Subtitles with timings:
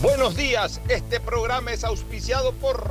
[0.00, 2.82] Buenos días, este programa es auspiciado por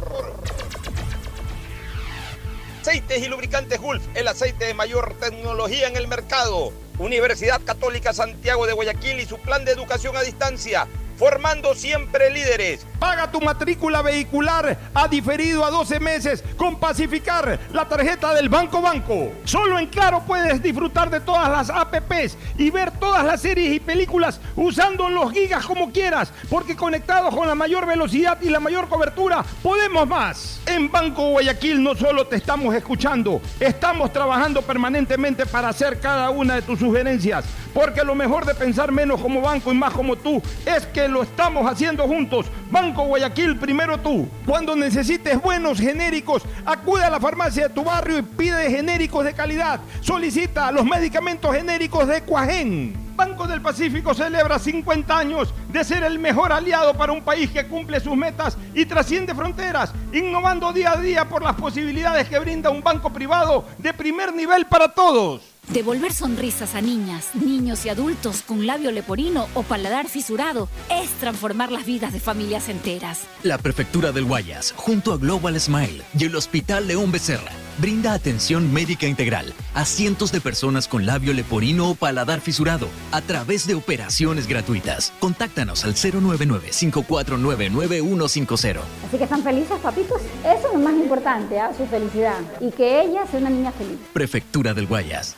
[2.82, 6.72] Aceites y lubricantes Gulf, el aceite de mayor tecnología en el mercado.
[7.00, 10.88] Universidad Católica Santiago de Guayaquil y su plan de educación a distancia
[11.20, 12.88] formando siempre líderes.
[12.98, 18.82] Paga tu matrícula vehicular a diferido a 12 meses con Pacificar, la tarjeta del Banco
[18.82, 19.34] Banco.
[19.44, 23.80] Solo en Claro puedes disfrutar de todas las APPs y ver todas las series y
[23.82, 28.88] películas usando los gigas como quieras, porque conectados con la mayor velocidad y la mayor
[28.88, 30.62] cobertura, podemos más.
[30.66, 36.56] En Banco Guayaquil no solo te estamos escuchando, estamos trabajando permanentemente para hacer cada una
[36.56, 40.42] de tus sugerencias, porque lo mejor de pensar menos como banco y más como tú
[40.66, 42.46] es que lo estamos haciendo juntos.
[42.70, 44.28] Banco Guayaquil, primero tú.
[44.46, 49.34] Cuando necesites buenos genéricos, acude a la farmacia de tu barrio y pide genéricos de
[49.34, 49.80] calidad.
[50.02, 53.10] Solicita los medicamentos genéricos de Cuajén.
[53.20, 57.68] Banco del Pacífico celebra 50 años de ser el mejor aliado para un país que
[57.68, 62.70] cumple sus metas y trasciende fronteras, innovando día a día por las posibilidades que brinda
[62.70, 65.59] un banco privado de primer nivel para todos.
[65.70, 71.72] Devolver sonrisas a niñas, niños y adultos con labio leporino o paladar fisurado es transformar
[71.72, 73.20] las vidas de familias enteras.
[73.44, 78.74] La Prefectura del Guayas, junto a Global Smile y el Hospital León Becerra, brinda atención
[78.74, 83.76] médica integral a cientos de personas con labio leporino o paladar fisurado a través de
[83.76, 85.14] operaciones gratuitas.
[85.20, 88.80] Contáctanos al 099-549-9150.
[89.08, 90.20] Así que están felices, papitos.
[90.44, 91.72] Eso es lo más importante, ¿ah?
[91.78, 92.40] su felicidad.
[92.60, 94.00] Y que ella sea una niña feliz.
[94.14, 95.36] Prefectura del Guayas.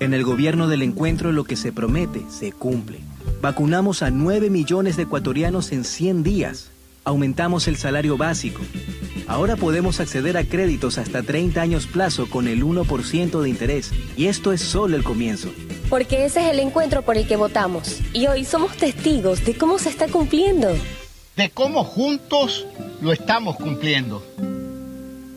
[0.00, 3.00] En el gobierno del encuentro lo que se promete se cumple.
[3.42, 6.70] Vacunamos a 9 millones de ecuatorianos en 100 días.
[7.04, 8.62] Aumentamos el salario básico.
[9.26, 13.92] Ahora podemos acceder a créditos hasta 30 años plazo con el 1% de interés.
[14.16, 15.50] Y esto es solo el comienzo.
[15.90, 18.00] Porque ese es el encuentro por el que votamos.
[18.14, 20.68] Y hoy somos testigos de cómo se está cumpliendo.
[21.36, 22.66] De cómo juntos
[23.02, 24.24] lo estamos cumpliendo.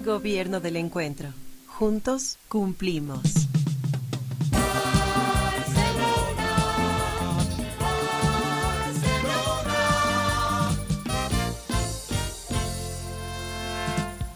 [0.05, 1.29] Gobierno del encuentro.
[1.67, 3.21] Juntos cumplimos.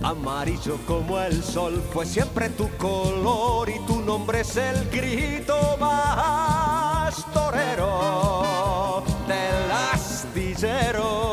[0.04, 7.26] Amarillo como el sol fue siempre tu color y tu nombre es el grito más
[7.34, 11.24] torero del astillero.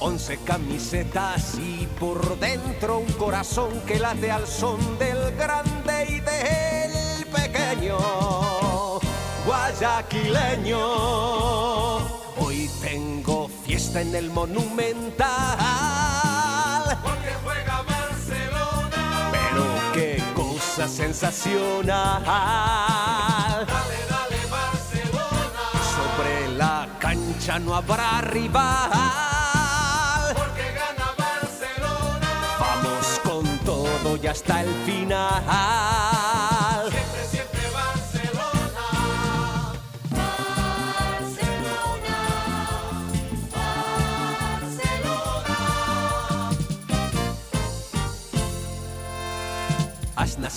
[0.00, 7.26] Once camisetas y por dentro un corazón que late al son del grande y del
[7.26, 7.98] pequeño
[9.44, 10.78] guayaquileño.
[12.38, 13.41] Hoy tengo
[13.92, 15.28] fiesta en el monumental
[17.02, 19.30] porque juega Barcelona.
[19.32, 22.22] Pero qué cosa sensacional.
[22.24, 25.64] Dale, dale, Barcelona.
[25.96, 28.90] Sobre la cancha no habrá rival.
[30.34, 32.28] Porque gana Barcelona.
[32.58, 36.11] Vamos con todo y hasta el final.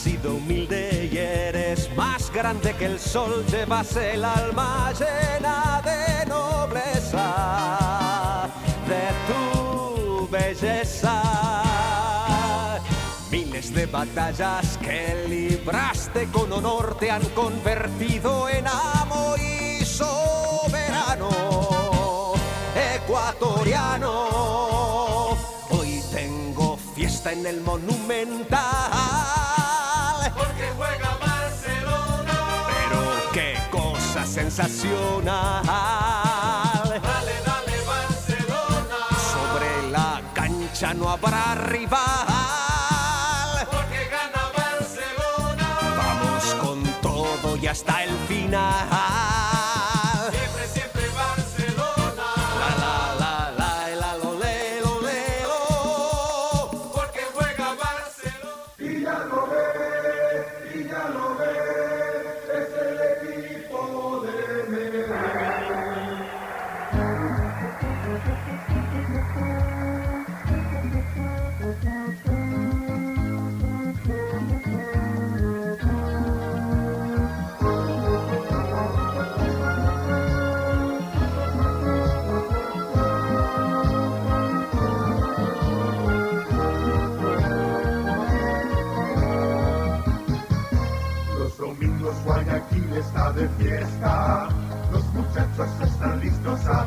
[0.06, 3.44] Nacido humilde y eres más grande que el sol.
[3.48, 7.28] Llevas el alma llena de nobleza,
[8.88, 11.24] de tu belleza.
[13.32, 21.32] Miles de batallas que libraste con honor te han convertido en amo y soberano
[22.96, 24.30] ecuatoriano.
[25.72, 29.45] Hoy tengo fiesta en el monumental
[30.78, 32.38] juega Barcelona.
[32.68, 35.64] Pero qué cosa sensacional.
[35.66, 37.00] Dale,
[37.46, 39.00] dale, Barcelona.
[39.34, 42.28] Sobre la cancha no habrá rival.
[43.72, 45.68] Porque gana Barcelona.
[45.98, 49.35] Vamos con todo y hasta el final.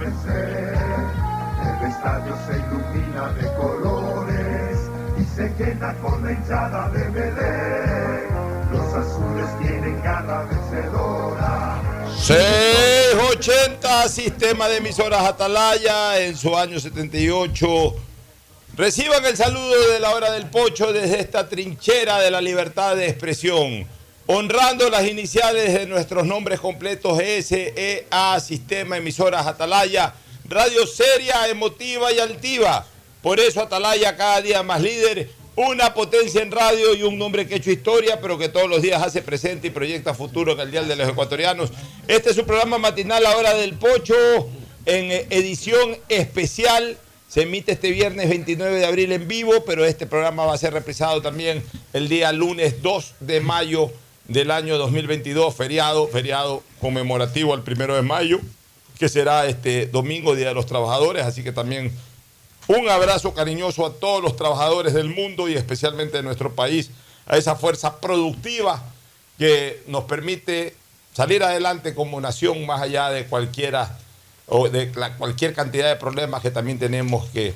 [0.09, 4.79] El estadio se ilumina de colores
[5.21, 8.29] y se llena con la hinchada de Belén.
[8.73, 11.83] Los azules tienen garra vencedora.
[12.23, 17.95] 680 Sistema de Emisoras Atalaya en su año 78.
[18.77, 23.09] Reciban el saludo de la hora del pocho desde esta trinchera de la libertad de
[23.09, 23.98] expresión.
[24.31, 30.13] Honrando las iniciales de nuestros nombres completos SEA, Sistema Emisoras Atalaya,
[30.45, 32.85] radio seria, emotiva y altiva.
[33.23, 37.55] Por eso Atalaya cada día más líder, una potencia en radio y un nombre que
[37.55, 40.71] ha hecho historia, pero que todos los días hace presente y proyecta futuro en el
[40.73, 41.71] Dial de los Ecuatorianos.
[42.07, 44.15] Este es su programa matinal, La Hora del Pocho,
[44.85, 46.99] en edición especial.
[47.31, 50.75] Se emite este viernes 29 de abril en vivo, pero este programa va a ser
[50.75, 51.63] reprisado también
[51.95, 53.91] el día lunes 2 de mayo
[54.29, 58.41] del año 2022, feriado, feriado conmemorativo al primero de mayo,
[58.99, 61.25] que será este domingo, Día de los Trabajadores.
[61.25, 61.93] Así que también
[62.67, 66.91] un abrazo cariñoso a todos los trabajadores del mundo y especialmente de nuestro país,
[67.27, 68.83] a esa fuerza productiva
[69.39, 70.75] que nos permite
[71.15, 73.99] salir adelante como nación más allá de cualquiera
[74.47, 77.55] o de la- cualquier cantidad de problemas que también tenemos que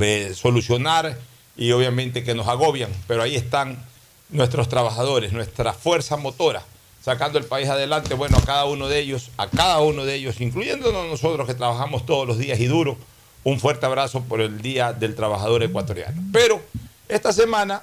[0.00, 1.18] eh, solucionar
[1.56, 3.84] y obviamente que nos agobian, pero ahí están
[4.30, 6.62] nuestros trabajadores, nuestra fuerza motora,
[7.02, 10.40] sacando el país adelante, bueno, a cada uno de ellos, a cada uno de ellos,
[10.40, 12.96] incluyéndonos nosotros que trabajamos todos los días y duro,
[13.44, 16.22] un fuerte abrazo por el Día del Trabajador Ecuatoriano.
[16.32, 16.60] Pero
[17.08, 17.82] esta semana,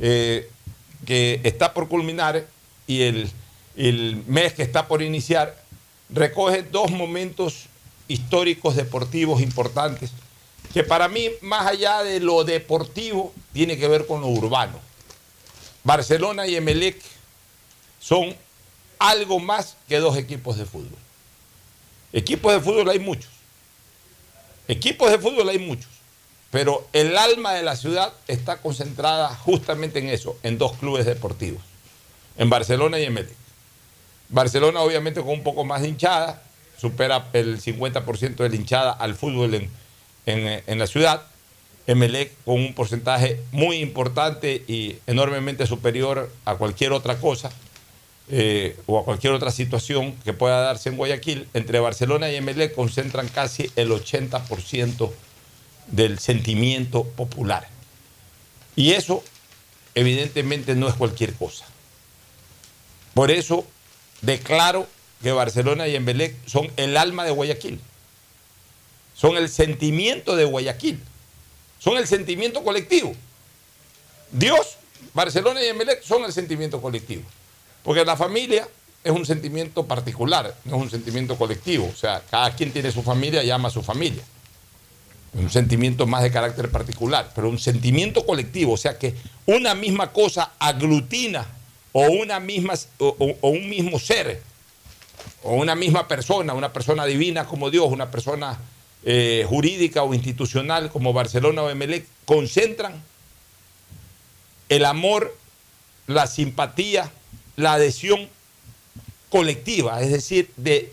[0.00, 0.50] eh,
[1.06, 2.46] que está por culminar
[2.86, 3.30] y el,
[3.76, 5.54] el mes que está por iniciar,
[6.10, 7.66] recoge dos momentos
[8.08, 10.10] históricos deportivos importantes
[10.72, 14.87] que para mí, más allá de lo deportivo, tiene que ver con lo urbano.
[15.88, 17.00] Barcelona y Emelec
[17.98, 18.36] son
[18.98, 20.98] algo más que dos equipos de fútbol.
[22.12, 23.30] Equipos de fútbol hay muchos.
[24.68, 25.88] Equipos de fútbol hay muchos.
[26.50, 31.62] Pero el alma de la ciudad está concentrada justamente en eso, en dos clubes deportivos,
[32.36, 33.34] en Barcelona y Emelec.
[34.28, 36.42] Barcelona obviamente con un poco más de hinchada,
[36.78, 39.70] supera el 50% de la hinchada al fútbol en,
[40.26, 41.22] en- en la ciudad.
[41.88, 47.50] Emelec con un porcentaje muy importante y enormemente superior a cualquier otra cosa
[48.28, 51.48] eh, o a cualquier otra situación que pueda darse en Guayaquil.
[51.54, 55.10] Entre Barcelona y Emelec concentran casi el 80%
[55.86, 57.66] del sentimiento popular.
[58.76, 59.24] Y eso
[59.94, 61.64] evidentemente no es cualquier cosa.
[63.14, 63.66] Por eso
[64.20, 64.86] declaro
[65.22, 67.80] que Barcelona y Emelec son el alma de Guayaquil.
[69.16, 71.00] Son el sentimiento de Guayaquil.
[71.78, 73.14] Son el sentimiento colectivo.
[74.30, 74.76] Dios,
[75.14, 77.22] Barcelona y Emelec son el sentimiento colectivo.
[77.82, 78.68] Porque la familia
[79.04, 81.88] es un sentimiento particular, no es un sentimiento colectivo.
[81.92, 84.22] O sea, cada quien tiene su familia y ama a su familia.
[85.34, 88.72] Un sentimiento más de carácter particular, pero un sentimiento colectivo.
[88.72, 89.14] O sea que
[89.46, 91.46] una misma cosa aglutina
[91.92, 94.42] o una misma o, un mismo ser
[95.42, 98.58] o una misma persona, una persona divina como Dios, una persona
[99.04, 103.02] eh, jurídica o institucional como Barcelona o Emelec, concentran
[104.68, 105.36] el amor,
[106.06, 107.10] la simpatía,
[107.56, 108.28] la adhesión
[109.30, 110.92] colectiva, es decir, de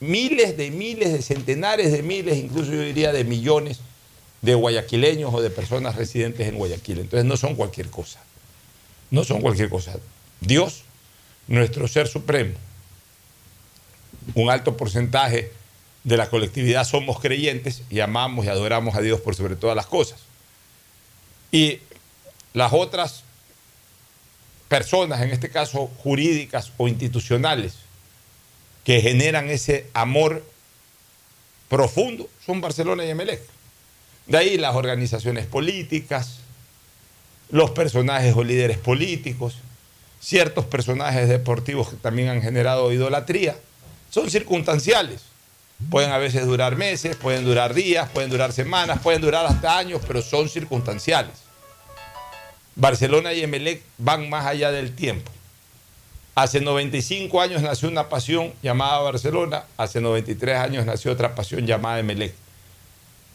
[0.00, 3.80] miles de miles, de centenares de miles, incluso yo diría de millones
[4.42, 7.00] de guayaquileños o de personas residentes en Guayaquil.
[7.00, 8.20] Entonces no son cualquier cosa,
[9.10, 9.96] no son cualquier cosa.
[10.40, 10.82] Dios,
[11.48, 12.54] nuestro ser supremo,
[14.34, 15.52] un alto porcentaje
[16.06, 19.86] de la colectividad somos creyentes y amamos y adoramos a Dios por sobre todas las
[19.86, 20.20] cosas.
[21.50, 21.80] Y
[22.52, 23.24] las otras
[24.68, 27.74] personas, en este caso jurídicas o institucionales,
[28.84, 30.44] que generan ese amor
[31.68, 33.42] profundo son Barcelona y Emelec.
[34.28, 36.38] De ahí las organizaciones políticas,
[37.50, 39.56] los personajes o líderes políticos,
[40.20, 43.58] ciertos personajes deportivos que también han generado idolatría.
[44.08, 45.34] Son circunstanciales.
[45.90, 50.00] Pueden a veces durar meses, pueden durar días, pueden durar semanas, pueden durar hasta años,
[50.06, 51.32] pero son circunstanciales.
[52.74, 55.30] Barcelona y Emelec van más allá del tiempo.
[56.34, 61.98] Hace 95 años nació una pasión llamada Barcelona, hace 93 años nació otra pasión llamada
[61.98, 62.34] Emelec.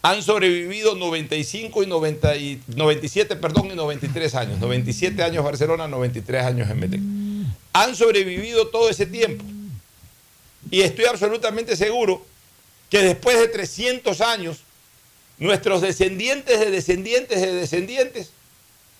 [0.03, 4.59] Han sobrevivido 95 y, 90 y 97, perdón, y 93 años.
[4.59, 7.01] 97 años Barcelona, 93 años Emelec.
[7.73, 9.43] Han sobrevivido todo ese tiempo.
[10.71, 12.25] Y estoy absolutamente seguro
[12.91, 14.59] que después de 300 años,
[15.39, 18.31] nuestros descendientes de descendientes de descendientes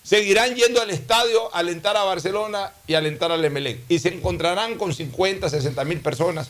[0.02, 3.80] seguirán yendo al estadio a alentar a Barcelona y a alentar al Emelec.
[3.88, 6.48] Y se encontrarán con 50, 60 mil personas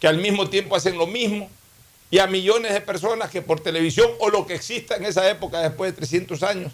[0.00, 1.50] que al mismo tiempo hacen lo mismo
[2.10, 5.60] y a millones de personas que por televisión o lo que exista en esa época
[5.60, 6.72] después de 300 años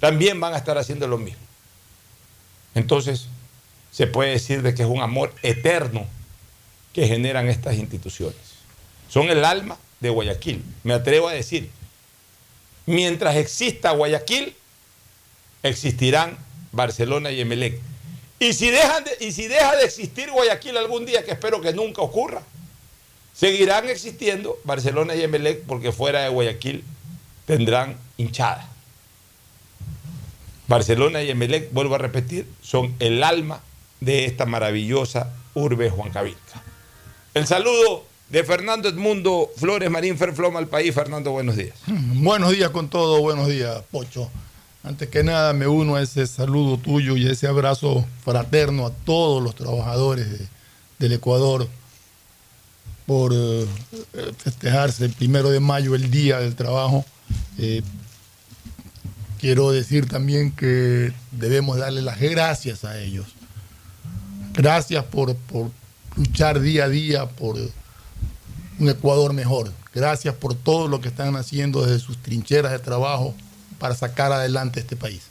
[0.00, 1.40] también van a estar haciendo lo mismo.
[2.74, 3.28] Entonces,
[3.92, 6.06] se puede decir de que es un amor eterno
[6.92, 8.47] que generan estas instituciones.
[9.08, 10.62] Son el alma de Guayaquil.
[10.84, 11.70] Me atrevo a decir,
[12.86, 14.54] mientras exista Guayaquil,
[15.62, 16.36] existirán
[16.72, 17.80] Barcelona y Emelec.
[18.38, 21.72] Y si, dejan de, y si deja de existir Guayaquil algún día, que espero que
[21.72, 22.42] nunca ocurra,
[23.34, 26.84] seguirán existiendo Barcelona y Emelec porque fuera de Guayaquil
[27.46, 28.68] tendrán hinchada.
[30.68, 33.62] Barcelona y Emelec, vuelvo a repetir, son el alma
[34.00, 36.62] de esta maravillosa urbe huancavilca.
[37.34, 40.94] El saludo de Fernando Edmundo Flores Marín Ferfloma al país.
[40.94, 41.74] Fernando, buenos días.
[41.86, 44.30] Buenos días con todo, buenos días, Pocho.
[44.84, 48.90] Antes que nada me uno a ese saludo tuyo y a ese abrazo fraterno a
[48.92, 50.46] todos los trabajadores de-
[50.98, 51.68] del Ecuador
[53.06, 53.66] por eh,
[54.14, 57.04] eh, festejarse el primero de mayo, el Día del Trabajo.
[57.58, 57.82] Eh,
[59.40, 63.26] quiero decir también que debemos darle las gracias a ellos.
[64.54, 65.70] Gracias por, por
[66.16, 67.56] luchar día a día por
[68.78, 69.72] un Ecuador mejor.
[69.94, 73.34] Gracias por todo lo que están haciendo desde sus trincheras de trabajo
[73.78, 75.22] para sacar adelante este país.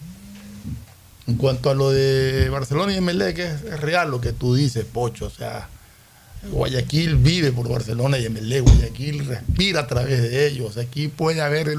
[1.28, 4.86] En cuanto a lo de Barcelona y Emelec, es, es real lo que tú dices,
[4.86, 5.26] Pocho.
[5.26, 5.68] O sea,
[6.52, 8.64] Guayaquil vive por Barcelona y Emelec.
[8.64, 10.78] Guayaquil respira a través de ellos.
[10.78, 11.70] Aquí puede haber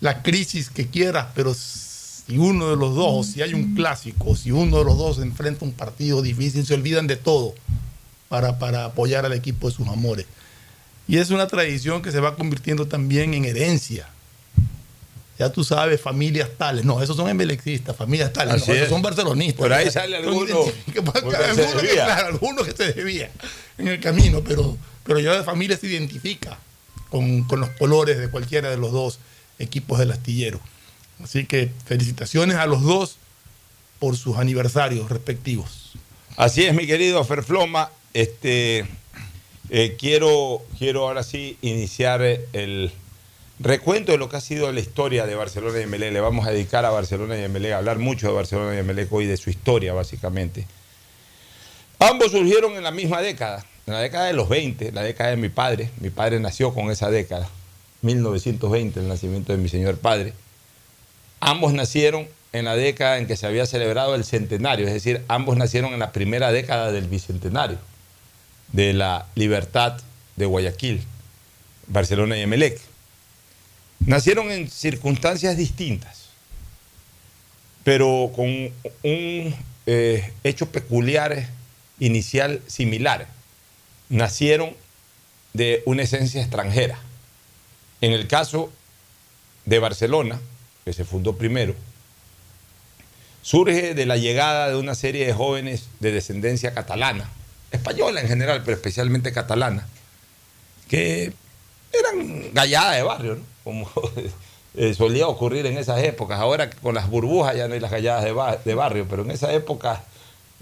[0.00, 4.36] la crisis que quieras, pero si uno de los dos, o si hay un clásico,
[4.36, 7.54] si uno de los dos enfrenta un partido difícil, se olvidan de todo
[8.28, 10.26] para, para apoyar al equipo de sus amores.
[11.10, 14.08] Y es una tradición que se va convirtiendo también en herencia.
[15.40, 16.84] Ya tú sabes, familias tales.
[16.84, 18.54] No, esos son embelecistas, familias tales.
[18.54, 18.90] Así no, esos es.
[18.90, 19.58] son barcelonistas.
[19.58, 21.92] Por ahí sale alguno que, desvía.
[22.04, 23.28] claro, algunos que se desvían
[23.78, 26.56] en el camino, pero, pero ya la familia se identifica
[27.08, 29.18] con, con los colores de cualquiera de los dos
[29.58, 30.60] equipos del astillero.
[31.24, 33.16] Así que felicitaciones a los dos
[33.98, 35.90] por sus aniversarios respectivos.
[36.36, 37.90] Así es, mi querido Ferfloma.
[38.14, 38.86] Este,
[39.70, 42.90] eh, quiero, quiero ahora sí iniciar eh, el
[43.60, 46.12] recuento de lo que ha sido la historia de Barcelona y Emelec.
[46.12, 49.12] Le vamos a dedicar a Barcelona y Emelec, a hablar mucho de Barcelona y Emelec
[49.12, 50.66] hoy, de su historia, básicamente.
[52.00, 55.36] Ambos surgieron en la misma década, en la década de los 20, la década de
[55.36, 55.90] mi padre.
[56.00, 57.48] Mi padre nació con esa década,
[58.02, 60.32] 1920, el nacimiento de mi señor padre.
[61.38, 65.56] Ambos nacieron en la década en que se había celebrado el centenario, es decir, ambos
[65.56, 67.78] nacieron en la primera década del bicentenario
[68.72, 70.00] de la libertad
[70.36, 71.02] de Guayaquil,
[71.86, 72.80] Barcelona y Emelec.
[74.00, 76.30] Nacieron en circunstancias distintas,
[77.84, 79.54] pero con un
[79.86, 81.48] eh, hecho peculiar
[81.98, 83.28] inicial similar.
[84.08, 84.74] Nacieron
[85.52, 86.98] de una esencia extranjera.
[88.00, 88.72] En el caso
[89.66, 90.40] de Barcelona,
[90.84, 91.74] que se fundó primero,
[93.42, 97.28] surge de la llegada de una serie de jóvenes de descendencia catalana,
[97.70, 99.86] española en general, pero especialmente catalana,
[100.88, 101.32] que
[101.92, 103.42] eran galladas de barrio, ¿no?
[103.64, 103.90] como
[104.76, 106.40] eh, solía ocurrir en esas épocas.
[106.40, 109.30] Ahora con las burbujas ya no hay las galladas de, ba- de barrio, pero en
[109.30, 110.02] esa época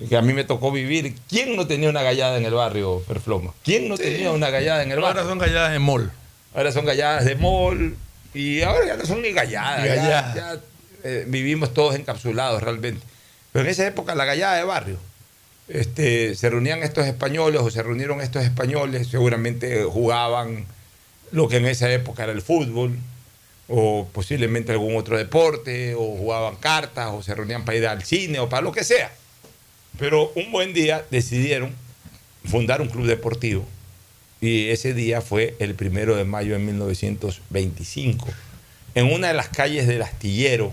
[0.09, 3.53] que a mí me tocó vivir, ¿quién no tenía una gallada en el barrio, Perfloma?
[3.65, 5.23] ¿Quién no tenía una gallada en el barrio?
[5.23, 6.13] Ahora son galladas de mall.
[6.55, 7.97] Ahora son galladas de mall
[8.33, 9.83] y ahora ya no son ni galladas.
[9.83, 10.35] Ni ya- galladas.
[10.37, 10.61] ya,
[11.05, 13.05] eh, vivimos todos encapsulados realmente.
[13.53, 14.99] Pero en esa época la gallada de barrio.
[15.69, 20.65] Este, se reunían estos españoles o se reunieron estos españoles, seguramente jugaban
[21.31, 22.97] lo que en esa época era el fútbol,
[23.69, 28.39] o posiblemente algún otro deporte, o jugaban cartas, o se reunían para ir al cine,
[28.39, 29.13] o para lo que sea.
[29.99, 31.75] Pero un buen día decidieron
[32.45, 33.67] fundar un club deportivo
[34.41, 38.29] y ese día fue el primero de mayo de 1925.
[38.95, 40.73] en una de las calles del astillero,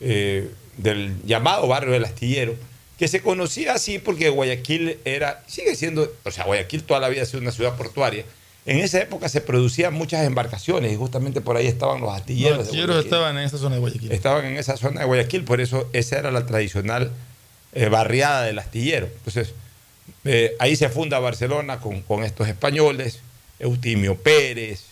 [0.00, 2.56] eh, del llamado barrio del astillero,
[2.98, 7.22] que se conocía así porque Guayaquil era, sigue siendo, o sea, Guayaquil toda la vida
[7.22, 8.24] ha sido una ciudad portuaria.
[8.64, 12.58] En esa época se producían muchas embarcaciones y justamente por ahí estaban los astilleros.
[12.58, 14.12] Los astilleros estaban en esa zona de Guayaquil.
[14.12, 17.12] Estaban en esa zona de Guayaquil, por eso esa era la tradicional
[17.74, 19.06] eh, barriada del astillero.
[19.06, 19.54] Entonces,
[20.24, 23.20] eh, ahí se funda Barcelona con, con estos españoles,
[23.58, 24.84] Eutimio Pérez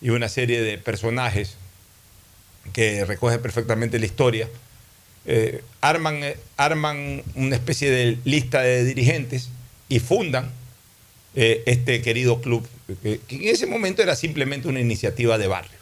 [0.00, 1.56] y una serie de personajes
[2.72, 4.48] que recogen perfectamente la historia.
[5.24, 9.50] Eh, arman, eh, arman una especie de lista de dirigentes
[9.88, 10.50] y fundan
[11.36, 12.66] eh, este querido club,
[13.02, 15.78] que, en ese momento era simplemente una iniciativa de barrio.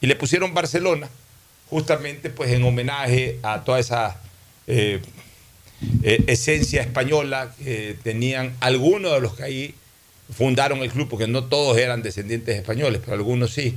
[0.00, 1.08] Y le pusieron Barcelona,
[1.68, 4.20] justamente pues en homenaje a toda esa
[6.02, 9.74] esencia española que tenían algunos de los que ahí
[10.36, 13.76] fundaron el club, porque no todos eran descendientes españoles, pero algunos sí.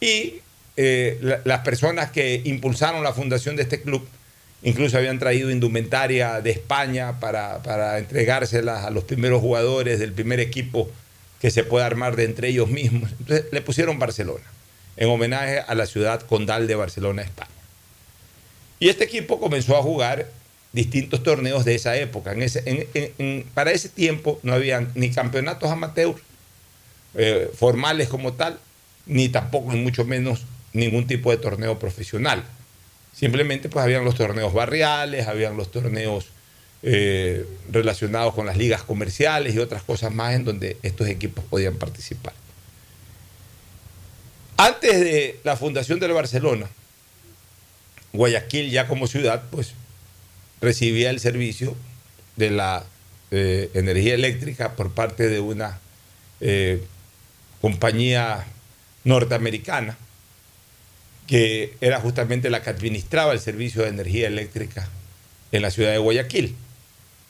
[0.00, 0.34] Y
[0.76, 4.06] la- las personas que impulsaron la fundación de este club
[4.62, 10.40] incluso habían traído indumentaria de España para, para entregárselas a los primeros jugadores del primer
[10.40, 10.90] equipo
[11.40, 13.10] que se pueda armar de entre ellos mismos.
[13.20, 14.44] Entonces le pusieron Barcelona,
[14.96, 17.50] en homenaje a la ciudad condal de Barcelona, España.
[18.80, 20.28] Y este equipo comenzó a jugar
[20.72, 22.34] distintos torneos de esa época.
[23.54, 26.14] Para ese tiempo no habían ni campeonatos amateur
[27.14, 28.58] eh, formales como tal,
[29.06, 32.44] ni tampoco, ni mucho menos, ningún tipo de torneo profesional.
[33.18, 36.26] Simplemente pues habían los torneos barriales, habían los torneos
[36.84, 41.74] eh, relacionados con las ligas comerciales y otras cosas más en donde estos equipos podían
[41.74, 42.32] participar.
[44.56, 46.68] Antes de la fundación del Barcelona,
[48.12, 49.72] Guayaquil ya como ciudad pues
[50.60, 51.74] recibía el servicio
[52.36, 52.84] de la
[53.32, 55.80] eh, energía eléctrica por parte de una
[56.40, 56.84] eh,
[57.60, 58.46] compañía
[59.02, 59.98] norteamericana
[61.28, 64.88] que era justamente la que administraba el servicio de energía eléctrica
[65.52, 66.56] en la ciudad de Guayaquil.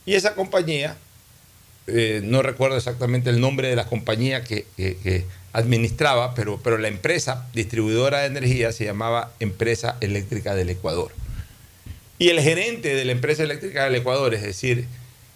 [0.06, 0.96] Y esa compañía,
[1.88, 4.64] eh, no recuerdo exactamente el nombre de la compañía que,
[5.52, 11.10] administraba, pero, pero la empresa distribuidora de energía se llamaba Empresa Eléctrica del Ecuador.
[12.18, 14.86] Y el gerente de la Empresa Eléctrica del Ecuador, es decir,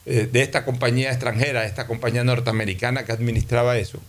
[0.06, 4.00] eh, de esta compañía extranjera, de esta compañía norteamericana que administraba eso,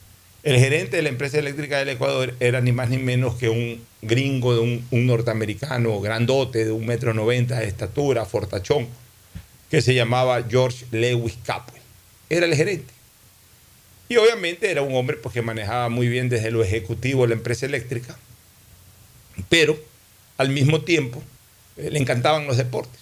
[0.44, 3.82] el gerente de la Empresa Eléctrica del Ecuador era ni más ni menos que un
[4.02, 8.88] gringo, de un, norteamericano grandote, de un metro noventa de estatura, fortachón,
[9.72, 11.82] que se llamaba George Lewis Capwell.
[12.30, 12.94] Era el gerente.
[14.10, 17.66] Y obviamente era un hombre pues, que manejaba muy bien desde lo ejecutivo la empresa
[17.66, 18.18] eléctrica,
[19.50, 19.80] pero
[20.38, 21.24] al mismo tiempo
[21.78, 23.00] eh, le encantaban los deportes.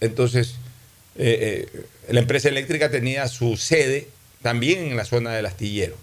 [0.00, 0.54] Entonces,
[1.16, 4.08] eh, eh, la empresa eléctrica tenía su sede
[4.40, 5.96] también en la zona del astillero,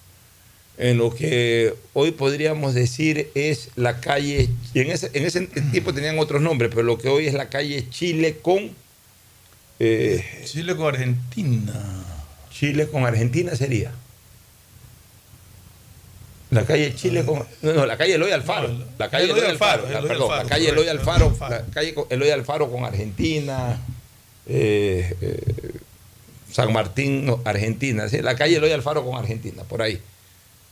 [0.78, 5.94] en lo que hoy podríamos decir es la calle, y en ese, en ese tiempo
[5.94, 8.72] tenían otros nombres, pero lo que hoy es la calle Chile con...
[9.80, 12.04] eh, Chile con Argentina.
[12.52, 13.92] Chile con Argentina sería.
[16.50, 17.44] La calle Chile con.
[17.62, 18.70] No, no, la calle Eloy Alfaro.
[18.98, 19.82] La calle Eloy Eloy Alfaro.
[19.84, 21.38] Alfaro, la- Eloy perdón, la calle Eloy Alfaro.
[21.50, 23.80] La calle Eloy Alfaro con Argentina.
[24.48, 25.42] eh, eh,
[26.52, 28.08] San Martín, no, Argentina.
[28.08, 30.00] sí, la calle Eloy Alfaro con Argentina, por ahí.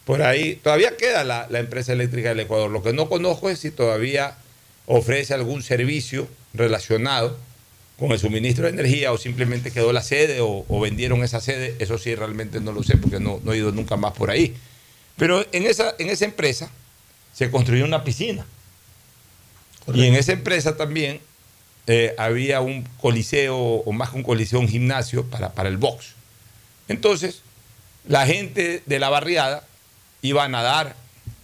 [0.05, 0.55] Por ahí.
[0.55, 2.71] Todavía queda la, la empresa eléctrica del Ecuador.
[2.71, 4.37] Lo que no conozco es si todavía
[4.85, 7.37] ofrece algún servicio relacionado
[7.97, 11.75] con el suministro de energía o simplemente quedó la sede o, o vendieron esa sede,
[11.79, 14.55] eso sí realmente no lo sé porque no, no he ido nunca más por ahí.
[15.17, 16.69] Pero en esa, en esa empresa
[17.33, 18.45] se construyó una piscina.
[19.93, 21.21] Y en esa empresa también
[21.87, 26.15] eh, había un coliseo, o más que un coliseo, un gimnasio para, para el box.
[26.87, 27.41] Entonces,
[28.07, 29.65] la gente de la barriada
[30.25, 30.95] iba a nadar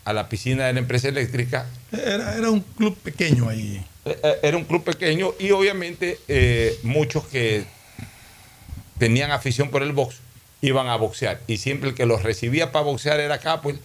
[0.03, 3.83] a la piscina de la empresa eléctrica Era, era un club pequeño ahí.
[4.05, 7.65] eh, eh, era un club pequeño y obviamente eh, muchos que
[8.97, 10.15] tenían afición por el box
[10.61, 11.39] iban a boxear.
[11.47, 13.79] Y siempre el que los recibía para boxear era Capwell.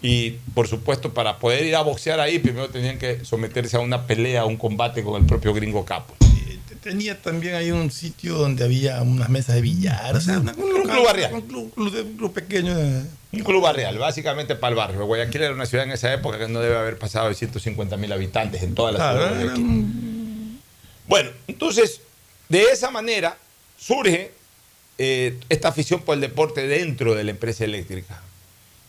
[0.00, 4.06] Y por supuesto, para poder ir a boxear ahí, primero tenían que someterse a una
[4.06, 6.18] pelea, a un combate con el propio gringo Capwell.
[6.82, 10.14] Tenía también ahí un sitio donde había unas mesas de billar.
[10.16, 11.32] O sea, una- un, Un club barrial.
[11.34, 12.74] Un club, un club pequeño.
[12.76, 15.04] de- Un club barrial, básicamente para el barrio.
[15.06, 18.10] Guayaquil era una ciudad en esa época que no debe haber pasado de 150 mil
[18.12, 20.60] habitantes en toda la Claro, ciudad de Guayaquil.
[21.06, 22.00] Bueno, entonces,
[22.48, 23.36] de esa manera
[23.78, 24.32] surge
[24.98, 28.20] eh, esta afición por el deporte dentro de la empresa eléctrica.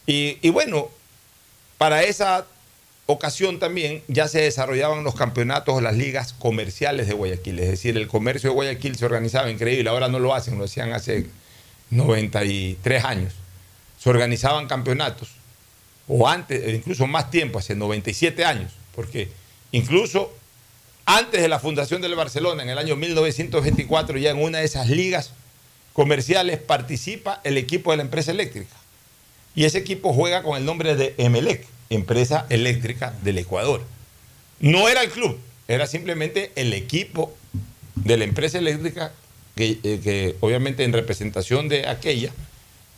[0.08, 0.90] Y, y bueno,
[1.78, 2.46] para esa
[3.12, 7.60] ocasión también ya se desarrollaban los campeonatos o las ligas comerciales de Guayaquil.
[7.60, 9.90] Es decir, el comercio de Guayaquil se organizaba increíble.
[9.90, 11.28] Ahora no lo hacen, lo hacían hace
[11.90, 13.34] 93 años.
[13.98, 15.30] Se organizaban campeonatos,
[16.08, 19.30] o antes, incluso más tiempo, hace 97 años, porque
[19.72, 20.34] Incluso
[21.06, 24.90] antes de la fundación del Barcelona, en el año 1924, ya en una de esas
[24.90, 25.32] ligas
[25.94, 28.76] comerciales participa el equipo de la empresa eléctrica.
[29.56, 33.82] Y ese equipo juega con el nombre de Emelec, Empresa Eléctrica del Ecuador.
[34.60, 37.36] No era el club, era simplemente el equipo
[37.96, 39.14] de la empresa eléctrica
[39.56, 42.32] que, eh, que obviamente en representación de aquella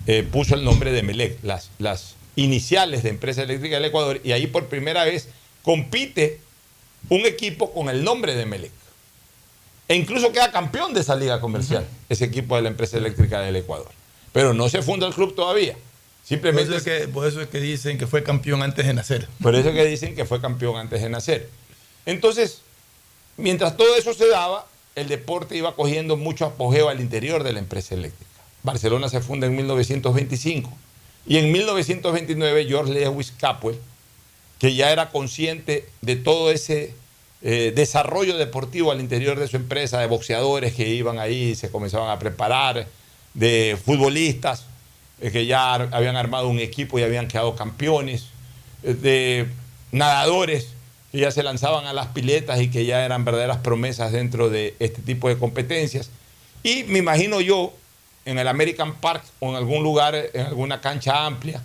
[0.07, 4.31] eh, puso el nombre de Emelec, las, las iniciales de Empresa Eléctrica del Ecuador, y
[4.31, 5.27] ahí por primera vez
[5.63, 6.39] compite
[7.09, 8.71] un equipo con el nombre de Emelec.
[9.87, 13.57] E incluso queda campeón de esa liga comercial, ese equipo de la Empresa Eléctrica del
[13.57, 13.89] Ecuador.
[14.31, 15.75] Pero no se funda el club todavía.
[16.23, 18.93] Simplemente Por eso, es que, por eso es que dicen que fue campeón antes de
[18.93, 19.27] nacer.
[19.41, 21.49] Por eso que dicen que fue campeón antes de nacer.
[22.05, 22.61] Entonces,
[23.37, 27.59] mientras todo eso se daba, el deporte iba cogiendo mucho apogeo al interior de la
[27.59, 28.29] empresa eléctrica.
[28.63, 30.71] Barcelona se funda en 1925
[31.25, 33.79] y en 1929 George Lewis Capwell,
[34.59, 36.93] que ya era consciente de todo ese
[37.41, 42.09] eh, desarrollo deportivo al interior de su empresa, de boxeadores que iban ahí, se comenzaban
[42.09, 42.87] a preparar,
[43.33, 44.65] de futbolistas
[45.29, 48.25] que ya habían armado un equipo y habían quedado campeones,
[48.83, 49.47] eh, de
[49.91, 50.69] nadadores
[51.11, 54.75] que ya se lanzaban a las piletas y que ya eran verdaderas promesas dentro de
[54.79, 56.09] este tipo de competencias.
[56.63, 57.73] Y me imagino yo,
[58.25, 61.61] en el American Park o en algún lugar, en alguna cancha amplia,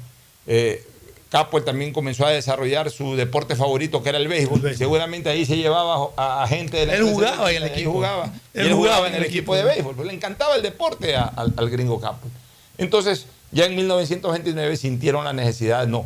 [0.46, 0.84] eh,
[1.28, 4.74] Capwell también comenzó a desarrollar su deporte favorito, que era el béisbol.
[4.76, 7.92] Seguramente ahí se llevaba a, a gente de la Él jugaba en el equipo.
[7.92, 8.24] jugaba.
[8.54, 9.94] Él él jugaba jugaba en el equipo de béisbol.
[9.96, 12.32] pues le encantaba el deporte a- al, al gringo Capwell.
[12.78, 16.04] Entonces, ya en 1929 sintieron la necesidad, no,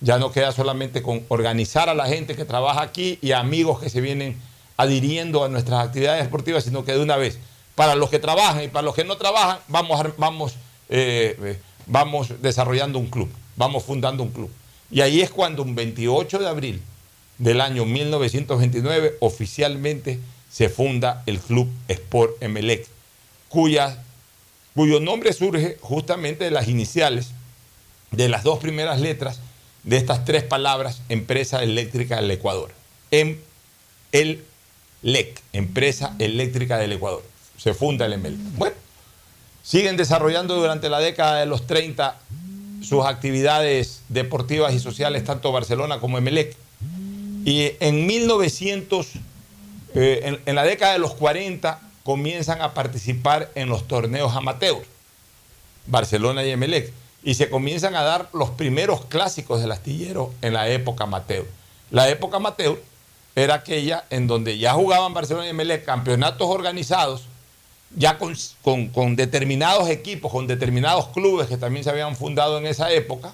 [0.00, 3.90] ya no queda solamente con organizar a la gente que trabaja aquí y amigos que
[3.90, 4.36] se vienen
[4.76, 7.40] adhiriendo a nuestras actividades deportivas, sino que de una vez,
[7.74, 10.52] para los que trabajan y para los que no trabajan, vamos, vamos,
[10.90, 14.50] eh, eh, vamos desarrollando un club, vamos fundando un club.
[14.88, 16.82] Y ahí es cuando un 28 de abril
[17.38, 22.86] del año 1929 oficialmente se funda el Club Sport Emelec,
[23.48, 24.04] cuya
[24.74, 27.32] cuyo nombre surge justamente de las iniciales
[28.12, 29.40] de las dos primeras letras
[29.82, 32.72] de estas tres palabras, Empresa Eléctrica del Ecuador.
[33.10, 33.38] Em,
[34.12, 34.44] el
[35.02, 37.22] LEC, Empresa Eléctrica del Ecuador.
[37.56, 38.36] Se funda el EMEL.
[38.56, 38.76] Bueno,
[39.62, 42.18] siguen desarrollando durante la década de los 30
[42.82, 46.56] sus actividades deportivas y sociales, tanto Barcelona como Emelec.
[47.44, 49.08] Y en 1900,
[49.94, 54.82] eh, en, en la década de los 40, comienzan a participar en los torneos amateur,
[55.86, 56.92] Barcelona y Emelec,
[57.24, 61.46] y se comienzan a dar los primeros clásicos del astillero en la época amateur.
[61.90, 62.80] La época amateur
[63.36, 67.22] era aquella en donde ya jugaban Barcelona y Emelec campeonatos organizados,
[67.94, 72.66] ya con, con- con determinados equipos, con determinados clubes que también se habían fundado en
[72.66, 73.32] esa época,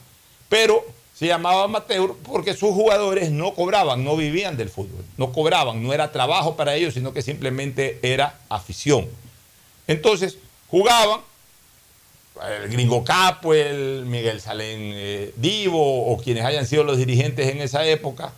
[0.49, 0.85] pero
[1.19, 5.93] se llamaba amateur porque sus jugadores no cobraban, no vivían del fútbol, no cobraban, no
[5.93, 9.09] era trabajo para ellos, sino que simplemente era afición.
[9.89, 11.23] Entonces, jugaban
[12.63, 17.63] el Gringo Capo, el Miguel Salén eh, Divo, o quienes hayan sido los dirigentes en
[17.63, 18.33] esa época.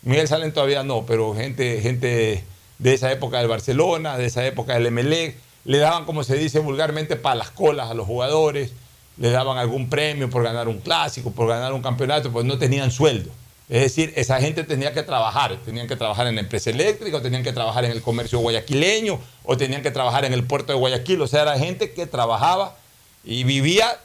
[0.00, 2.44] Miguel Salén todavía no, pero gente, gente
[2.78, 6.60] de esa época del Barcelona, de esa época del Emelec, le daban, como se dice
[6.60, 8.72] vulgarmente, para las colas a los jugadores,
[9.16, 12.90] le daban algún premio por ganar un clásico, por ganar un campeonato, pues no tenían
[12.90, 13.30] sueldo.
[13.68, 17.22] Es decir, esa gente tenía que trabajar, tenían que trabajar en la empresa eléctrica, o
[17.22, 20.78] tenían que trabajar en el comercio guayaquileño, o tenían que trabajar en el puerto de
[20.78, 22.76] Guayaquil, o sea, era gente que trabajaba
[23.24, 23.98] y vivía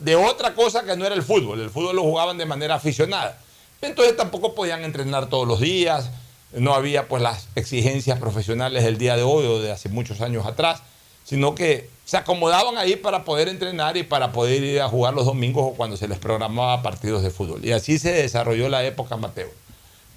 [0.00, 1.60] de otra cosa que no era el fútbol.
[1.60, 3.38] El fútbol lo jugaban de manera aficionada.
[3.80, 6.10] Entonces tampoco podían entrenar todos los días,
[6.52, 10.46] no había pues las exigencias profesionales del día de hoy o de hace muchos años
[10.46, 10.82] atrás,
[11.24, 15.24] sino que se acomodaban ahí para poder entrenar y para poder ir a jugar los
[15.24, 17.64] domingos o cuando se les programaba partidos de fútbol.
[17.64, 19.50] Y así se desarrolló la época amateur.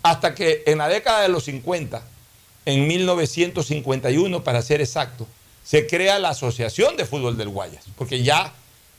[0.04, 2.02] Hasta que en la década de los 50,
[2.66, 5.26] en 1951 para ser exacto,
[5.64, 8.54] se crea la Asociación de Fútbol del Guayas, porque ya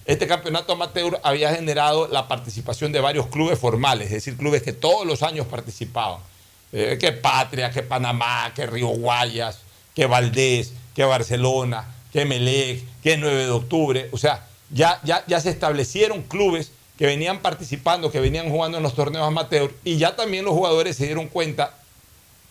[0.05, 4.73] este campeonato amateur había generado la participación de varios clubes formales, es decir, clubes que
[4.73, 6.21] todos los años participaban.
[6.73, 9.61] Eh, que Patria, que Panamá, que Río Guayas,
[9.95, 14.09] que Valdés, que Barcelona, que Melec, que 9 de octubre.
[14.13, 18.83] O sea, ya, ya, ya se establecieron clubes que venían participando, que venían jugando en
[18.83, 21.75] los torneos amateur y ya también los jugadores se dieron cuenta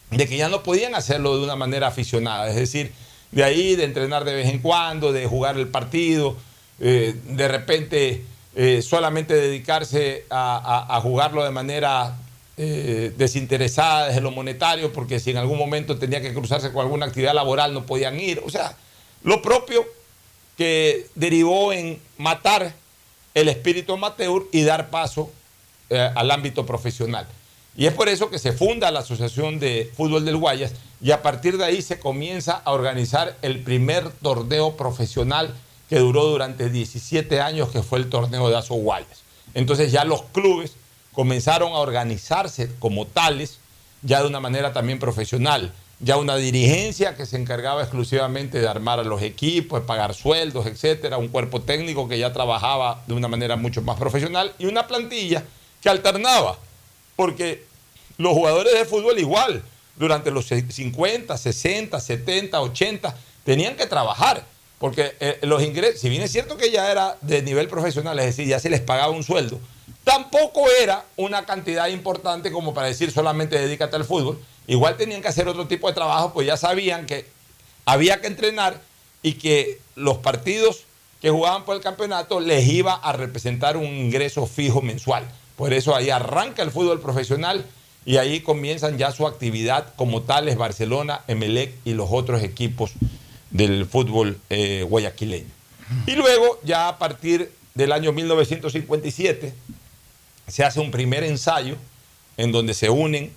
[0.10, 2.94] de que ya no podían hacerlo de una manera aficionada, es decir,
[3.32, 6.38] de ahí de entrenar de vez en cuando, de jugar el partido,
[6.80, 8.24] eh, de repente
[8.56, 12.16] eh, solamente dedicarse a, jugarlo de manera
[12.56, 17.06] eh, desinteresada desde lo monetario, porque si en algún momento tenía que cruzarse con alguna
[17.06, 18.78] actividad laboral no podían ir, o sea,
[19.24, 19.86] lo propio
[20.58, 22.74] que derivó en matar
[23.34, 25.32] el espíritu amateur y dar paso
[25.90, 27.28] eh, al ámbito profesional.
[27.76, 31.22] Y es por eso que se funda la Asociación de Fútbol del Guayas y a
[31.22, 35.54] partir de ahí se comienza a organizar el primer torneo profesional
[35.88, 39.22] que duró durante 17 años, que fue el torneo de Aso Guayas.
[39.54, 40.74] Entonces ya los clubes
[41.14, 43.60] comenzaron a organizarse como tales,
[44.02, 49.00] ya de una manera también profesional, ya una dirigencia que se encargaba exclusivamente de armar
[49.00, 53.28] a los equipos, de pagar sueldos, etcétera, un cuerpo técnico que ya trabajaba de una
[53.28, 55.44] manera mucho más profesional y una plantilla
[55.82, 56.58] que alternaba,
[57.16, 57.64] porque
[58.18, 59.64] los jugadores de fútbol igual,
[59.96, 64.46] durante los 50, 60, 70, 80, tenían que trabajar,
[64.78, 68.26] porque eh, los ingresos, si bien es cierto que ya era de nivel profesional, es
[68.26, 69.60] decir, ya se les pagaba un sueldo,
[70.08, 75.28] tampoco era una cantidad importante como para decir solamente dedícate al fútbol, igual tenían que
[75.28, 77.26] hacer otro tipo de trabajo, pues ya sabían que
[77.84, 78.80] había que entrenar
[79.22, 80.86] y que los partidos
[81.22, 85.28] que jugaban por el campeonato les iba a representar un ingreso fijo mensual.
[85.58, 87.66] Por eso ahí arranca el fútbol profesional
[88.06, 92.92] y ahí comienzan ya su actividad como tales Barcelona, Emelec y los otros equipos
[93.52, 95.52] del fútbol eh, guayaquileño.
[96.06, 99.54] Y luego, ya a partir del año 1957,
[100.48, 101.76] se hace un primer ensayo
[102.38, 103.32] en donde se unen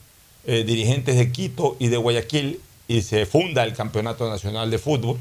[0.47, 5.19] eh, dirigentes de Quito y de Guayaquil y se funda el Campeonato Nacional de Fútbol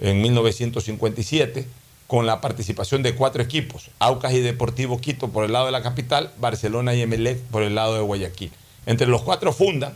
[0.00, 1.66] en 1957
[2.06, 5.82] con la participación de cuatro equipos, Aucas y Deportivo Quito por el lado de la
[5.82, 8.50] capital, Barcelona y Emelec por el lado de Guayaquil.
[8.86, 9.92] Entre los cuatro fundan,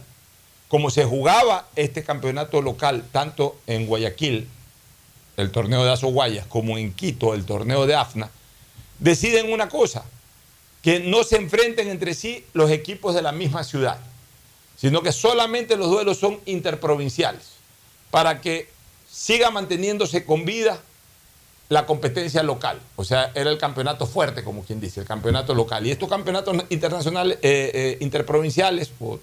[0.69, 4.49] como se jugaba este campeonato local tanto en Guayaquil,
[5.39, 8.31] el torneo de Azo Guayas, como en Quito, el torneo de AFNA,
[8.99, 10.05] deciden una cosa,
[10.83, 13.99] que no se enfrenten entre sí los equipos de la misma ciudad,
[14.77, 17.53] sino que solamente los duelos son interprovinciales,
[18.11, 18.69] para que
[19.11, 20.81] siga manteniéndose con vida
[21.69, 22.81] la competencia local.
[22.97, 25.87] O sea, era el campeonato fuerte, como quien dice, el campeonato local.
[25.87, 29.19] Y estos campeonatos internacionales, eh, eh, interprovinciales, o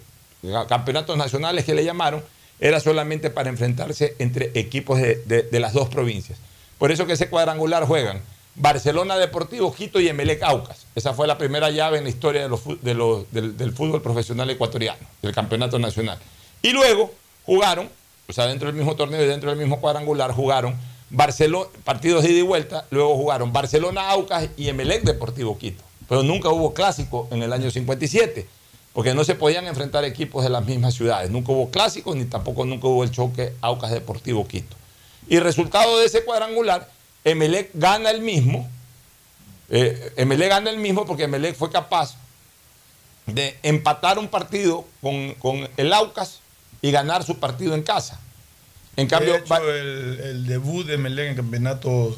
[0.68, 2.24] campeonatos nacionales que le llamaron,
[2.60, 6.40] era solamente para enfrentarse entre equipos de- de las dos provincias.
[6.78, 8.22] Por eso que ese cuadrangular juegan
[8.60, 10.86] Barcelona Deportivo, Quito y Emelec Aucas.
[10.94, 16.20] Esa fue la primera llave en la historia del, fútbol profesional ecuatoriano, del campeonato nacional.
[16.62, 17.14] Y luego
[17.46, 17.90] jugaron,
[18.28, 20.76] o sea, dentro del mismo torneo y dentro del mismo cuadrangular, jugaron
[21.10, 25.82] Barcelona, partidos de ida y vuelta, luego jugaron Barcelona Aucas y Emelec Deportivo Quito.
[26.10, 28.46] Pero nunca hubo clásico en el año 57,
[28.92, 31.32] porque no se podían enfrentar equipos de las mismas ciudades.
[31.32, 34.76] Nunca hubo clásico ni tampoco nunca hubo el choque Aucas Deportivo Quito.
[35.30, 36.90] Y resultado de ese cuadrangular,
[37.24, 38.70] Emelec gana el mismo.
[39.70, 42.16] Eh, Emelec gana el mismo porque Emelec fue capaz
[43.26, 46.40] de empatar un partido con, con el Aucas
[46.82, 48.20] y ganar su partido en casa.
[48.96, 52.18] En cambio, de hecho, el, el debut de Melén en campeonatos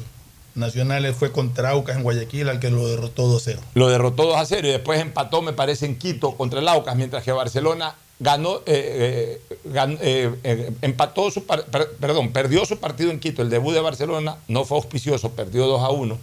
[0.54, 3.58] nacionales fue contra Aucas en Guayaquil, al que lo derrotó 2-0.
[3.74, 6.96] Lo derrotó 2 a 0 y después empató, me parece, en Quito contra el Aucas,
[6.96, 13.10] mientras que Barcelona ganó, eh, eh, eh, empató su par- per- perdón, perdió su partido
[13.10, 13.42] en Quito.
[13.42, 16.18] El debut de Barcelona no fue auspicioso, perdió 2 a 1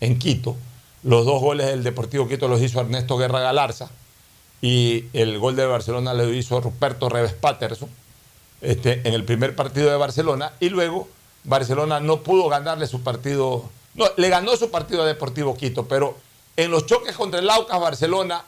[0.00, 0.56] en Quito.
[1.02, 3.90] Los dos goles del Deportivo Quito los hizo Ernesto Guerra Galarza
[4.62, 7.90] y el gol de Barcelona lo hizo Ruperto Reves Patterson
[8.62, 11.06] este, en el primer partido de Barcelona y luego
[11.44, 16.16] Barcelona no pudo ganarle su partido, no, le ganó su partido a Deportivo Quito, pero
[16.56, 18.42] en los choques contra el Aucas Barcelona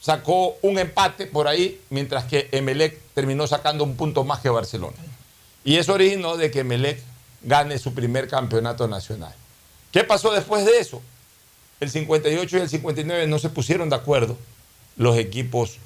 [0.00, 4.96] sacó un empate por ahí, mientras que Emelec terminó sacando un punto más que Barcelona.
[5.64, 7.00] Y eso originó de que Emelec
[7.42, 9.34] gane su primer campeonato nacional.
[9.92, 11.02] ¿Qué pasó después de eso?
[11.80, 14.36] El 58 y el 59 no se pusieron de acuerdo
[14.96, 15.78] los equipos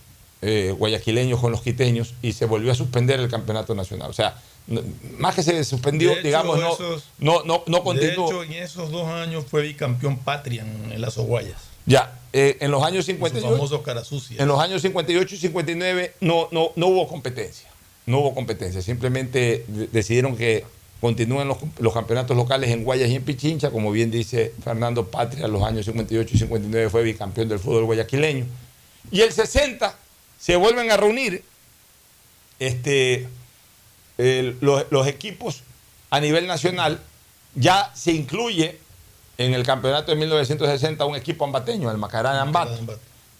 [0.42, 4.10] eh, guayaquileños con los quiteños y se volvió a suspender el campeonato nacional.
[4.10, 4.82] O sea, no-
[5.18, 8.26] más que se suspendió, De hecho, digamos, no, esos- no, no, no De continuó.
[8.28, 11.58] hecho, en esos dos años fue bicampeón patria en, en las Oguayas.
[11.86, 13.48] Ya, eh, en los años Su 58.
[13.48, 14.42] famoso cara sucia.
[14.42, 17.70] En los años 58 y 59 no, no, no hubo competencia.
[18.06, 18.82] No hubo competencia.
[18.82, 20.64] Simplemente de- decidieron que
[21.00, 23.70] continúen los, los campeonatos locales en Guayas y en Pichincha.
[23.70, 28.46] Como bien dice Fernando Patria, los años 58 y 59 fue bicampeón del fútbol guayaquileño.
[29.10, 29.96] Y el 60
[30.40, 31.42] se vuelven a reunir
[32.58, 33.28] este,
[34.18, 35.62] los, los equipos
[36.10, 37.00] a nivel nacional.
[37.54, 38.78] Ya se incluye
[39.38, 42.72] en el campeonato de 1960 un equipo ambateño, el Macarán Ambato.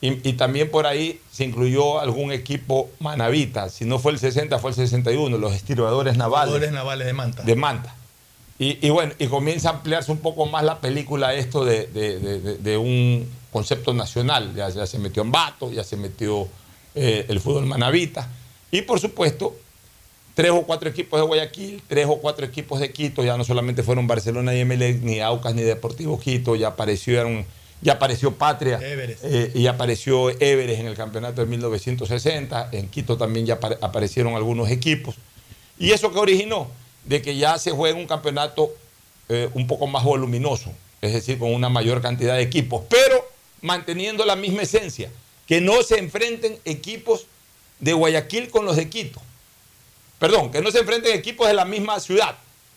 [0.00, 3.68] Y, y también por ahí se incluyó algún equipo manavita.
[3.70, 7.42] Si no fue el 60, fue el 61, los estiradores navales Jugadores navales de Manta.
[7.42, 7.94] de Manta.
[8.58, 12.18] Y, y bueno, y comienza a ampliarse un poco más la película esto de, de-
[12.20, 14.52] de- de- de un concepto nacional.
[14.54, 16.48] Ya, ya se metió Ambato, ya se metió
[16.94, 18.28] eh, el fútbol manavita.
[18.70, 19.56] Y por supuesto,
[20.34, 23.82] tres o cuatro equipos de Guayaquil, tres o cuatro equipos de Quito, ya no solamente
[23.82, 27.44] fueron Barcelona y Emelec, ni Aucas ni Deportivo Quito, ya aparecieron,
[27.82, 28.78] Ya apareció Patria
[29.22, 32.70] eh, y apareció Everest en el campeonato de 1960.
[32.72, 35.16] En Quito también ya apare- aparecieron algunos equipos.
[35.78, 36.68] ¿Y eso que originó?
[37.04, 38.72] De que ya se juega un campeonato
[39.28, 40.70] eh, un poco más voluminoso,
[41.02, 43.28] es decir, con una mayor cantidad de equipos, pero
[43.60, 45.10] manteniendo la misma esencia,
[45.46, 47.26] que no se enfrenten equipos
[47.80, 49.20] de Guayaquil con los de Quito.
[50.24, 52.34] Perdón, que no se enfrenten equipos de la misma ciudad.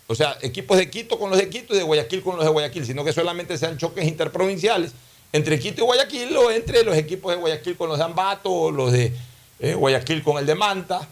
[0.08, 2.52] O sea, equipos de Quito con los de Quito y de Guayaquil con los de
[2.52, 4.92] Guayaquil, sino que solamente sean choques interprovinciales
[5.32, 8.70] entre Quito y Guayaquil o entre los equipos de Guayaquil con los de Ambato o
[8.70, 9.14] los de
[9.62, 11.08] eh, Guayaquil con el de Manta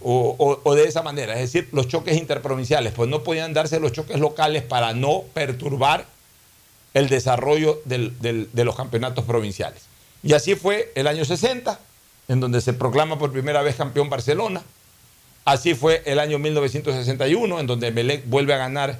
[0.00, 4.20] o, de esa manera, es decir, los choques interprovinciales, pues no podían darse los choques
[4.20, 6.06] locales para no perturbar
[6.94, 9.82] el desarrollo de los campeonatos provinciales.
[10.22, 11.80] Y así fue el año 60,
[12.28, 14.62] en donde se proclama por primera vez campeón Barcelona.
[15.48, 18.98] Así fue el año 1961, en donde Melec vuelve a ganar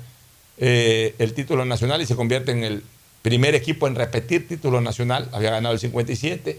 [0.56, 2.82] eh, el título nacional y se convierte en el
[3.20, 5.28] primer equipo en repetir título nacional.
[5.32, 6.58] Había ganado el 57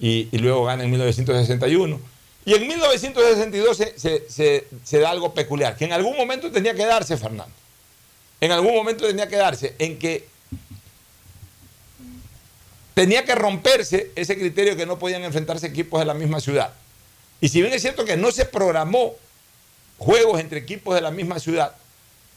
[0.00, 2.00] y, luego gana en 1961.
[2.46, 6.74] Y en 1962 se, se- se- se da algo peculiar, que en algún momento tenía
[6.74, 7.54] que darse, Fernando.
[8.40, 10.26] En algún momento tenía que darse, en que
[12.94, 16.72] tenía que romperse ese criterio que no podían enfrentarse equipos de la misma ciudad.
[17.40, 19.14] Y si bien es cierto que no se programó
[19.98, 21.74] juegos entre equipos de la misma ciudad,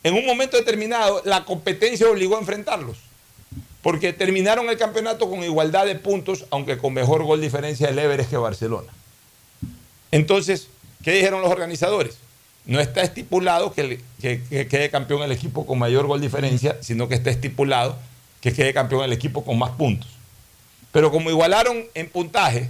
[0.04, 2.98] en un momento determinado la competencia obligó a enfrentarlos.
[3.82, 8.30] Porque terminaron el campeonato con igualdad de puntos, aunque con mejor gol diferencia del Everest
[8.30, 8.92] que Barcelona.
[10.12, 10.68] Entonces,
[11.04, 12.18] ¿qué dijeron los organizadores?
[12.66, 17.16] No está estipulado que, que quede campeón el equipo con mayor gol diferencia, sino que
[17.16, 17.98] está estipulado
[18.40, 20.10] que quede campeón el equipo con más puntos.
[20.92, 22.70] Pero como igualaron en puntaje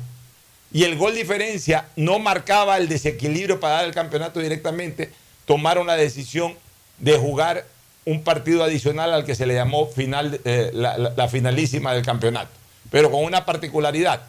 [0.74, 5.12] y el gol diferencia no marcaba el desequilibrio para dar el campeonato directamente,
[5.46, 6.56] tomaron la decisión
[6.98, 7.66] de jugar
[8.06, 12.52] un partido adicional al que se le llamó eh, la, finalísima del campeonato.
[12.90, 14.22] Pero con una particularidad.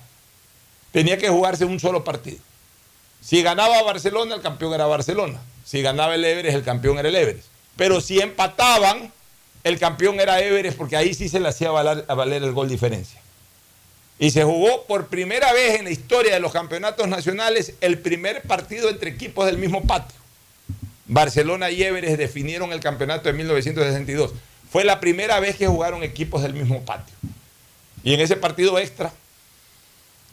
[0.91, 2.39] Tenía que jugarse un solo partido.
[3.23, 5.41] Si ganaba Barcelona, el campeón era Barcelona.
[5.65, 7.47] Si ganaba el Everest, el campeón era el Everest.
[7.77, 9.11] Pero si empataban,
[9.65, 13.22] el campeón era Everest, porque ahí sí se le hacía valer el gol diferencia.
[14.23, 18.43] Y se jugó por primera vez en la historia de los campeonatos nacionales el primer
[18.43, 20.17] partido entre equipos del mismo patio.
[21.07, 24.33] Barcelona y Everest definieron el campeonato de 1962.
[24.71, 27.13] Fue la primera vez que jugaron equipos del mismo patio.
[28.05, 29.13] Y en ese partido extra,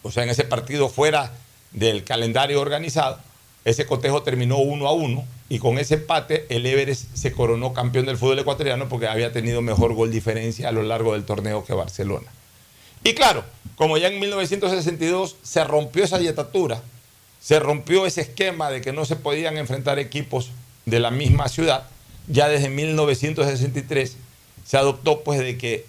[0.04, 1.32] o sea, en ese partido fuera
[1.72, 3.20] del calendario organizado,
[3.66, 8.06] ese cotejo terminó uno a uno y con ese empate el Everest se coronó campeón
[8.06, 11.74] del fútbol ecuatoriano porque había tenido mejor gol diferencia a lo largo del torneo que
[11.74, 12.32] Barcelona.
[13.04, 13.44] Y claro,
[13.76, 16.82] como ya en 1962 se rompió esa dietatura,
[17.40, 20.52] se rompió ese esquema de que no se podían enfrentar equipos
[20.86, 21.86] de la misma ciudad,
[22.28, 24.18] ya desde 1963
[24.66, 25.86] se adoptó pues de que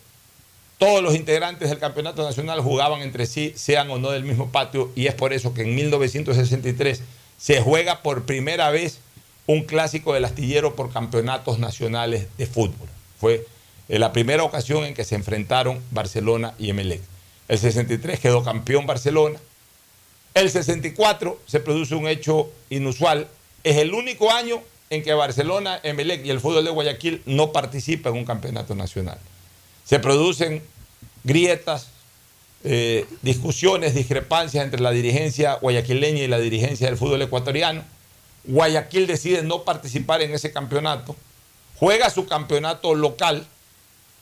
[0.78, 4.90] todos los integrantes del campeonato nacional jugaban entre sí, sean o no del mismo patio,
[4.94, 7.02] y es por eso que en 1963
[7.36, 9.00] se juega por primera vez
[9.46, 12.88] un clásico del astillero por campeonatos nacionales de fútbol.
[13.18, 13.46] Fue
[13.90, 17.02] eh, la primera ocasión en que se enfrentaron Barcelona y Emelec.
[17.48, 19.40] El 63 quedó campeón Barcelona.
[20.32, 23.26] El 64 se produce un hecho inusual.
[23.64, 28.12] Es el único año en que Barcelona, Emelec y el fútbol de Guayaquil no participan
[28.12, 29.18] en un campeonato nacional.
[29.84, 30.62] Se producen
[31.24, 31.88] grietas,
[32.62, 37.82] eh, discusiones, discrepancias entre la dirigencia guayaquileña y la dirigencia del fútbol ecuatoriano.
[38.44, 41.16] Guayaquil decide no participar en ese campeonato,
[41.74, 43.48] juega su campeonato local.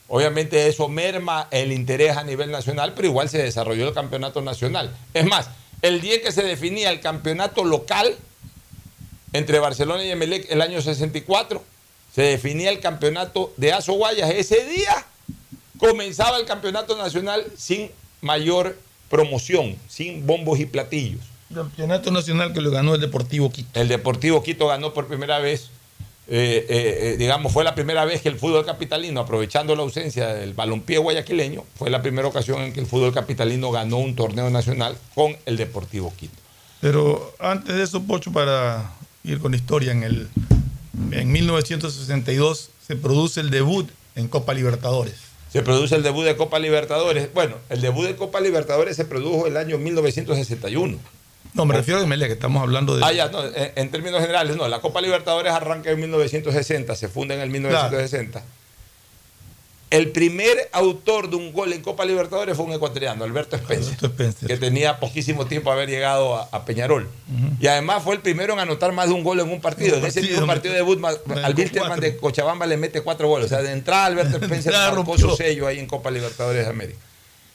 [0.09, 4.91] Obviamente eso merma el interés a nivel nacional, pero igual se desarrolló el campeonato nacional.
[5.15, 5.51] Es más,
[5.83, 8.17] el día que se definía el campeonato local
[9.33, 11.63] entre Barcelona y Emelec el año 64,
[12.15, 14.31] se definía el campeonato de Azo Guayas.
[14.31, 15.05] Ese día
[15.79, 17.91] comenzaba el campeonato nacional sin
[18.21, 18.79] mayor
[19.11, 21.21] promoción, sin bombos y platillos.
[21.55, 23.79] Campeonato nacional que lo ganó el Deportivo Quito.
[23.79, 25.71] El Deportivo Quito ganó por primera vez,
[26.31, 30.29] eh, eh, eh, digamos, fue la primera vez que el fútbol capitalino, aprovechando la ausencia
[30.29, 34.51] del balompié guayaquileño, fue la primera ocasión en que el fútbol capitalino ganó un torneo
[34.51, 36.37] nacional con el Deportivo Quito.
[36.83, 38.93] Pero antes de eso, Pocho, para
[39.25, 40.29] ir con historia, en, el,
[41.13, 45.15] en 1962 se produce el debut en Copa Libertadores.
[45.51, 47.33] Se produce el debut de Copa Libertadores.
[47.33, 50.99] Bueno, el debut de Copa Libertadores se produjo el año 1961.
[51.55, 53.05] No, me refiero a Emelec, que estamos hablando de...
[53.05, 54.69] Ah, ya, no, en, en términos generales, no.
[54.69, 58.43] La Copa Libertadores arranca en 1960, se funda en el 1960.
[59.91, 63.97] El primer autor de un gol en Copa Libertadores fue un ecuatoriano, Alberto Spencer,
[64.47, 67.09] que tenía poquísimo tiempo de haber llegado a, a Peñarol.
[67.59, 69.95] Y además fue el primero en anotar más de un gol en un partido.
[69.97, 72.03] En un En ese mismo partido de debut, al Wilstermann cuatro.
[72.03, 73.47] de Cochabamba le mete cuatro goles.
[73.47, 76.99] O sea, de entrada Alberto Spencer marcó su sello ahí en Copa Libertadores de América.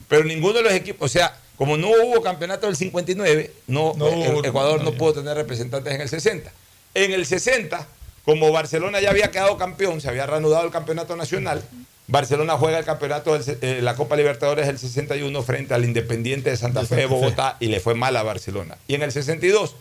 [0.08, 4.08] Pero ninguno de los equipos, o sea, como no hubo campeonato del 59, no, No
[4.08, 6.52] eh, hubo- Ecuador no no pudo tener representantes en el 60.
[6.96, 7.88] En el 60,
[8.26, 11.64] como Barcelona ya había quedado campeón, se había reanudado el campeonato nacional,
[12.08, 16.86] Barcelona juega el campeonato, de la Copa Libertadores del 61 frente al Independiente de Santa
[16.86, 17.06] Fe de.
[17.06, 18.78] Bogotá y le fue mal a Barcelona.
[18.88, 19.76] Y en el 62,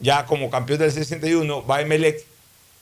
[0.00, 2.24] ya como campeón del 61, va Emelec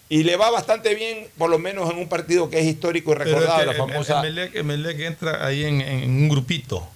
[0.09, 3.17] y le va bastante bien, por lo menos en un partido que es histórico y
[3.17, 4.19] Pero es recordado, que la famosa...
[4.21, 6.87] Emelec, Emelec entra ahí en, en un grupito.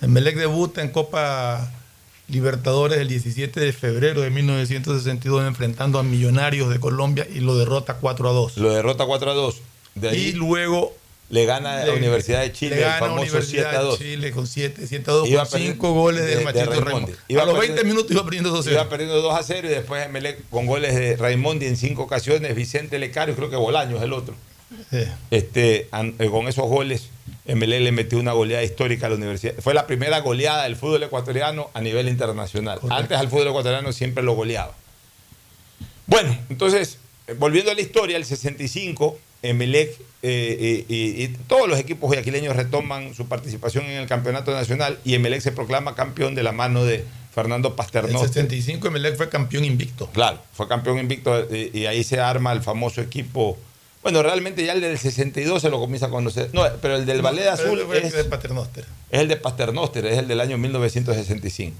[0.00, 1.70] Emelec debuta en Copa
[2.28, 7.98] Libertadores el 17 de febrero de 1962 enfrentando a Millonarios de Colombia y lo derrota
[8.00, 8.56] 4 a 2.
[8.56, 9.62] Lo derrota 4 a 2.
[9.94, 10.92] De ahí y luego
[11.28, 13.98] le gana a Universidad de Chile le el gana famoso Universidad 7 a 2.
[13.98, 16.64] de Chile con 7, 7 a 2 Iba con perdiendo 5 goles de, de- Machito
[16.66, 16.84] Raimondi.
[16.84, 17.12] Raimondi.
[17.28, 19.70] Iba a los perdiendo- 20 minutos iba perdiendo 2 Iba perdiendo 2 a 0 y
[19.70, 24.12] después Emelec con goles de Raimondi en cinco ocasiones, Vicente Lecario, creo que Bolaños el
[24.12, 24.34] otro.
[25.30, 27.08] Este, an- eh, con esos goles,
[27.44, 29.54] Emelec le metió una goleada histórica a la universidad.
[29.58, 32.78] Fue la primera goleada del fútbol ecuatoriano a nivel internacional.
[32.90, 34.74] Antes al fútbol ecuatoriano siempre lo goleaba.
[36.06, 39.90] Bueno, entonces, eh, volviendo a la historia, el 65, Emelec
[40.22, 44.98] eh, eh, y, y todos los equipos guayaquileños retoman su participación en el campeonato nacional
[45.04, 47.04] y Emelec se proclama campeón de la mano de
[47.36, 48.28] Fernando En el Pasternoster.
[48.28, 50.08] 75 Emelec fue campeón invicto.
[50.14, 53.58] Claro, fue campeón invicto eh, y, ahí se arma el famoso equipo.
[54.02, 56.48] Bueno, realmente ya el del 62 se lo comienza a conocer.
[56.54, 58.86] No, pero el del Ballet Azul fue el es, de Paternoster.
[59.10, 61.76] es el de Pasternoster, es el del año 1965.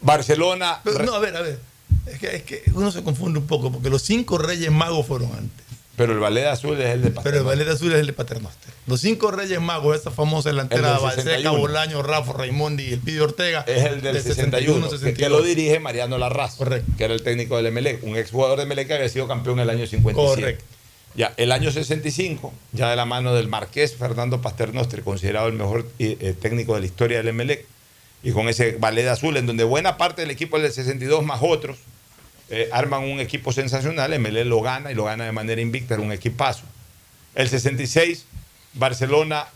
[0.00, 0.80] Barcelona.
[0.82, 1.60] Pero no, a ver, a ver.
[2.06, 5.30] Es que, es que uno se confunde un poco porque los cinco Reyes Magos fueron
[5.32, 5.65] antes.
[5.96, 7.22] Pero el Ballet Azul es el de Pasternoster.
[7.24, 8.72] Pero el ballet azul es el de Paternoster.
[8.86, 11.58] Los cinco Reyes Magos, esa famosa delantera El del Balseca, 61.
[11.58, 13.64] Bolaño, Rafa, Raimondi y el Pidio Ortega.
[13.66, 16.56] Es el del 61, que- que, lo dirige Mariano Larraz,
[16.98, 19.62] que era el técnico del Emelec, un exjugador de Emelec que había sido campeón en
[19.64, 20.40] el año 57.
[20.40, 20.64] Correcto.
[21.14, 25.86] Ya, el año 65, ya de la mano del marqués Fernando Pasternoster, considerado el mejor
[25.98, 27.64] eh, eh, técnico de la historia del Emelec,
[28.22, 31.78] y con ese ballet azul, en donde buena parte del equipo del 62 más otros
[32.48, 36.02] eh, arman un equipo sensacional, Emelec lo gana y lo gana de manera invicta, era
[36.02, 36.62] un equipazo.
[37.34, 38.24] El 66,
[38.74, 39.46] Barcelona,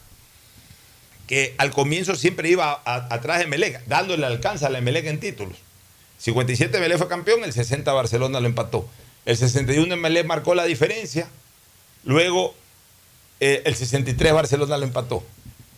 [1.27, 5.57] que al comienzo siempre iba atrás de Emelec, dándole alcance a la Emelec en títulos.
[6.19, 8.89] 57 Emelec fue campeón, el 60 Barcelona lo empató.
[9.25, 11.29] El 61 Emelec marcó la diferencia,
[12.05, 12.55] luego
[13.39, 15.25] eh, el 63 Barcelona lo empató.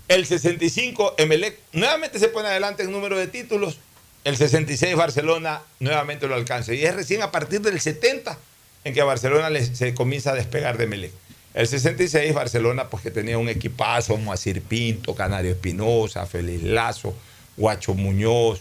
[0.08, 3.78] El 65 Emelec nuevamente se pone adelante en número de títulos,
[4.24, 6.74] el 66 Barcelona nuevamente lo alcanza.
[6.74, 8.38] Y es recién a partir del 70
[8.84, 11.12] en que Barcelona se comienza a despegar de Emelec.
[11.54, 17.14] El 66 Barcelona pues que tenía un equipazo, Moacir Pinto, Canario Espinosa, Félix Lazo,
[17.56, 18.60] Guacho Muñoz,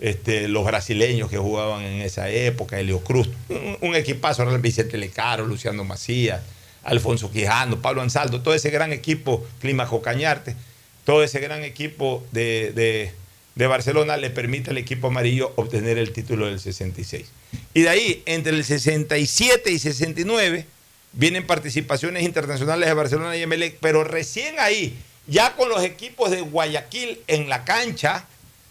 [0.00, 5.46] este, los brasileños que jugaban en esa época, Helio Cruz, un, un equipazo, Vicente Lecaro,
[5.46, 6.40] Luciano Macías,
[6.82, 10.56] Alfonso Quijano, Pablo Ansaldo, todo ese gran equipo, Clímaco Cañarte,
[11.04, 13.12] todo ese gran equipo de-
[13.54, 17.26] de Barcelona le permite al equipo amarillo obtener el título del 66.
[17.74, 20.66] Y de ahí, entre el 67 y 69,
[21.12, 24.96] vienen participaciones internacionales de Barcelona y Emelec, pero recién ahí,
[25.26, 28.26] ya con los equipos de Guayaquil en la cancha,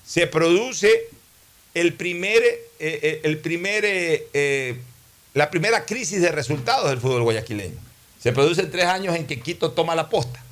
[0.05, 1.09] se produce
[1.73, 4.77] el primer, eh, eh, el primer, eh,
[5.33, 7.77] la primera crisis de resultados del fútbol guayaquileño.
[8.21, 10.43] Se produce tres años en que Quito toma la posta.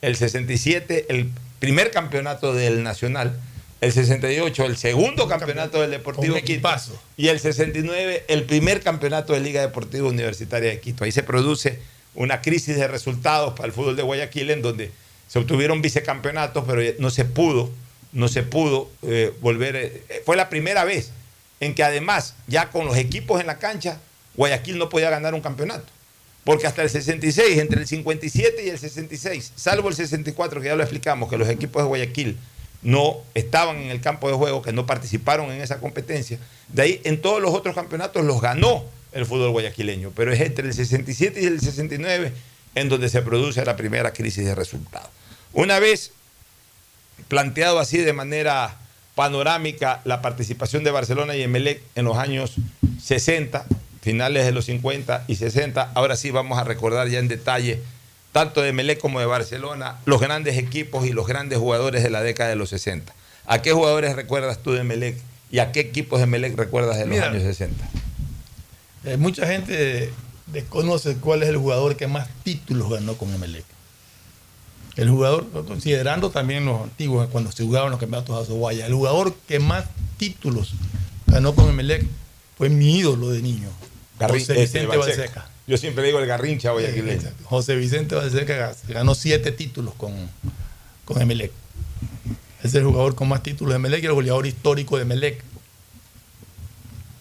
[0.00, 3.38] El 67, el primer campeonato del Nacional.
[3.80, 6.68] El 68, el segundo campeonato del Deportivo Un Quito.
[7.16, 11.04] Y el 69, el primer campeonato de Liga Deportiva Universitaria de Quito.
[11.04, 11.78] Ahí se produce
[12.14, 14.92] una crisis de resultados para el fútbol de Guayaquil en donde
[15.28, 17.70] se obtuvieron vicecampeonatos, pero no se pudo,
[18.12, 19.76] no se pudo eh, volver.
[19.76, 21.10] eh, fue la primera vez
[21.60, 24.00] en que además, ya con los equipos en la cancha,
[24.36, 25.86] Guayaquil no podía ganar un campeonato.
[26.44, 30.76] Porque hasta el 66, entre el 57 y el 66, salvo el 64, que ya
[30.76, 32.38] lo explicamos, que los equipos de Guayaquil
[32.86, 37.00] no estaban en el campo de juego, que no participaron en esa competencia, de ahí
[37.02, 40.12] en todos los otros campeonatos los ganó el fútbol guayaquileño.
[40.14, 42.32] Pero es entre el 67 y el 69
[42.76, 45.10] en donde se produce la primera crisis de resultados.
[45.52, 46.12] Una vez
[47.26, 48.76] planteado así de manera
[49.16, 52.54] panorámica la participación de Barcelona y Emelec en los años
[53.02, 53.66] 60,
[54.00, 57.80] finales de los 50 y 60, ahora sí vamos a recordar ya en detalle
[58.36, 62.20] tanto de Emelec como de Barcelona, los grandes equipos y los grandes jugadores de la
[62.20, 63.14] década de los 60.
[63.46, 65.16] ¿A qué jugadores recuerdas tú de Emelec
[65.50, 67.88] y a qué equipos de Emelec recuerdas de los años 60?
[69.06, 70.12] Eh, mucha gente
[70.48, 73.64] desconoce cuál es el jugador que más títulos ganó con Emelec.
[74.96, 79.34] El jugador, considerando también los antiguos, cuando se jugaban los campeonatos de Azoguaya, el jugador
[79.48, 79.86] que más
[80.18, 80.74] títulos
[81.26, 82.04] ganó con Emelec
[82.58, 83.70] fue mi ídolo de niño,
[84.20, 85.55] José este, Vicente Balseca.
[85.66, 87.28] Yo siempre digo el garrincha guayaquileño.
[87.44, 90.12] José Vicente Balseca ganó siete títulos con,
[91.04, 91.50] con Emelec.
[92.62, 95.42] Es el jugador con más títulos de Melec y el goleador histórico de Melec.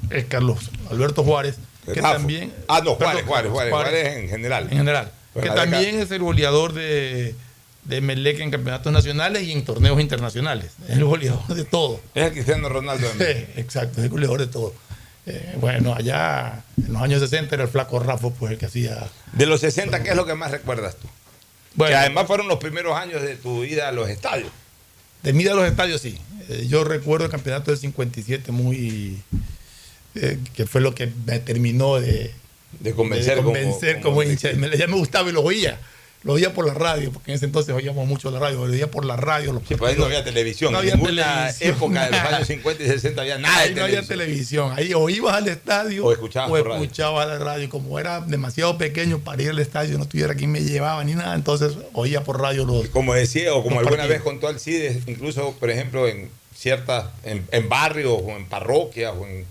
[0.10, 0.60] Es Carlos
[0.92, 2.14] Alberto Juárez, que Rafa.
[2.14, 2.54] también.
[2.68, 4.64] Ah, no, Juárez, Perdón, Juárez, Juárez, Juárez en general.
[4.72, 5.12] En general.
[5.34, 7.36] Pues que también es el goleador de,
[7.84, 10.72] de Melec en campeonatos nacionales y en torneos internacionales.
[10.88, 12.00] Es el goleador de todo.
[12.14, 13.34] Es el Cristiano Ronaldo de.
[13.56, 14.74] Sí, exacto, es el goleador de todo.
[15.28, 19.08] Eh, bueno, allá en los años 60 era el flaco Rafa, pues el que hacía.
[19.34, 21.08] De los 60, ¿qué es lo que más recuerdas tú?
[21.74, 21.92] Bueno.
[21.92, 24.50] que además fueron los primeros años de tu ida a los estadios.
[25.24, 26.18] De mí a los estadios, sí.
[26.48, 29.22] Eh, yo recuerdo el campeonato del 57 muy.
[30.14, 32.32] eh, que fue lo que me terminó de,
[32.80, 34.52] De convencer, de como- convencer como, como hincha.
[34.54, 35.80] Ya me gustaba y lo oía.
[36.26, 38.66] Lo oía por la radio, porque en ese entonces oíamos mucho la radio.
[38.66, 39.54] Lo oía por la radio.
[39.54, 40.74] Los Sí, pues ahí no había televisión.
[40.74, 43.76] No en ninguna televisión, época de los años 50 y 60 había nada Ahí de
[43.76, 44.74] no había televisión.
[44.76, 47.28] Ahí o ibas al estadio O escuchabas o radio.
[47.28, 47.70] la radio.
[47.70, 51.36] Como era demasiado pequeño para ir al estadio, no tuviera quien me llevaba ni nada,
[51.36, 52.88] entonces oía por radio los.
[52.88, 54.10] Como decía, o como alguna partidos.
[54.18, 59.28] vez contó Alcides, incluso, por ejemplo, en ciertas, en, en barrios o en parroquias o
[59.28, 59.46] en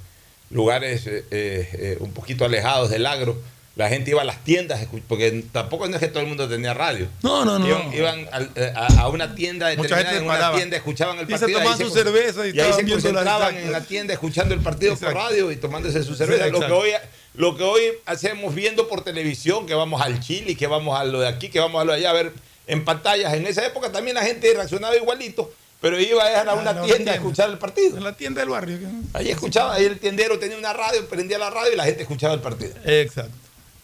[0.51, 3.37] lugares eh, eh, eh, un poquito alejados del agro,
[3.77, 6.75] la gente iba a las tiendas, porque tampoco no es que todo el mundo tenía
[6.75, 7.09] radio.
[7.23, 7.67] No, no, no.
[7.67, 11.39] Iban, iban eh, a, a una tienda determinada, en una tienda, escuchaban el Y se
[11.41, 11.59] partido.
[11.59, 15.13] tomaban su cerveza y y ahí se concentraban en la tienda escuchando el partido Exacto.
[15.15, 16.47] por radio y tomándose su cerveza.
[16.49, 16.91] Lo, que hoy,
[17.35, 21.21] lo que hoy hacemos viendo por televisión, que vamos al Chile, que vamos a lo
[21.21, 22.33] de aquí, que vamos a lo de allá, a ver
[22.69, 23.35] en pantallas.
[23.35, 27.11] En esa época también la gente reaccionaba igualito, pero iba a, Ah, una no, tienda
[27.11, 27.97] a escuchar el partido.
[27.99, 28.79] En la tienda del barrio.
[29.15, 32.35] Ahí escuchaba, ahí el tiendero tenía una radio, prendía la radio y la gente escuchaba
[32.35, 32.73] el partido.
[32.85, 33.33] Exacto.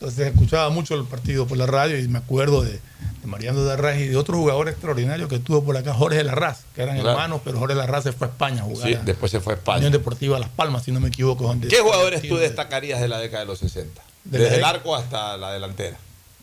[0.00, 3.70] Entonces escuchaba mucho el partido por la radio y me acuerdo de, de Mariano de
[3.74, 7.10] Arras y de otro jugador extraordinario que tuvo por acá, Jorge Larraz, que eran Claro.
[7.10, 8.88] hermanos, pero Jorge Larraz se fue a España a jugar.
[8.88, 9.90] Sí, a después se fue a Unión España.
[9.90, 11.44] Deportiva Las Palmas, si no me equivoco.
[11.44, 14.00] Donde ¿Qué jugadores tú de- destacarías de la década de los 60?
[14.24, 15.98] De Desde el arco hasta la delantera.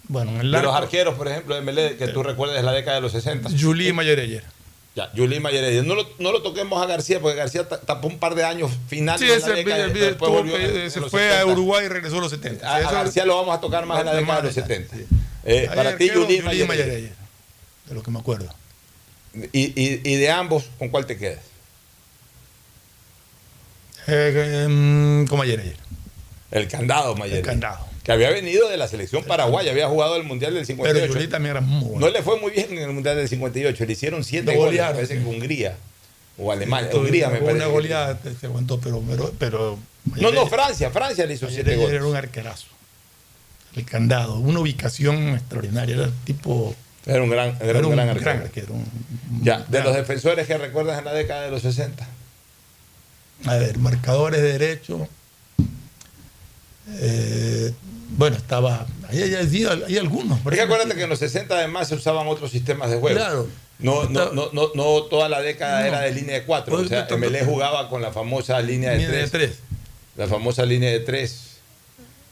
[0.08, 2.74] Bueno, en el De los arqueros, por ejemplo, de Melé, que tú recuerdes de la
[2.74, 3.50] década de los 60.
[3.60, 4.44] Juli Mayereyer.
[4.98, 5.84] Ya, Mayeredia.
[5.84, 8.72] No lo, no lo toquemos a García, porque García ta- tapó un par de años
[8.88, 11.42] finales Sí, ese década, el- el- volvió que- en se fue 70.
[11.42, 12.68] a Uruguay y regresó a los 70.
[12.68, 14.96] A, a García lo vamos a tocar más en la década de los 70.
[15.44, 17.14] Eh, Ahí para ti, Juli Mayeredia.
[17.86, 18.52] De lo que me acuerdo.
[19.54, 21.44] Y, y, y de ambos, ¿con cuál te quedas?
[24.08, 25.78] Eh, em, con Mayereyer.
[26.50, 27.40] El candado Mayeredia.
[27.42, 27.87] El candado.
[28.08, 31.00] Que había venido de la selección paraguaya, había jugado el Mundial del 58.
[31.08, 32.00] Pero Juli también era muy bueno.
[32.00, 33.86] No le fue muy bien en el Mundial del 58.
[33.86, 35.20] Le hicieron siete Lo goles, golearon, parece sí.
[35.24, 35.76] que Hungría
[36.38, 36.90] o Alemania.
[36.90, 37.66] Tuvo Hungría me una parece.
[37.66, 39.78] que- goleada se aguantó, pero, pero, pero
[40.22, 40.90] No, no, Francia.
[40.90, 41.96] Francia le hizo siete Mayereyer goles.
[42.02, 42.68] era un arquerazo.
[43.76, 45.96] El candado, una ubicación extraordinaria.
[45.98, 46.74] Era tipo.
[47.06, 48.74] Era un gran, era un gran arquero.
[48.74, 52.08] un- Ya, de los defensores que recuerdas en la década de los 60.
[53.46, 55.10] A ver, marcadores de derecho.
[57.00, 57.74] Eh,
[58.10, 58.86] bueno, estaba.
[59.10, 60.38] Ahí hay, hay- hay algunos.
[60.40, 63.18] por Porque acuérdate que en los 60 además se usaban otros sistemas de juego.
[63.18, 63.48] Claro.
[63.80, 65.86] No, no, no, no, no toda la década No.
[65.88, 66.76] era de línea de cuatro.
[66.78, 69.32] O sea, MLE jugaba con la famosa línea de línea de tres.
[69.32, 69.60] tres.
[70.16, 71.58] La famosa línea de tres.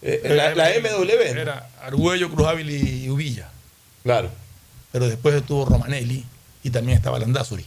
[0.02, 1.34] Eh, la, la MW.
[1.36, 1.42] ¿no?
[1.42, 3.50] Era Argüello, Cruz Ávila y Uvilla.
[4.04, 4.30] Claro.
[4.92, 6.26] Pero después estuvo Romanelli
[6.64, 7.66] y también estaba Landazuri.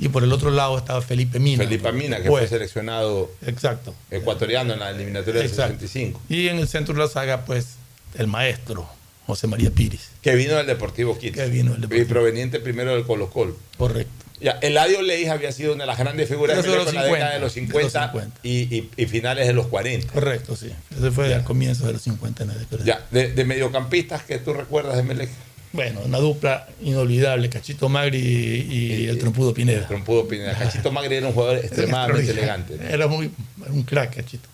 [0.00, 1.62] Y por el otro lado estaba Felipe Mina.
[1.64, 3.94] Felipe Mina, que Pues, fue seleccionado Exacto.
[4.10, 5.74] ecuatoriano en la eliminatoria del Exacto.
[5.74, 6.20] 65.
[6.28, 7.74] Y en el centro de la saga, pues,
[8.18, 8.88] el maestro,
[9.26, 10.08] José María Pires.
[10.22, 11.34] Que vino del Deportivo Quito.
[11.34, 12.08] Que vino del Y Deportivo.
[12.08, 13.56] proveniente primero del Colo Colo.
[13.78, 14.10] Correcto.
[14.40, 17.04] Ya, Eladio Leis había sido una de las grandes figuras de los en la década
[17.04, 18.40] 50, de los de los 50, 50.
[18.42, 20.12] Y, y- y finales de los 40.
[20.12, 20.72] Correcto, sí.
[20.98, 22.82] Ese fue al comienzo de los 50 en la década.
[22.84, 25.30] Ya, de, de mediocampistas que tú recuerdas de Melec.
[25.72, 29.86] Bueno, una dupla inolvidable, Cachito Magri y, y el Trompudo Pineda.
[29.86, 30.56] Trompudo Pineda.
[30.56, 32.78] Cachito Magri era un jugador extremadamente elegante.
[32.90, 33.30] Era muy
[33.62, 34.48] era un crack, Cachito.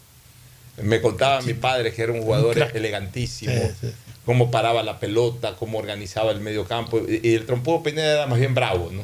[0.83, 3.53] Me contaba mi padre que era un jugador elegantísimo.
[3.53, 3.93] Sí, sí,
[4.25, 7.01] Cómo paraba la pelota, cómo organizaba el medio campo.
[7.09, 9.03] Y, el Trompudo Pineda era más bien bravo, ¿no?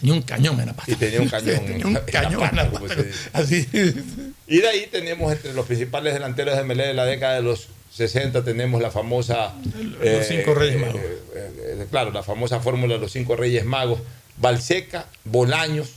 [0.00, 0.90] Tenía un cañón en la pata.
[0.90, 1.58] Y tenía un cañón.
[1.66, 2.94] tenía en un en la cañón pata, en la como pata.
[2.94, 3.30] se dice.
[3.32, 3.68] Así.
[4.46, 7.68] Y de ahí tenemos entre los principales delanteros de Melé de la década de los
[7.92, 9.54] 60, tenemos la famosa...
[10.00, 11.00] Los cinco Reyes Magos.
[11.00, 14.00] eh, eh, claro, la famosa fórmula de los cinco Reyes Magos.
[14.38, 15.90] Balseca, Bolaños,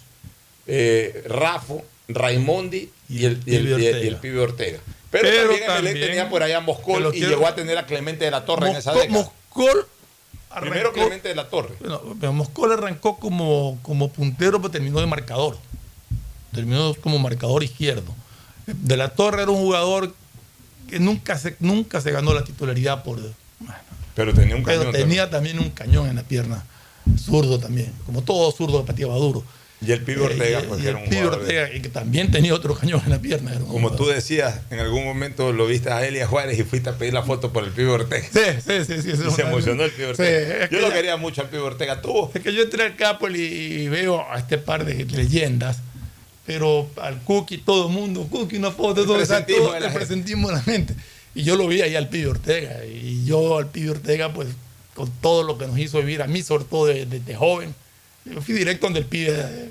[0.68, 4.00] eh, Rafo, Raimondi y el, y el- Pibe y el- Ortega.
[4.04, 4.80] y el pibe Ortega.
[5.10, 8.26] Pero, Pero también, también, tenía por allá que Moscol y llegó a tener a Clemente
[8.26, 9.12] de la Torre en esa década.
[9.12, 9.88] Moscol
[10.60, 11.76] Primero arrancó- Clemente de la Torre.
[11.80, 15.58] Bueno, pero Moscol arrancó como, como puntero, pero terminó de marcador.
[16.54, 18.14] Terminó como marcador izquierdo.
[18.66, 20.14] De la Torre era un jugador
[20.90, 23.20] que nunca se, nunca se ganó la titularidad por.
[24.16, 26.64] Pero tenía un Pero cañón tenía también un cañón en la pierna.
[27.20, 27.92] Zurdo también.
[28.06, 29.44] Como todo zurdo que pateaba duro.
[29.86, 32.54] Y el Pibe Ortega, pues, y era el un de- Ortega, y que también tenía
[32.56, 33.52] otro cañón en la pierna.
[33.68, 34.16] Como tú jugador.
[34.16, 37.52] decías, en algún momento lo viste a Elia Juárez y fuiste a pedir la foto
[37.54, 38.26] por el Pibe Ortega.
[38.34, 39.02] Sí, sí, sí.
[39.02, 40.60] sí, Y se emocionó el Pibe Sí, Ortega.
[40.64, 42.02] Yo que lo ya- quería mucho al Pibe Ortega.
[42.02, 45.80] Tú, Es que yo entré al Capoli y veo a este par de leyendas,
[46.46, 49.80] pero al Cookie, todo el mundo, Cookie, una foto, todo, o sea, presentismo todo de
[49.80, 50.96] la presentismo de la gente.
[51.34, 54.48] Y yo lo vi ahí al Pibe Ortega, y yo al Pibe Ortega, pues,
[54.93, 57.74] con todo lo que nos hizo vivir a mí, sobre todo desde de, de joven,
[58.24, 59.70] yo fui directo donde el Pibe eh,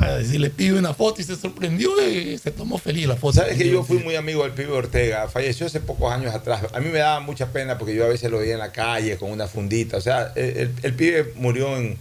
[0.00, 3.34] a decirle, Pibe una foto, y se sorprendió y se tomó feliz la foto.
[3.34, 5.28] sabes que yo fui muy amigo del Pibe Ortega.
[5.28, 6.62] Falleció hace pocos años atrás.
[6.72, 9.16] A mí me daba mucha pena porque yo a veces lo veía en la calle
[9.18, 9.98] con una fundita.
[9.98, 11.98] O sea, el, el- el Pibe murió en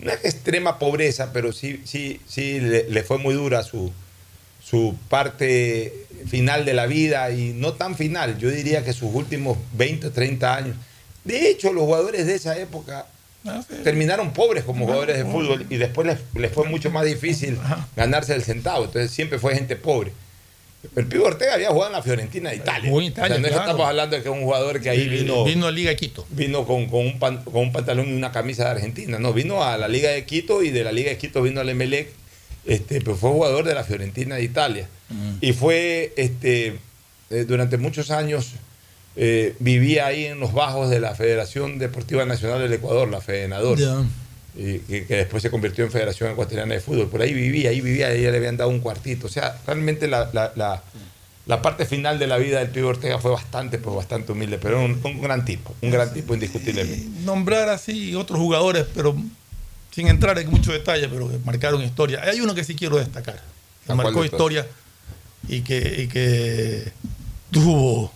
[0.00, 3.92] una extrema pobreza, pero sí, sí, sí le, le fue muy dura su,
[4.64, 5.92] su parte
[6.28, 10.10] final de la vida y no tan final, yo diría que sus últimos 20 o
[10.10, 10.76] 30 años.
[11.24, 13.06] De hecho, los jugadores de esa época
[13.44, 13.76] Ah, sí.
[13.84, 17.56] terminaron pobres como jugadores de fútbol y después les, les fue mucho más difícil
[17.96, 20.12] ganarse el centavo, entonces siempre fue gente pobre.
[20.94, 22.88] El Pivo Ortega había jugado en la Fiorentina de Italia.
[22.90, 23.62] En Italia, O sea, no claro.
[23.62, 26.24] estamos hablando de que es un jugador que ahí Y vino, vino a Liga Quito.
[26.30, 29.18] vino con, con un pan- con un pantalón y una camisa de Argentina.
[29.18, 31.68] No, vino a la Liga de Quito y de la Liga de Quito vino al
[31.68, 32.10] Emelec,
[32.64, 34.88] este, pero fue jugador de la Fiorentina de Italia.
[35.40, 36.78] Y fue este,
[37.30, 38.52] eh, durante muchos años
[39.16, 43.78] eh, vivía ahí en los bajos de la Federación Deportiva Nacional del Ecuador, la Fedenador.
[43.78, 44.04] Ya.
[44.60, 47.08] Y que, que después se convirtió en Federación Ecuatoriana de Fútbol.
[47.08, 49.28] Por ahí vivía, ahí vivía, ahí le habían dado un cuartito.
[49.28, 50.82] O sea, realmente la, la- la-
[51.46, 54.84] la parte final de la vida del Pibe Ortega fue bastante, pues bastante humilde, pero
[54.84, 57.08] un, un gran tipo, un gran tipo indiscutiblemente.
[57.24, 59.16] nombrar así otros jugadores, pero
[59.92, 62.20] sin entrar en mucho detalle, pero que marcaron historia.
[62.22, 63.36] Hay uno que sí quiero destacar,
[63.86, 64.66] que ¿A cuál marcó historia
[65.48, 66.92] y que, y que
[67.50, 68.12] tuvo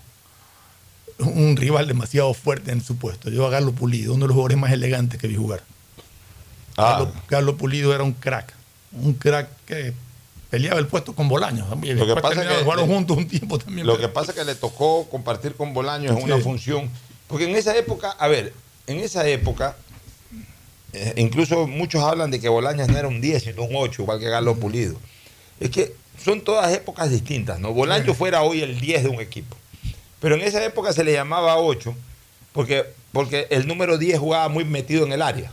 [1.18, 3.30] un rival demasiado fuerte en su puesto.
[3.30, 5.62] Yo a Galo Pulido, uno de los jugadores más elegantes que vi jugar.
[6.76, 7.06] Ah.
[7.28, 8.52] Galo Pulido era un crack,
[8.92, 9.92] un crack que
[10.50, 11.98] peleaba el puesto con Bolaños también.
[11.98, 13.86] Lo que pasa que- jugaron juntos un tiempo también.
[13.86, 16.90] Lo pero- que pasa es que le tocó compartir con Bolaños en una función,
[17.28, 18.52] porque en esa época, a ver,
[18.86, 19.76] en esa época,
[20.92, 24.18] eh, incluso muchos hablan de que Bolaños no era un 10, sino un 8, igual
[24.18, 24.96] que Galo Pulido.
[25.60, 27.72] Es que son todas épocas distintas, ¿no?
[27.72, 29.56] Bolaños fuera hoy el 10 de un equipo,
[30.20, 31.94] pero en esa época se le llamaba 8
[32.52, 35.50] porque, porque el número 10 jugaba muy metido en el área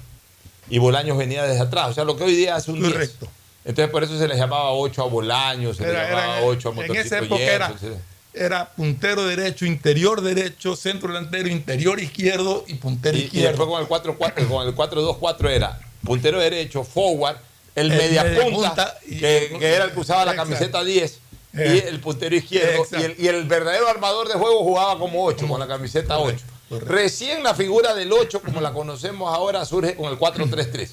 [0.70, 2.92] y Bolaños venía desde atrás, o sea, lo que hoy día es un 10.
[2.94, 3.28] Correcto.
[3.66, 6.70] Entonces por eso se les llamaba 8 a Bolaños, se Era- les llamaba era- 8
[6.70, 8.10] a en Motorcito esa época era- Jenson, se-
[8.46, 13.50] Era puntero derecho, interior derecho, centro delantero, interior izquierdo y puntero Y, y izquierdo.
[13.50, 17.38] después con el 4-4, con el 4-2-4 era puntero derecho, forward,
[17.76, 20.52] el, El media media y- que, que era el que usaba la Exacto.
[20.52, 21.20] camiseta 10,
[21.54, 21.86] y Eh.
[21.90, 25.60] el puntero izquierdo, y el, y el verdadero armador de juego jugaba como 8, con
[25.60, 26.38] la camiseta 8.
[26.70, 30.90] Recién la figura del 8, como la conocemos ahora, surge con el 4-3-3.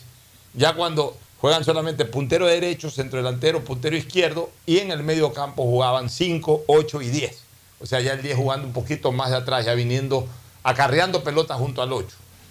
[0.55, 5.65] Ya cuando juegan solamente puntero derecho, centro delantero, puntero izquierdo, y en el medio campo
[5.65, 7.39] jugaban 5, 8 y 10.
[7.81, 10.27] O sea, ya el 10 jugando un poquito más de atrás, ya viniendo,
[10.63, 12.09] acarreando pelotas junto al 8.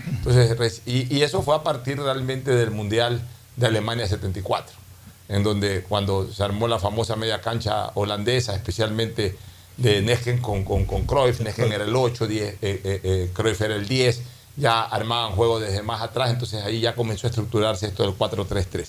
[0.08, 3.22] Entonces, y, y eso fue a partir realmente del Mundial
[3.56, 4.76] de Alemania 74,
[5.30, 9.36] en donde cuando se armó la famosa media cancha holandesa, especialmente
[9.78, 13.62] de Nesken con, con, con Cruyff, Nesken era el 8, 10, eh, eh, eh, Cruyff
[13.62, 14.22] era el 10,
[14.58, 18.88] ya armaban juegos desde más atrás, entonces ahí ya comenzó a estructurarse esto del 4-3-3.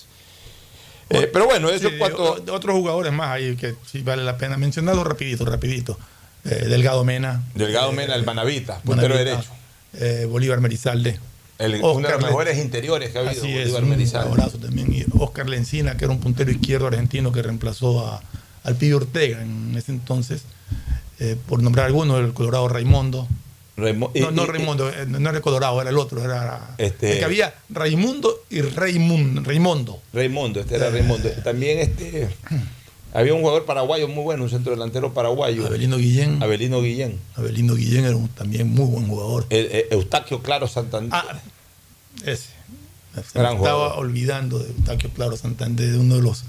[1.11, 2.33] Eh, pero bueno, eso Sí, cuanto...
[2.53, 5.99] otros jugadores más ahí que sí vale la pena mencionarlos rapidito, rapidito.
[6.45, 7.43] Eh, Delgado Mena.
[7.55, 9.51] Delgado eh, Mena, el Manavita, puntero derecho.
[10.29, 11.19] Bolívar Merizalde.
[11.59, 14.31] El- Oscar uno de los mejores interiores que ha habido, Así es, Bolívar un Merizalde.
[14.31, 14.93] abrazo también.
[14.93, 18.23] Y Oscar Lencina, que era un puntero izquierdo argentino que reemplazó a,
[18.67, 20.43] al Pibe Ortega en ese entonces.
[21.19, 23.27] Eh, por nombrar algunos, el Colorado Raimundo.
[23.79, 26.23] Raimo- y- no, no Raimundo, eh, no era el Colorado, era el otro.
[26.23, 29.43] Era, Este- el que había Raimundo y Raimundo.
[29.43, 30.03] Raimondo.
[30.13, 31.31] Raimundo, este era Raimundo.
[31.45, 32.29] También este
[33.15, 35.67] había un jugador paraguayo muy bueno, un centro delantero paraguayo.
[35.67, 36.43] Abelino Guillén.
[36.43, 37.19] Abelino Guillén.
[37.35, 39.47] Abelino Guillén era un- también muy buen jugador.
[39.51, 41.13] El- el Eustaquio Claro Santander.
[41.13, 41.39] Ah,
[42.25, 42.49] ese.
[43.15, 46.45] Se Gran me estaba olvidando de Eustaquio Claro Santander, de uno de los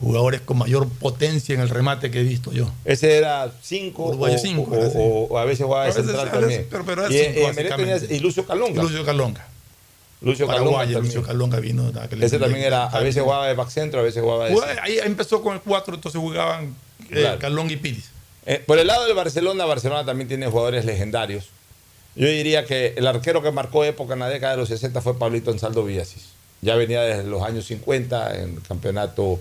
[0.00, 2.70] jugadores con mayor potencia en el remate que he visto yo.
[2.84, 6.66] Ese era 5 o, Uruguayo cinco, o- a veces jugaba de central a veces- también.
[6.70, 8.00] pero- pero era y, cinco, Melec básicamente.
[8.00, 8.82] tenías- y Lucio Calonga.
[8.82, 9.46] Lucio Calonga.
[10.20, 11.14] Lucio Calonga Paraguayo, también.
[11.14, 11.92] Lucio Calonga vino.
[11.92, 14.52] de aquel- Ese también era, a veces jugaba de back centro, a veces jugaba de
[14.54, 16.74] Jugaba- Ahí empezó con el 4, entonces jugaban
[17.10, 17.38] eh, Claro.
[17.38, 18.10] Calonga y Piris.
[18.46, 21.46] Eh, por el lado del Barcelona, Barcelona también tiene jugadores legendarios.
[22.16, 25.16] Yo diría que el arquero que marcó época en la década de los 60 fue
[25.18, 26.30] Pablito Ansaldo Villasis.
[26.62, 29.38] Ya venía desde los años 50 en el campeonato,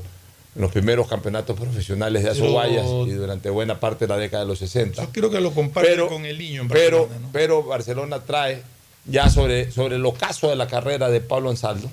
[0.58, 4.44] en los primeros campeonatos profesionales de Pero- Azoguayas y durante buena parte de la década
[4.44, 5.02] de los 60.
[5.04, 7.26] Yo quiero que lo compare Pero- con el niño en Pero, Barcelona.
[7.28, 7.30] ¿no?
[7.32, 8.64] pero Barcelona trae
[9.06, 11.90] ya sobre, sobre el ocaso de la carrera de Pablo Ansaldo,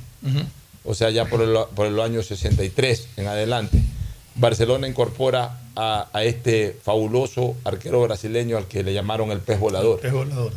[0.84, 3.78] o sea, ya por el, por el año 63 en adelante,
[4.34, 10.00] Barcelona incorpora a, a este fabuloso arquero brasileño al que le llamaron el pez volador.
[10.02, 10.52] Es volador.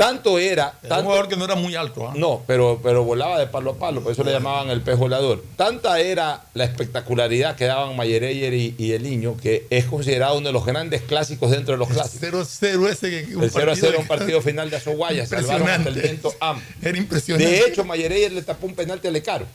[0.00, 0.50] Tanto era.
[0.50, 2.08] Era un tanto- jugador que no era muy alto.
[2.08, 2.12] ¿ah?
[2.16, 5.42] no, pero, pero volaba de palo a palo, por eso le llamaban el pez volador.
[5.56, 10.48] Tanta era la espectacularidad que daban Mayereyer y, y el niño que es considerado uno
[10.48, 12.60] de los grandes clásicos dentro de los clásicos.
[12.60, 15.88] 0-0 ese que un El 0 a 0 un partido final de Azoguaya, salvaron hasta
[15.88, 16.60] el viento AM.
[16.82, 17.50] Era impresionante.
[17.50, 19.46] De hecho, Mayereyer le tapó un penalti a Lecaro.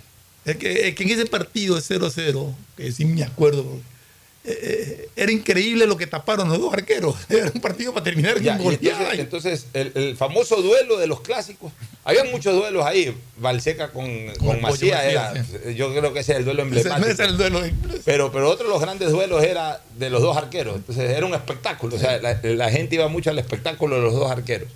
[0.45, 3.81] Es que, es que en ese partido de 0-0, que sí me acuerdo, eh,
[4.47, 7.15] eh, era increíble lo que taparon los dos arqueros.
[7.29, 11.21] Era un partido para terminar Ya, con entonces, entonces, el, el famoso duelo de los
[11.21, 11.71] clásicos,
[12.03, 13.15] había muchos duelos ahí.
[13.37, 14.07] Valseca con,
[14.39, 15.33] con Macías era,
[15.73, 17.07] yo creo que ese es el duelo emblemático.
[17.07, 17.61] ese el duelo.
[18.05, 20.75] Pero, pero otro de los grandes duelos era de los dos arqueros.
[20.75, 21.95] Entonces era un espectáculo.
[21.95, 24.69] O sea, la, la gente iba mucho al espectáculo de los dos arqueros.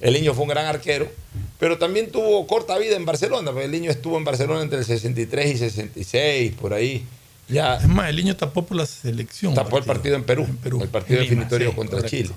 [0.00, 1.10] El niño fue un gran arquero,
[1.58, 4.84] pero también tuvo corta vida en Barcelona, porque el niño estuvo en Barcelona entre el
[4.84, 7.06] 63 y 66, por ahí.
[7.48, 9.54] Ya Es más, el niño tapó por la selección.
[9.54, 10.46] tapó el partido en Perú,
[10.82, 12.16] el partido Lima, definitorio sí, contra correcto.
[12.16, 12.30] Chile.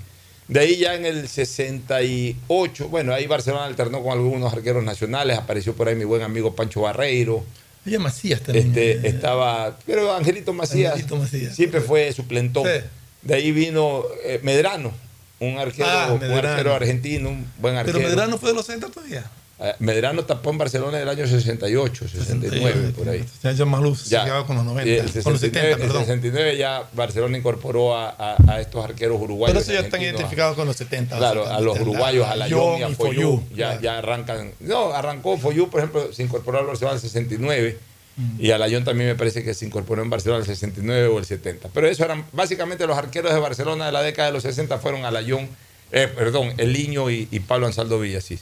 [0.48, 5.74] De ahí ya en el 68, bueno, ahí Barcelona alternó con algunos arqueros nacionales, apareció
[5.74, 7.44] por ahí mi buen amigo Pancho Barreiro,
[7.86, 8.68] Ella Macías también.
[8.68, 11.54] este, estaba, pero Angelito Macías, Angelito Macías.
[11.54, 12.64] siempre fue suplentón.
[12.64, 12.84] Sí.
[13.22, 14.92] De ahí vino eh, Medrano,
[15.40, 16.48] un arquero, Ah, un Medrano.
[16.48, 17.98] arquero argentino, un buen arquero.
[17.98, 19.24] Pero Medrano fue de los 60 todavía.
[19.62, 23.22] Eh, Medrano tapó en Barcelona en el año 68, 69, por ahí.
[23.42, 24.20] Ya, ya más luz, Ya.
[24.20, 24.90] se quedaba con los 90.
[24.90, 26.02] Y el con los 69, 70, el perdón.
[26.06, 29.52] 69 ya Barcelona incorporó a, a- a estos arqueros uruguayos.
[29.52, 31.18] Pero eso ya están identificados con los 70.
[31.18, 33.80] Claro, o sea, a los uruguayos, a la Layón y a Foyú, ya, claro.
[33.82, 34.52] ya arrancan.
[34.60, 37.78] No, arrancó Foyú, por ejemplo, se incorporó al Barcelona en el 69
[38.16, 38.40] Mm.
[38.44, 41.18] y a Layón también me parece que se incorporó en Barcelona en el 69 o
[41.18, 41.68] el 70.
[41.72, 45.04] Pero eso eran, básicamente los arqueros de Barcelona de la década de los 60 fueron
[45.04, 45.48] a Layón,
[45.92, 48.40] eh, perdón, El Niño y, y Pablo Ansaldo Villasís.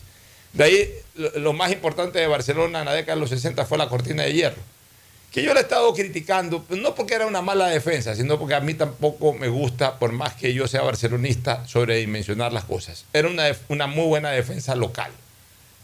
[0.52, 0.94] De ahí,
[1.36, 4.32] lo, más importante de Barcelona en la década de los 60 fue la cortina de
[4.32, 4.62] hierro
[5.32, 8.54] que yo le he estado criticando, pues, no porque era una mala defensa, sino porque
[8.54, 13.04] a mí tampoco me gusta, por más que yo sea barcelonista, sobredimensionar las cosas.
[13.12, 15.12] Era una, una muy buena defensa local,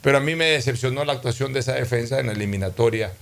[0.00, 3.12] pero a mí me decepcionó la actuación de esa defensa en la eliminatoria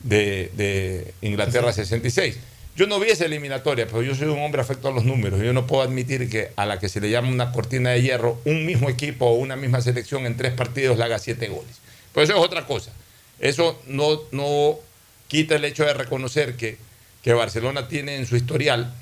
[0.00, 2.38] de, de Inglaterra 66.
[2.76, 5.40] Yo no vi esa eliminatoria, pero yo soy un hombre afecto a los números.
[5.40, 8.38] Yo no puedo admitir que a la que se le llama una cortina de hierro,
[8.44, 11.80] un mismo equipo o una misma selección en tres partidos le haga siete goles.
[12.12, 12.92] Pero eso es otra cosa.
[13.38, 14.78] Eso no, no
[15.26, 16.76] quita el hecho de reconocer que,
[17.22, 18.92] que Barcelona tiene en su historial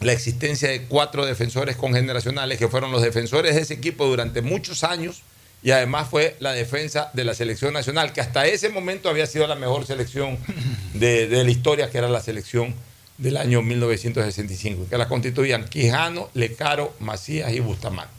[0.00, 4.84] la existencia de cuatro defensores congeneracionales que fueron los defensores de ese equipo durante muchos
[4.84, 5.22] años
[5.64, 9.46] y además fue la defensa de la selección nacional, que hasta ese momento había sido
[9.46, 10.38] la mejor selección
[10.94, 12.74] de, de la historia, que era la selección
[13.16, 18.12] del año 1965, que la constituían Quijano, Lecaro, Macías y Bustamante.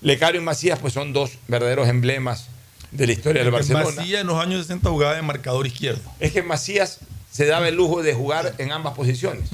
[0.00, 2.46] Lecaro y Macías pues son dos verdaderos emblemas
[2.92, 3.86] de la historia del Barcelona.
[3.86, 6.02] Macías en los años 60 jugaba de marcador izquierdo.
[6.20, 7.00] Es que Macías
[7.32, 9.50] se daba el lujo de jugar en ambas posiciones.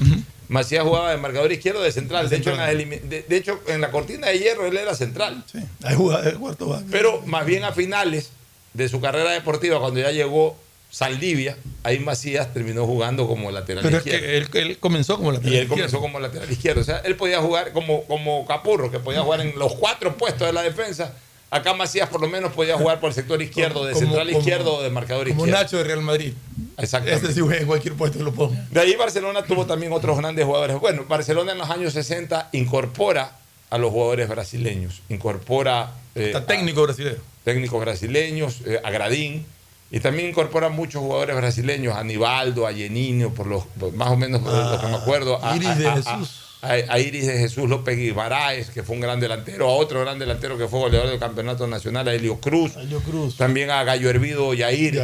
[0.49, 2.29] Macías jugaba de marcador izquierdo de central.
[2.29, 5.43] De hecho, en de, de hecho, en la cortina de hierro él era central.
[5.83, 6.85] Ahí jugaba de cuarto back.
[6.89, 8.31] Pero más bien a finales
[8.73, 10.55] de su carrera deportiva, cuando ya llegó
[10.89, 14.25] Saldivia, ahí Macías terminó jugando como lateral Pero es izquierdo.
[14.51, 15.75] que él, él comenzó como lateral y él izquierdo.
[15.75, 16.81] comenzó como lateral izquierdo.
[16.81, 20.47] O sea, él podía jugar como, como Capurro, que podía jugar en los cuatro puestos
[20.47, 21.13] de la defensa.
[21.49, 24.39] Acá Macías por lo menos podía jugar por el sector izquierdo, de Como- central como-
[24.39, 25.61] izquierdo o de marcador Como izquierdo.
[25.63, 26.33] Nacho de Real Madrid.
[26.77, 27.21] Exactamente.
[27.27, 28.65] Este sí juega en cualquier puesto lo ponga.
[28.69, 30.77] De ahí Barcelona tuvo también otros grandes jugadores.
[30.79, 33.31] Bueno, Barcelona en los años 60 incorpora
[33.69, 37.17] a los jugadores brasileños, incorpora eh, Está técnico brasileño.
[37.43, 39.45] técnicos brasileños, eh, a Gradín,
[39.91, 44.17] y también incorpora muchos jugadores brasileños, a Aníbaldo, a Yenino, por los por más o
[44.17, 46.43] menos por lo que me acuerdo, a, Iris a- de a- Jesús.
[46.67, 50.19] A- a Iris de Jesús López Guimaraes, que fue un gran delantero, a otro gran
[50.19, 52.73] delantero que fue goleador del campeonato nacional, a Helio Cruz,
[53.05, 53.37] Cruz.
[53.37, 54.95] también a Gallo Hervido Yair,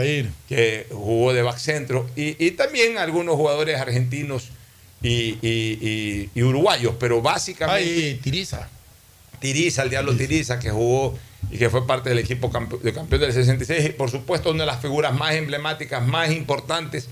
[0.48, 4.50] que jugó de back centro, y, y también algunos jugadores argentinos
[5.02, 7.84] y, y- y- y uruguayos, pero básicamente.
[7.90, 8.70] Ay, Tiriza.
[9.40, 11.18] Tiriza, el Diablo Tiriza, que jugó
[11.52, 14.62] y que fue parte del equipo campe- de campeón del 66, y por supuesto una
[14.64, 17.10] de las figuras más emblemáticas, más importantes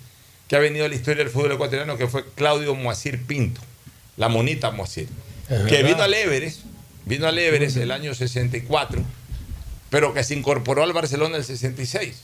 [0.48, 3.60] que ha venido a la historia del fútbol ecuatoriano, que fue Claudio Moacir Pinto,
[4.18, 5.08] la monita Moacir,
[5.50, 5.88] Es que verdad.
[5.90, 6.60] vino al Everest,
[7.06, 9.02] vino al Everest el año 64,
[9.90, 12.16] pero que se incorporó al Barcelona el 66.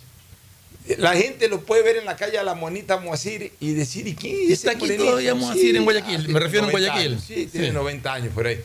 [0.99, 4.15] La gente lo puede ver en la calle a la monita Moacir y decir, ¿y
[4.15, 7.11] quién es está aquí todavía Moacir en Guayaquil, me refiero 90 Guayaquil.
[7.13, 7.73] años, Sí, tiene Sí.
[7.73, 8.61] 90 años por ahí.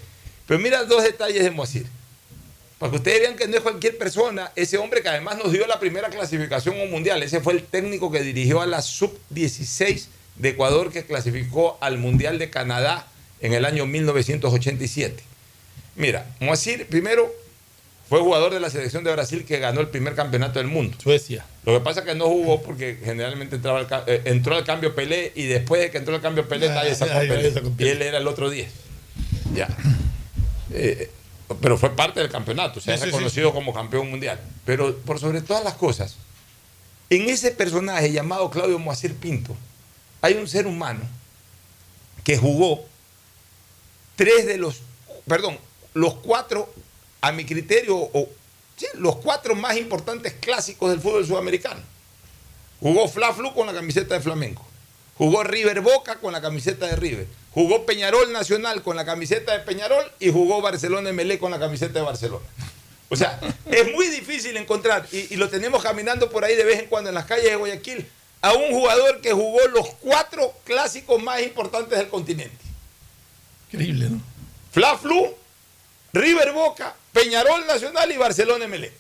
[0.47, 1.87] Pero mira dos detalles de Moacir.
[2.79, 5.66] Para que ustedes vean que no es cualquier persona, ese hombre que además nos dio
[5.68, 10.07] la primera clasificación a un mundial, ese fue el técnico que dirigió a la sub-16
[10.37, 13.07] de Ecuador que clasificó al Mundial de Canadá
[13.43, 15.22] en el año 1987.
[15.97, 17.30] Mira, Moacir primero
[18.09, 20.97] fue jugador de la selección de Brasil que ganó el primer campeonato del mundo.
[21.03, 21.45] Suecia.
[21.64, 24.95] Lo que pasa es que no jugó porque generalmente entraba ca- eh, entró al cambio
[24.95, 27.53] Pelé y después de que entró al cambio Pelé, Ah, nadie sacó Pelé.
[27.78, 28.70] Y él era el otro 10.
[29.55, 29.68] Ya.
[30.72, 31.11] Eh,
[31.61, 34.40] pero fue parte del campeonato, se ha Sí, sí, reconocido como campeón mundial.
[34.64, 36.16] Pero por sobre todas las cosas,
[37.11, 39.55] en ese personaje llamado Claudio Moacir Pinto,
[40.22, 41.01] hay un ser humano
[42.24, 42.84] que jugó
[44.17, 44.81] tres de los,
[45.27, 45.59] perdón,
[45.95, 46.73] los cuatro,
[47.21, 48.29] a mi criterio, o
[48.77, 51.81] sí, los cuatro más importantes clásicos del fútbol sudamericano.
[52.81, 54.67] Jugó Fla Flu con la camiseta de Flamengo.
[55.17, 57.27] Jugó River Boca con la camiseta de River.
[57.53, 62.01] Jugó Peñarol Nacional con la camiseta de Peñarol y jugó Barcelona MLE con la camiseta
[62.01, 62.45] de Barcelona.
[63.09, 63.39] O sea,
[63.71, 67.11] es muy difícil encontrar, y, y lo tenemos caminando por ahí de vez en cuando
[67.11, 68.09] en las calles de Guayaquil,
[68.41, 72.72] a un jugador que jugó los cuatro clásicos más importantes del continente.
[73.73, 74.20] Increíble, ¿no?
[74.70, 75.35] Fla Flu,
[76.12, 78.93] River Boca, Peñarol Nacional y Barcelona MLE.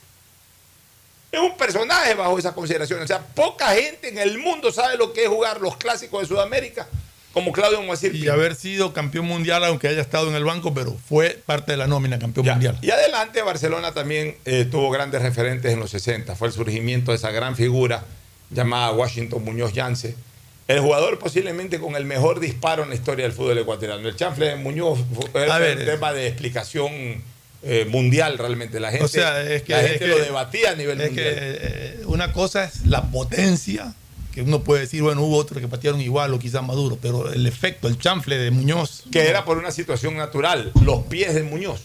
[1.30, 3.00] Es un personaje bajo esa consideración.
[3.00, 6.26] O sea, poca gente en el mundo sabe lo que es jugar los clásicos de
[6.28, 6.86] Sudamérica
[7.32, 10.96] como Claudio Moacir Y haber sido campeón mundial, aunque haya estado en el banco, pero
[11.08, 12.78] fue parte de la nómina campeón mundial.
[12.82, 16.36] Y adelante, Barcelona también eh, tuvo grandes referentes en los 60.
[16.36, 18.04] Fue el surgimiento de esa gran figura
[18.50, 20.14] llamada Washington Muñoz Yance.
[20.68, 24.08] El jugador posiblemente con el mejor disparo en la historia del fútbol ecuatoriano.
[24.08, 24.98] El chanfle de Muñoz
[25.32, 27.22] fue A ver, un tema de explicación
[27.64, 28.80] eh, mundial realmente.
[28.80, 31.08] La gente, o sea, es que, la es gente que- lo debatía a nivel es
[31.08, 31.34] mundial.
[31.34, 33.94] que, eh, una cosa es la potencia,
[34.32, 37.30] que uno puede decir, bueno, hubo otros que patearon igual o quizás más duro, pero
[37.32, 39.04] el efecto, el chanfle de Muñoz.
[39.12, 41.82] que era por una situación natural, los pies de Muñoz.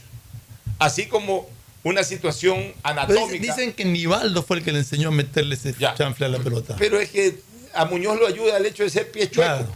[0.80, 1.50] Así como
[1.84, 3.26] una situación anatómica.
[3.34, 6.40] Dicen, dicen que Nivaldo fue el que le enseñó a meterle ese chanfle a la
[6.40, 6.76] pelota.
[6.78, 7.40] Pero es que
[7.78, 9.50] a Muñoz lo ayuda el hecho de ser pie chueco.
[9.56, 9.68] Claro.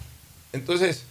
[0.53, 1.03] Entonces,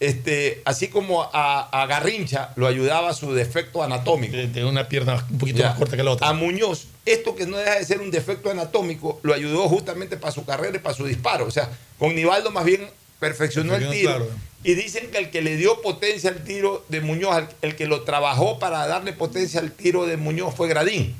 [0.00, 4.34] este, así como a, a Garrincha lo ayudaba su defecto anatómico.
[4.36, 5.68] De, una pierna un poquito Ya.
[5.70, 6.28] más corta que la otra.
[6.28, 10.32] A Muñoz, esto que no deja de ser un defecto anatómico, lo ayudó justamente para
[10.32, 11.44] su carrera y para su disparo.
[11.46, 11.68] O sea,
[11.98, 12.88] con Nivaldo más bien
[13.18, 14.10] perfeccionó el tiro.
[14.16, 14.28] Claro.
[14.64, 17.86] Y dicen que el que le dio potencia al tiro de Muñoz, el, el que
[17.86, 21.14] lo trabajó para darle potencia al tiro de Muñoz fue Gradín.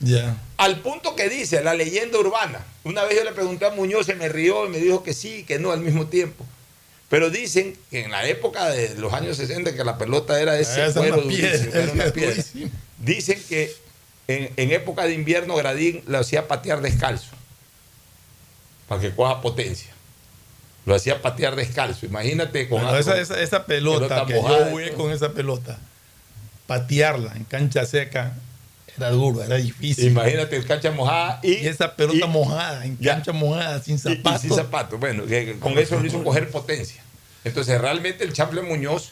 [0.00, 0.36] Ya.
[0.56, 2.64] Al punto que dice la leyenda urbana.
[2.84, 5.44] Una vez yo le pregunté a Muñoz, se me rió y me dijo que sí,
[5.44, 6.44] que no al mismo tiempo.
[7.08, 10.80] Pero dicen que en la época de los años 60, que la pelota era ese
[11.00, 11.22] cuero.
[12.98, 13.74] Dicen que
[14.26, 17.30] en, en época de invierno Gradín lo hacía patear descalzo.
[18.88, 19.90] Para que coja potencia.
[20.86, 22.04] Lo hacía patear descalzo.
[22.04, 25.32] Imagínate con, Bueno, esa, con- esa, esa pelota, pelota que mojada, yo jugué con esa
[25.32, 25.78] pelota,
[26.66, 28.34] patearla en cancha seca
[28.96, 30.06] era duro, era difícil.
[30.06, 33.14] Imagínate en cancha mojada y, Y esa pelota y- mojada, en Ya.
[33.14, 34.42] cancha mojada, sin zapatos.
[34.42, 35.00] sin zapatos.
[35.00, 37.02] Bueno, que con eso lo hizo coger potencia.
[37.44, 39.10] Entonces, realmente el Chafle Muñoz,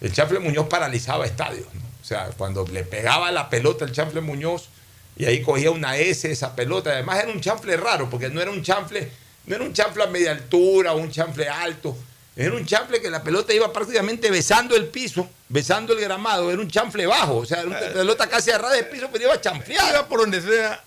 [0.00, 1.66] el Chafle Muñoz paralizaba estadios.
[1.74, 1.80] ¿no?
[2.02, 4.68] O sea, cuando le pegaba la pelota el Chafle Muñoz
[5.16, 6.90] y ahí cogía una S esa pelota.
[6.90, 9.10] Además era un chanfle raro, porque no era un chanfle,
[9.46, 11.96] no era un chanfle a media altura un chanfle alto.
[12.36, 16.50] Era un chanfle que la pelota iba prácticamente besando el piso, besando el gramado.
[16.50, 19.24] Era un chanfle bajo, o sea, era una pelota casi a ras de piso, pero
[19.24, 19.90] iba chanfleada.
[19.90, 20.82] Iba por donde sea,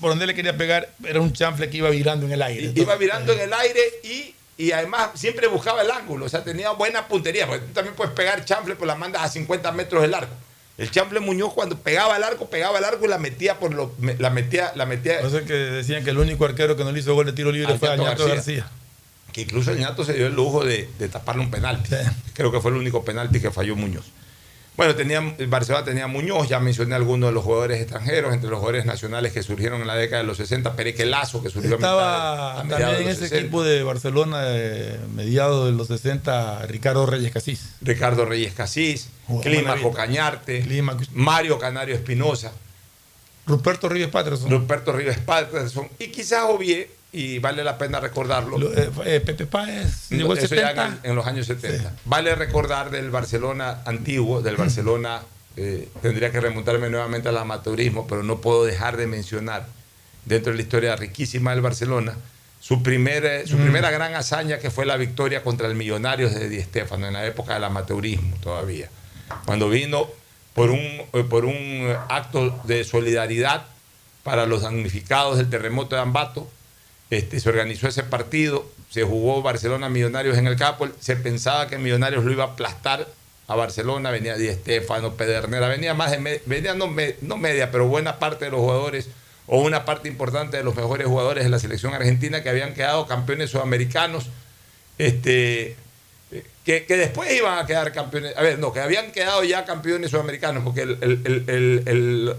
[0.00, 2.72] por donde le quería pegar, era un chanfle que iba virando en el aire.
[2.74, 6.70] iba mirando en el aire y, y además siempre buscaba el ángulo, o sea, tenía
[6.70, 10.14] buena puntería, porque tú también puedes pegar chanfle, pues la mandas a 50 metros del
[10.14, 10.34] arco.
[10.76, 13.92] El chanfle Muñoz cuando pegaba el arco, pegaba el arco y la metía por lo,
[14.18, 16.98] la metía, la metía, eso es que decían que el único arquero que no le
[16.98, 18.26] hizo gol de tiro libre fue Alberto.
[18.26, 18.68] García.
[19.34, 21.90] Que incluso el Ñato se dio el lujo de, de taparle un penalti.
[22.34, 24.04] Creo que fue el único penalti que falló Muñoz.
[24.76, 28.58] Bueno, tenía, el Barcelona tenía Muñoz, ya mencioné algunos de los jugadores extranjeros, entre los
[28.58, 31.76] jugadores nacionales que surgieron en la década de los 60, Pereque Lazo, que surgió a
[31.76, 33.36] mitad Estaba a también en ese 60.
[33.38, 37.70] equipo de Barcelona, de mediados de los 60, Ricardo Reyes Casís.
[37.82, 39.94] Ricardo Reyes Casís, Jugador Clímaco maravilla.
[39.94, 40.82] Cañarte,
[41.12, 42.52] Mario Canario Espinosa,
[43.46, 44.50] Ruperto Ríos Patterson.
[44.50, 48.58] Ruperto Rivas Patterson y quizás Ovié, y vale la pena recordarlo.
[48.58, 50.86] Lo- eh, eh, Pepe Páez llegó en, 70.
[50.86, 51.92] el- en los años 70.
[52.04, 55.22] Vale recordar del Barcelona antiguo, del Barcelona,
[55.56, 59.66] eh, tendría que remontarme nuevamente al amateurismo, pero no puedo dejar de mencionar,
[60.24, 62.14] dentro de la historia riquísima del Barcelona,
[62.60, 63.62] su, primer, eh, su Mm.
[63.62, 67.24] primera gran hazaña que fue la victoria contra el Millonarios de Di Stéfano, en la
[67.26, 68.88] época del amateurismo todavía.
[69.44, 70.08] Cuando vino
[70.54, 73.66] por un, por un acto de solidaridad
[74.22, 76.50] para los damnificados del terremoto de Ambato,
[77.10, 81.78] este, se organizó ese partido, se jugó Barcelona Millonarios en el Capol, se pensaba que
[81.78, 83.06] Millonarios lo iba a aplastar
[83.46, 86.90] a Barcelona, venía Di Stéfano, Pedernera, venía más de me- venía no,
[87.20, 89.08] no media, pero buena parte de los jugadores
[89.46, 93.06] o una parte importante de los mejores jugadores de la selección argentina que habían quedado
[93.06, 94.28] campeones sudamericanos.
[94.96, 95.76] Este,
[96.64, 98.36] que, que después iban a quedar campeones.
[98.36, 101.82] A ver, no, que habían quedado ya campeones sudamericanos, porque el, el-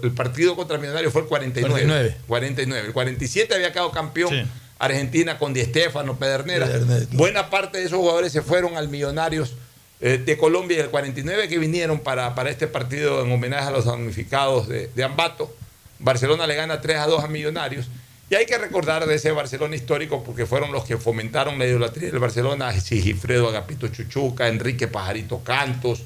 [0.02, 1.72] el- partido contra Millonarios fue el 49.
[1.72, 2.16] 49.
[2.26, 2.86] 49.
[2.88, 4.42] El 47 había quedado campeón Sí.
[4.78, 6.66] Argentina con Di Stéfano, Pedernera.
[6.66, 7.06] Pedernera.
[7.12, 9.54] Buena parte de esos jugadores se fueron al Millonarios
[10.00, 13.70] eh, de Colombia y el 49 que vinieron para, para este partido en homenaje a
[13.70, 15.54] los damnificados de, de Ambato.
[15.98, 17.86] Barcelona le gana 3 a 2 a Millonarios.
[18.28, 22.10] Y hay que recordar de ese Barcelona histórico porque fueron los que fomentaron la idolatría
[22.10, 26.02] del Barcelona, Sigifredo Agapito Chuchuca, Enrique Pajarito Cantos,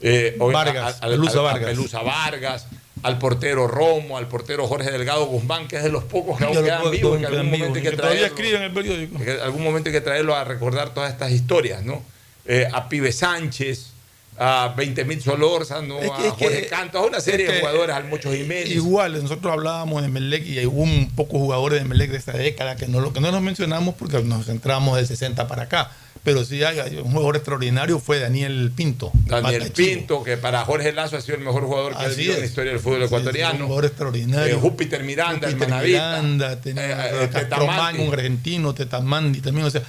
[0.00, 1.70] eh, Vargas, a- a- Pelusa a- a Vargas.
[1.70, 2.66] Pelusa Vargas,
[3.02, 6.54] al portero Romo, al portero Jorge Delgado Guzmán, que es de los pocos que aún
[6.64, 8.26] quedan vivos, que algún momento hay que traerlo.
[8.56, 9.18] en el periódico.
[9.18, 12.02] Que algún momento hay que traerlo a recordar todas estas historias, ¿no?
[12.46, 13.92] Eh, a Pibe Sánchez,
[14.38, 18.08] a 20.000 Solórzano, Es que- a Jorge Cantos, a una serie es de jugadores, al
[18.08, 18.70] Mocho Jiménez.
[18.70, 22.76] Igual, nosotros hablábamos de Melec y hubo un pocos jugadores de Melec de esta década
[22.76, 25.90] que no, lo que no los mencionamos porque nos centramos del 60 para acá.
[26.24, 29.12] Pero sí hay, un jugador extraordinario fue Daniel Pinto.
[29.26, 29.70] Daniel.
[29.74, 32.46] Pinto, que para Jorge Lazo ha sido el mejor jugador que ha habido en la
[32.46, 33.60] historia del fútbol ecuatoriano.
[33.60, 34.54] un jugador extraordinario.
[34.56, 35.82] Eh, Júpiter Miranda, el Júpiter.
[35.84, 39.66] Miranda, tenía Eh, eh, un argentino, Tetamandi también.
[39.66, 39.82] O sea,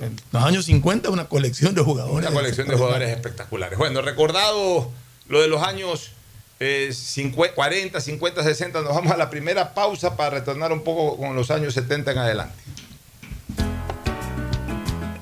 [0.00, 2.28] en los años 50 una colección de jugadores.
[2.28, 3.78] Una colección de jugadores espectaculares.
[3.78, 4.90] Bueno, recordado
[5.28, 6.12] lo de los años
[6.58, 11.16] eh, 50, 40, 50, 60, nos vamos a la primera pausa para retornar un poco
[11.16, 12.54] con los años 70 en adelante.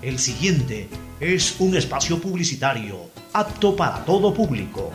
[0.03, 0.89] El siguiente
[1.20, 4.91] es un espacio publicitario apto para todo público.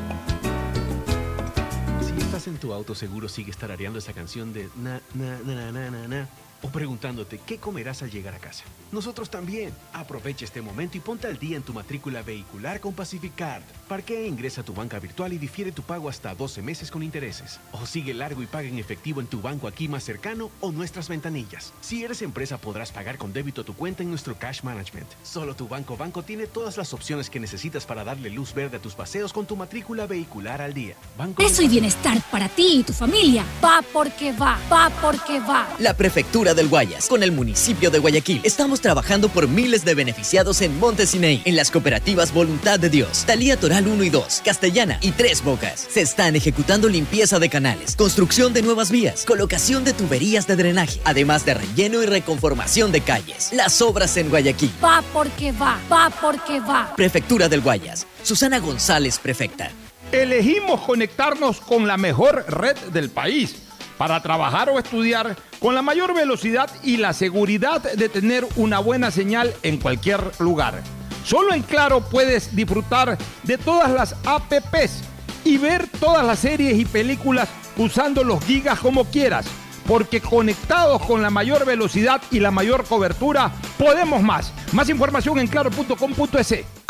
[2.02, 5.91] Si estás en tu auto, seguro sigues tarareando esa canción de na, na, na, na,
[5.91, 6.30] na, na,
[6.64, 8.64] o preguntándote qué comerás al llegar a casa.
[8.91, 9.74] Nosotros también.
[9.91, 13.64] Aprovecha este momento y ponte al día en tu matrícula vehicular con Pacific Card.
[13.88, 17.03] Parquea e ingresa a tu banca virtual y difiere tu pago hasta 12 meses con
[17.03, 17.59] intereses.
[17.72, 21.09] O sigue largo y paga en efectivo en tu banco aquí más cercano o nuestras
[21.09, 21.74] ventanillas.
[21.82, 25.07] Si eres empresa, podrás pagar con débito a tu cuenta en nuestro Cash Management.
[25.24, 28.80] Solo tu banco banco tiene todas las opciones que necesitas para darle luz verde a
[28.80, 30.95] tus paseos con tu matrícula vehicular al día.
[31.18, 33.43] Banco Eso y bienestar para ti y tu familia.
[33.64, 35.68] Va porque va, va porque va.
[35.80, 40.62] La Prefectura del Guayas, con el municipio de Guayaquil, estamos trabajando por miles de beneficiados
[40.62, 45.12] en Montesinei, en las cooperativas Voluntad de Dios, Talía Toral 1 y 2, Castellana y
[45.12, 45.88] Tres Bocas.
[45.89, 50.99] Se están ejecutando limpieza de canales, construcción de nuevas vías, colocación de tuberías de drenaje,
[51.04, 53.49] además de relleno y reconformación de calles.
[53.54, 54.72] Las obras en Guayaquil.
[54.84, 56.93] Va porque va, va porque va.
[56.95, 58.08] Prefectura del Guayas.
[58.24, 59.72] Susana González, prefecta.
[60.12, 63.56] Elegimos conectarnos con la mejor red del país
[64.04, 69.12] para trabajar o estudiar con la mayor velocidad y la seguridad de tener una buena
[69.12, 70.84] señal en cualquier lugar.
[71.24, 75.04] Solo en Claro puedes disfrutar de todas las APPs
[75.45, 77.47] y ver todas las series y películas
[77.78, 79.45] usando los gigas como quieras.
[79.88, 84.51] Porque conectados con la mayor velocidad y la mayor cobertura, podemos más.
[84.74, 86.83] Más información en claro.com.es.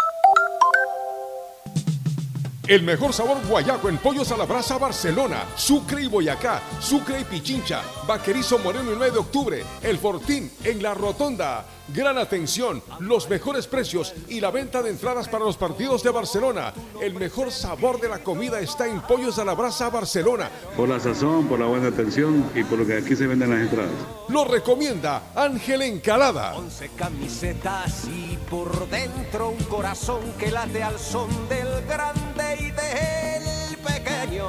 [2.65, 7.25] El mejor sabor guayaco en pollos a la brasa Barcelona, Sucre y Boyacá, Sucre y
[7.25, 11.65] Pichincha, Vaquerizo Moreno el 9 de octubre, El Fortín en La Rotonda.
[11.89, 16.73] Gran atención, los mejores precios y la venta de entradas para los partidos de Barcelona.
[17.01, 20.49] El mejor sabor de la comida está en Pollos a la Brasa Barcelona.
[20.77, 23.59] Por la sazón, por la buena atención y por lo que aquí se venden las
[23.59, 23.91] entradas.
[24.29, 26.55] Lo recomienda Ángel Encalada.
[26.55, 33.77] Once camisetas y por dentro un corazón que late al son del grande y del
[33.77, 34.47] pequeño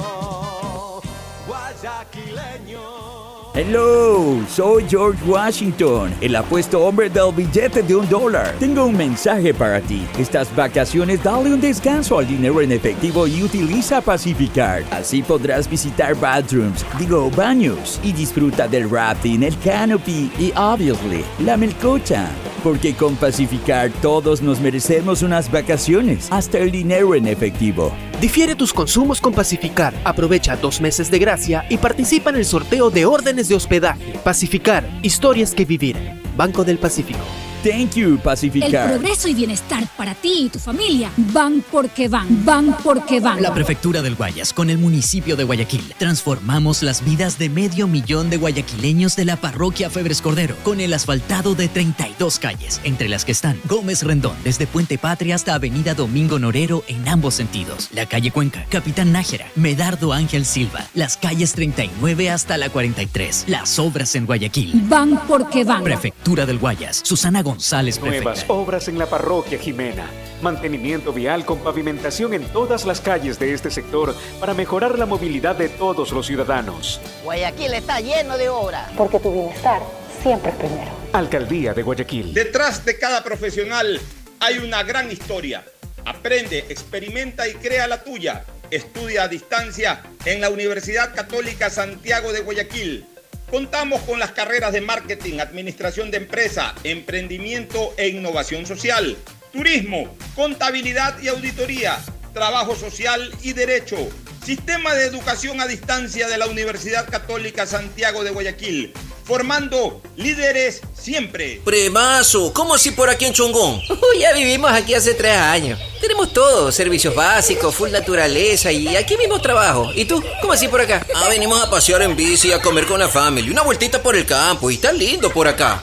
[1.49, 3.24] guayaquileño.
[3.57, 8.53] Hello, soy George Washington, el apuesto hombre del billete de un dólar.
[8.59, 10.05] Tengo un mensaje para ti.
[10.19, 14.83] Estas vacaciones dale un descanso al dinero en efectivo y utiliza Pacificard.
[14.91, 21.57] Así podrás visitar bathrooms, digo baños, y disfruta del rafting, el canopy y obviously la
[21.57, 22.29] melcocha.
[22.65, 27.93] Porque con Pacificard todos nos merecemos unas vacaciones, hasta el dinero en efectivo.
[28.21, 32.89] Difiere tus consumos con Pacificar, aprovecha dos meses de gracia y participa en el sorteo
[32.89, 34.13] de órdenes de hospedaje.
[34.25, 35.97] Pacificar, historias que vivir.
[36.37, 37.25] Banco del Pacífico.
[37.65, 38.91] Thank you, El Pacificar.
[38.91, 43.41] progreso y bienestar para ti y tu familia van porque van, van porque van.
[43.41, 45.95] La Prefectura del Guayas con el municipio de Guayaquil.
[45.97, 50.93] Transformamos las vidas de medio millón de guayaquileños de la parroquia Febres Cordero con el
[50.93, 55.95] asfaltado de 32 calles, entre las que están Gómez Rendón desde Puente Patria hasta Avenida
[55.95, 61.55] Domingo Norero en ambos sentidos, la calle Cuenca, Capitán Nájera, Medardo Ángel Silva, las calles
[61.55, 64.83] 39 hasta la 43, las obras en Guayaquil.
[64.87, 65.83] Van porque van.
[65.83, 67.54] Prefectura del Guayas, Susana González,
[68.01, 70.11] Nuevas obras en la parroquia Jimena.
[70.43, 75.55] Mantenimiento vial con pavimentación en todas las calles de este sector para mejorar la movilidad
[75.55, 77.01] de todos los ciudadanos.
[77.23, 78.91] Guayaquil está lleno de obras.
[78.97, 79.81] Porque tu bienestar
[80.23, 80.91] siempre es primero.
[81.13, 82.35] Alcaldía de Guayaquil.
[82.35, 84.01] Detrás de cada profesional
[84.41, 85.65] hay una gran historia.
[86.05, 88.45] Aprende, experimenta y crea la tuya.
[88.71, 93.07] Estudia a distancia en la Universidad Católica Santiago de Guayaquil.
[93.55, 99.17] Contamos con las carreras de marketing, administración de empresa, emprendimiento e innovación social,
[99.53, 101.97] turismo, contabilidad y auditoría,
[102.33, 103.97] trabajo social y derecho.
[104.45, 108.93] Sistema de educación a distancia de la Universidad Católica Santiago de Guayaquil,
[109.25, 111.61] formando líderes siempre.
[111.65, 113.81] Premazo, ¿cómo así por aquí en Chongón?
[114.21, 115.79] Ya vivimos aquí hace tres años.
[116.01, 119.91] Tenemos todo, servicios básicos, full naturaleza y aquí mismo trabajo.
[119.95, 120.23] ¿Y tú?
[120.41, 121.05] ¿Cómo así por acá?
[121.15, 124.25] Ah, venimos a pasear en bici, a comer con la familia, una vueltita por el
[124.25, 125.83] campo y está lindo por acá.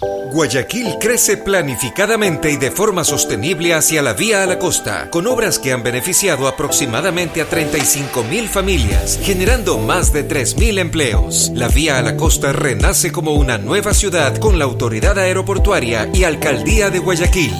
[0.00, 5.58] Guayaquil crece planificadamente y de forma sostenible hacia la vía a la costa, con obras
[5.58, 11.50] que han beneficiado aproximadamente a 35 mil familias, generando más de 3 mil empleos.
[11.54, 16.24] La vía a la costa renace como una nueva ciudad con la autoridad aeroportuaria y
[16.24, 17.52] alcaldía de Guayaquil.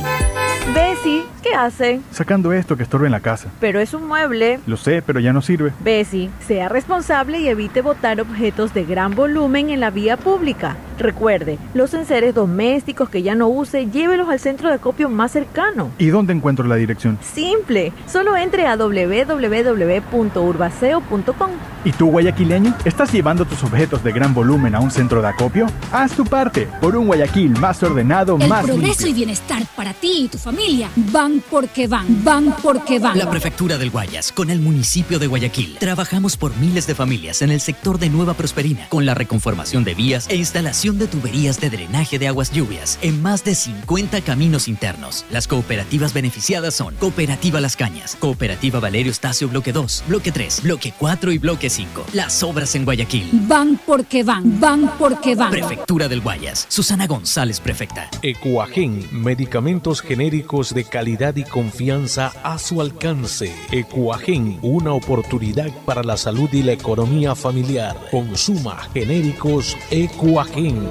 [0.72, 2.00] Bessie, ¿qué hace?
[2.10, 3.48] Sacando esto que estorba en la casa.
[3.60, 4.60] Pero es un mueble.
[4.66, 5.72] Lo sé, pero ya no sirve.
[5.80, 10.76] Bessie, sea responsable y evite botar objetos de gran volumen en la vía pública.
[10.98, 15.90] Recuerde, los enseres domésticos que ya no use, llévelos al centro de acopio más cercano.
[15.98, 17.18] ¿Y dónde encuentro la dirección?
[17.22, 21.50] Simple, solo entre a www.urbaceo.com.
[21.84, 22.74] ¿Y tú, guayaquileño?
[22.84, 25.66] ¿Estás llevando tus objetos de gran volumen a un centro de acopio?
[25.92, 29.06] Haz tu parte por un Guayaquil más ordenado, El más progreso limpio.
[29.08, 33.16] y bienestar para ti y tu familia van porque van, van porque van.
[33.16, 37.50] La Prefectura del Guayas, con el municipio de Guayaquil, trabajamos por miles de familias en
[37.50, 41.70] el sector de Nueva Prosperina, con la reconformación de vías e instalación de tuberías de
[41.70, 45.24] drenaje de aguas lluvias en más de 50 caminos internos.
[45.30, 50.92] Las cooperativas beneficiadas son Cooperativa Las Cañas, Cooperativa Valerio Estacio Bloque 2, Bloque 3, Bloque
[50.98, 52.06] 4 y Bloque 5.
[52.14, 53.28] Las obras en Guayaquil.
[53.32, 55.50] Van porque van, van porque van.
[55.50, 58.08] Prefectura del Guayas, Susana González, prefecta.
[58.22, 63.54] Ecuagen, medicamentos genéricos de calidad y confianza a su alcance.
[63.70, 67.94] Ecuagen, una oportunidad para la salud y la economía familiar.
[68.10, 70.88] Consuma genéricos Ecuagen.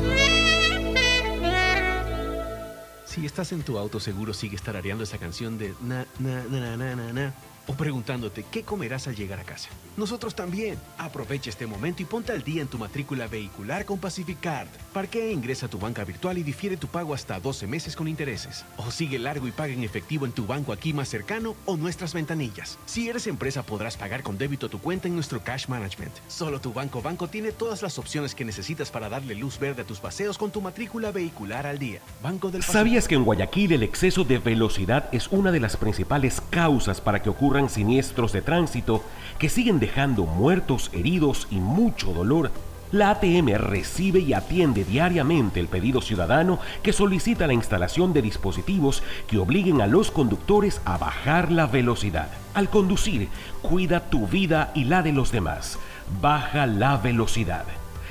[3.06, 6.96] Si estás en tu auto, seguro sigues tarareando esa canción de na, na, na, na,
[6.96, 7.34] na, na,
[7.70, 9.70] o preguntándote qué comerás al llegar a casa.
[9.96, 10.80] Nosotros también.
[10.98, 14.68] Aprovecha este momento y ponte al día en tu matrícula vehicular con Pacificard.
[14.92, 18.08] Parquea e ingresa a tu banca virtual y difiere tu pago hasta 12 meses con
[18.08, 18.66] intereses.
[18.78, 22.14] O sigue largo y paga en efectivo en tu banco aquí más cercano o nuestras
[22.14, 22.80] ventanillas.
[22.88, 26.14] Si eres empresa, podrás pagar con débito tu cuenta en nuestro Cash Management.
[26.28, 29.86] Solo tu banco banco tiene todas las opciones que necesitas para darle luz verde a
[29.86, 32.00] tus paseos con tu matrícula vehicular al día.
[32.24, 32.64] Banco del.
[32.64, 37.22] ¿Sabías que en Guayaquil el exceso de velocidad es una de las principales causas para
[37.22, 37.30] que
[37.68, 39.04] siniestros de tránsito
[39.40, 42.52] que siguen dejando muertos, heridos y mucho dolor?
[42.92, 49.04] La ATM recibe y atiende diariamente el pedido ciudadano que solicita la instalación de dispositivos
[49.28, 52.30] que obliguen a los conductores a bajar la velocidad.
[52.56, 53.30] Al conducir,
[53.62, 55.78] cuida tu vida y la de los demás.
[56.20, 57.66] Baja la velocidad.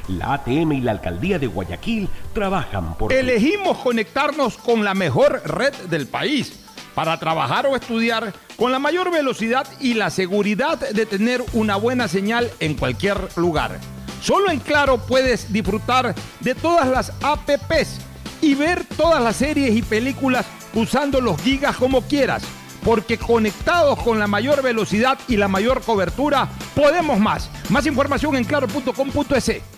[0.07, 3.13] La ATM y la Alcaldía de Guayaquil trabajan por...
[3.13, 6.68] Elegimos conectarnos con la mejor red del país
[6.99, 12.09] para trabajar o estudiar con la mayor velocidad y la seguridad de tener una buena
[12.09, 13.79] señal en cualquier lugar.
[14.21, 18.01] Solo en Claro puedes disfrutar de todas las APPs
[18.41, 20.45] y ver todas las series y películas
[20.75, 22.43] usando los gigas como quieras.
[22.85, 27.49] Porque conectados con la mayor velocidad y la mayor cobertura, podemos más.
[27.69, 29.78] Más información en claro.com.es.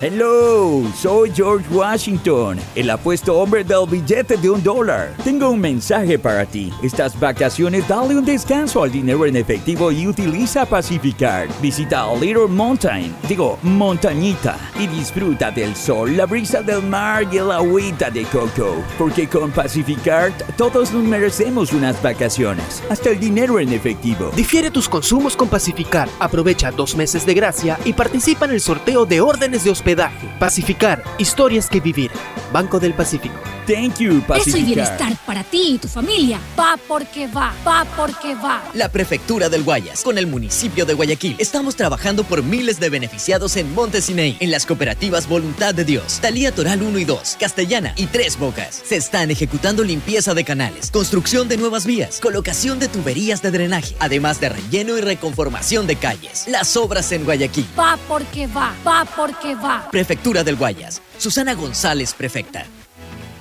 [0.00, 5.12] Hello, soy George Washington, el apuesto hombre del billete de un dólar.
[5.24, 6.72] Tengo un mensaje para ti.
[6.84, 11.50] Estas vacaciones dale un descanso al dinero en efectivo y utiliza Pacificard.
[11.60, 17.50] Visita Little Mountain, digo, montañita, y disfruta del sol, la brisa del mar y el
[17.50, 18.76] agüita de coco.
[18.98, 24.30] Porque con Pacificard todos nos merecemos unas vacaciones, hasta el dinero en efectivo.
[24.36, 26.08] Difiere tus consumos con Pacificar.
[26.20, 30.28] Aprovecha dos meses de gracia y participa en el sorteo de órdenes de hospedaje.
[30.38, 32.10] Pacificar, historias que vivir.
[32.52, 33.57] Banco del Pacífico.
[33.68, 36.40] Thank you, Eso y bienestar para ti y tu familia.
[36.58, 38.62] Va porque va, va porque va.
[38.72, 43.58] La Prefectura del Guayas, con el municipio de Guayaquil, estamos trabajando por miles de beneficiados
[43.58, 48.06] en Montesinei, en las cooperativas Voluntad de Dios, Talía Toral 1 y 2, Castellana y
[48.06, 48.82] Tres Bocas.
[48.86, 53.94] Se están ejecutando limpieza de canales, construcción de nuevas vías, colocación de tuberías de drenaje,
[53.98, 56.46] además de relleno y reconformación de calles.
[56.48, 57.66] Las obras en Guayaquil.
[57.78, 59.90] Va porque va, va porque va.
[59.90, 61.02] Prefectura del Guayas.
[61.18, 62.64] Susana González, prefecta.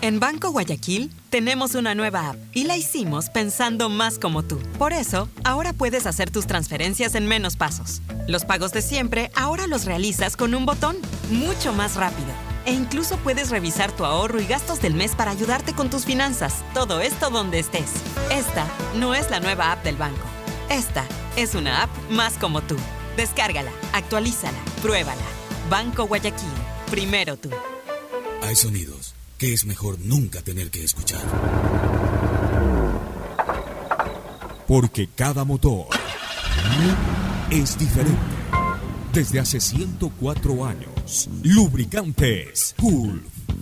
[0.02, 4.60] En Banco Guayaquil tenemos una nueva app y la hicimos pensando más como tú.
[4.78, 8.02] Por eso, ahora puedes hacer tus transferencias en menos pasos.
[8.28, 10.98] Los pagos de siempre ahora los realizas con un botón,
[11.32, 12.28] mucho más rápido.
[12.66, 16.64] E incluso puedes revisar tu ahorro y gastos del mes para ayudarte con tus finanzas.
[16.76, 17.92] Todo esto donde estés.
[18.30, 18.68] Esta
[19.00, 20.26] no es la nueva app del banco.
[20.70, 21.06] Esta
[21.36, 22.76] es una app más como tú.
[23.16, 25.26] Descárgala, actualízala, pruébala.
[25.72, 26.48] Banco Guayaquil.
[26.92, 27.50] Primero tú.
[28.44, 31.22] Hay sonidos que es mejor nunca tener que escuchar.
[34.68, 35.88] Porque cada motor
[37.50, 38.18] es diferente.
[39.14, 43.37] Desde hace 104 años, Lubricantes Gulf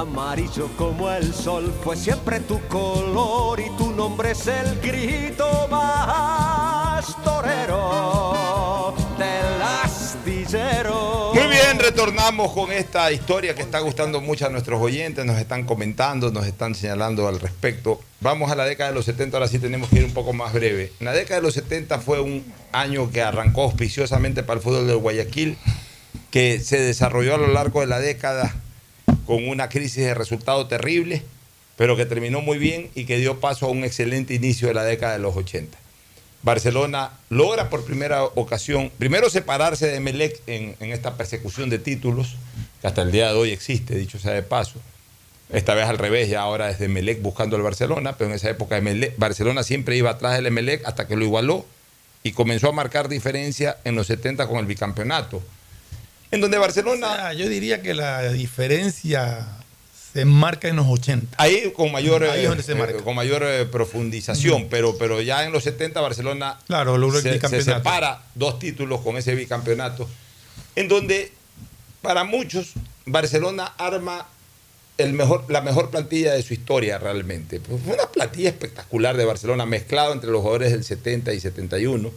[0.00, 7.22] Amarillo como el sol fue siempre tu color y tu nombre es el grito más
[7.22, 11.32] torero del astillero.
[11.34, 15.64] Muy bien, retornamos con esta historia que está gustando mucho a nuestros oyentes, nos están
[15.64, 18.00] comentando, nos están señalando al respecto.
[18.22, 20.54] Vamos a la década de los 70, ahora sí tenemos que ir un poco más
[20.54, 20.92] breve.
[21.00, 24.96] La década de los 70 fue un año que arrancó auspiciosamente para el fútbol del
[24.96, 25.58] Guayaquil,
[26.30, 28.54] que se desarrolló a lo largo de la década
[29.30, 31.22] con una crisis de resultado terrible,
[31.76, 34.82] pero que terminó muy bien y que dio paso a un excelente inicio de la
[34.82, 35.78] década de los 80.
[36.42, 42.34] Barcelona logra por primera ocasión, primero separarse de Melec en, esta persecución de títulos,
[42.80, 44.80] que hasta el día de hoy existe, dicho sea de paso.
[45.52, 48.50] Esta vez al revés, ya ahora es de Melec buscando al Barcelona, pero en esa
[48.50, 51.64] época Emelec, Barcelona siempre iba atrás del Emelec hasta que lo igualó
[52.24, 55.40] y comenzó a marcar diferencia en los 70 con el bicampeonato
[56.30, 57.10] en donde Barcelona...
[57.12, 59.46] O sea, yo diría que la diferencia
[60.12, 61.36] se marca en los 80.
[61.38, 62.98] Ahí con mayor, Ahí donde se eh, marca.
[63.02, 67.48] con mayor eh, profundización, pero, pero ya en los 70 Barcelona Claro, logró el se,
[67.48, 70.08] se separa dos títulos con ese bicampeonato,
[70.74, 71.32] en donde
[72.02, 72.72] para muchos
[73.06, 74.26] Barcelona arma
[74.98, 77.60] el mejor, la mejor plantilla de su historia realmente.
[77.60, 82.10] Pues fue una plantilla espectacular de Barcelona, mezclado entre los jugadores del 70 y 71.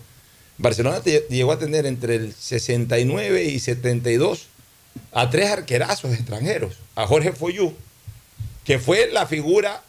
[0.58, 4.48] Barcelona llegó a tener entre el 69 y 72
[5.12, 6.78] a tres arquerazos extranjeros.
[6.96, 7.74] A Jorge Foyú,
[8.64, 9.82] que fue la figura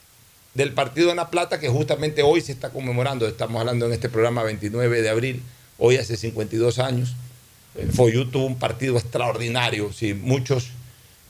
[0.55, 3.27] del partido en La Plata que justamente hoy se está conmemorando.
[3.27, 5.43] Estamos hablando en este programa 29 de abril,
[5.78, 7.15] hoy hace 52 años.
[7.74, 9.93] Eh, Foyú tuvo un partido extraordinario.
[9.93, 10.70] Si muchos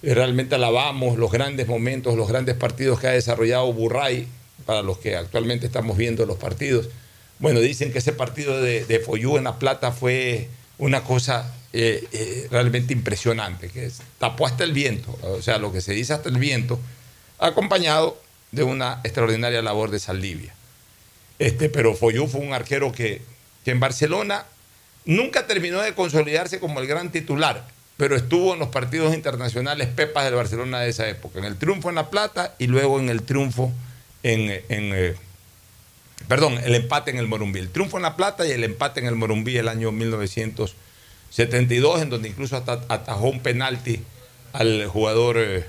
[0.03, 4.29] eh, realmente alabamos los grandes momentos, los grandes partidos que ha desarrollado Burray,
[4.67, 6.89] para los que actualmente estamos viendo los partidos.
[7.39, 10.49] Bueno, dicen que ese partido de, de Foyú en La Plata fue
[10.79, 15.73] una cosa eh, eh, realmente impresionante, que es- tapó hasta el viento, o sea, lo
[15.73, 16.79] que se dice hasta el viento,
[17.39, 18.21] acompañado
[18.53, 20.55] de una extraordinaria labor de Saldivia.
[21.41, 23.23] Este, pero Foyú fue un arquero que,
[23.65, 24.45] que en Barcelona
[25.05, 27.67] nunca terminó de consolidarse como el gran titular,
[27.97, 31.89] pero estuvo en los partidos internacionales Pepas del Barcelona de esa época, en el triunfo
[31.89, 33.73] en La Plata y luego en el triunfo
[34.23, 34.63] en, en,
[34.95, 35.15] eh,
[36.29, 37.59] perdón, el empate en el Morumbí.
[37.61, 42.11] El triunfo en La Plata y el empate en el Morumbí el año 1972, en
[42.11, 44.01] donde incluso hasta atajó un penalti
[44.53, 45.65] al jugador, eh,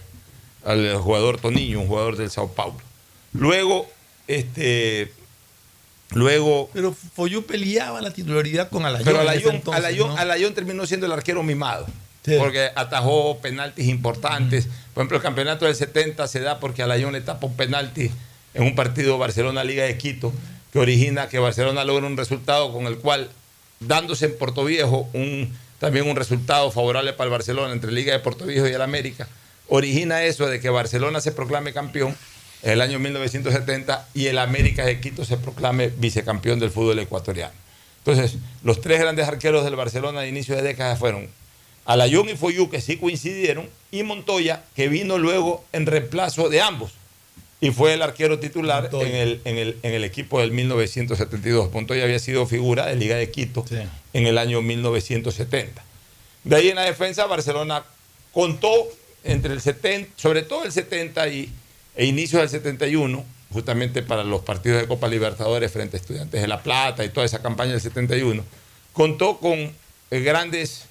[0.64, 2.78] al jugador Toniño, un jugador del Sao Paulo.
[3.34, 3.88] Luego,
[4.28, 5.12] este,
[6.12, 9.06] luego Pero Foyú peleaba la titularidad con Alayón.
[9.06, 10.18] pero Alayón, entonces, Alayón- ¿no?
[10.18, 11.86] Alayón terminó siendo el arquero mimado.
[12.26, 12.36] Sí.
[12.40, 14.68] Porque atajó penaltis importantes.
[14.96, 18.10] Por ejemplo, el campeonato del 70 se da porque Alayón le tapa un penalti
[18.56, 20.34] en un partido Barcelona-Liga de Quito
[20.74, 23.30] que origina que Barcelona logre un resultado con el cual,
[23.80, 28.20] dándose en Puerto Viejo un, también un resultado favorable para el Barcelona entre Liga de
[28.20, 29.28] Puerto Viejo y el América,
[29.68, 32.16] origina eso de que Barcelona se proclame campeón
[32.64, 37.54] en el año 1970 y el América de Quito se proclame vicecampeón del fútbol ecuatoriano.
[38.00, 41.28] Entonces, los tres grandes arqueros del Barcelona de inicio de década fueron
[41.86, 46.92] Alayón y Foyú, que sí coincidieron, y Montoya, que vino luego en reemplazo de ambos.
[47.66, 51.74] Y fue el arquero titular en el, en, el, en el equipo del 1972.
[51.74, 53.66] Montoya había sido figura de Liga de Quito
[54.14, 55.84] en el año 1970.
[56.44, 57.84] De ahí en la defensa, Barcelona
[58.32, 58.70] contó
[59.24, 61.52] entre el 70, sobre todo el 70 y,
[61.96, 66.48] e inicio del 71, justamente para los partidos de Copa Libertadores frente a Estudiantes de
[66.48, 68.44] La Plata y toda esa campaña del 71,
[68.94, 70.86] contó con eh, grandes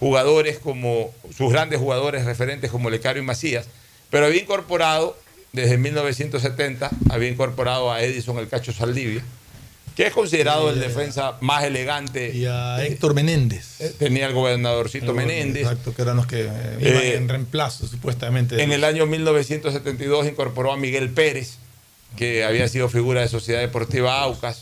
[0.00, 3.68] jugadores como sus grandes jugadores referentes como Lecario y Macías,
[4.10, 5.16] pero había incorporado
[5.56, 9.22] desde 1970, había incorporado a Edison el Cacho Saldivia,
[9.96, 12.30] que es considerado el defensa más elegante.
[12.36, 13.80] Y a Héctor Menéndez.
[13.80, 15.62] Eh, tenía el gobernadorcito Menéndez.
[15.62, 18.62] Exacto, que eran los que eh, iban Eh, en reemplazo, supuestamente.
[18.62, 21.56] En el año 1972 incorporó a Miguel Pérez,
[22.16, 24.60] que había sido figura de Sociedad Deportiva Aucas.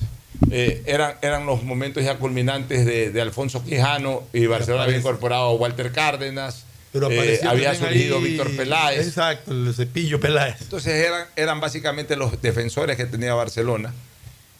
[0.52, 5.46] Eh, eran, eran los momentos ya culminantes de, de Alfonso Quijano y Barcelona había incorporado
[5.46, 6.64] a Walter Cárdenas.
[6.94, 9.06] Pero eh, había surgido ahí- Víctor Peláez.
[9.06, 10.56] Exacto, el cepillo Peláez.
[10.62, 13.92] Entonces eran, eran básicamente los defensores que tenía Barcelona.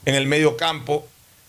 [0.04, 1.06] En el medio campo,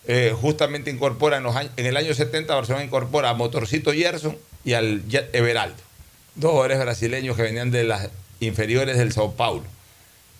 [0.07, 4.37] eh, justamente incorpora en, los años- en el año 70, Barcelona incorpora a Motorcito Gerson
[4.63, 5.75] y al Jet Everaldo,
[6.35, 8.09] dos jugadores brasileños que venían de las
[8.39, 9.63] inferiores del Sao Paulo.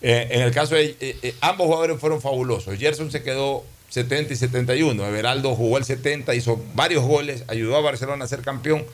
[0.02, 2.78] Eh, en el caso de eh, eh, ambos jugadores fueron fabulosos.
[2.78, 5.04] Gerson se quedó 70 y 71.
[5.06, 8.84] Everaldo jugó el 70, hizo varios goles, ayudó a Barcelona a ser campeón,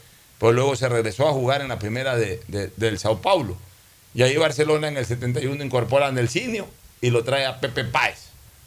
[0.42, 3.56] pero luego se regresó a jugar en la primera de- de- del Sao Paulo.
[4.12, 6.66] Y ahí Barcelona en el 71 incorpora a Nelsinio
[7.00, 8.18] y lo trae a Pepe Páez,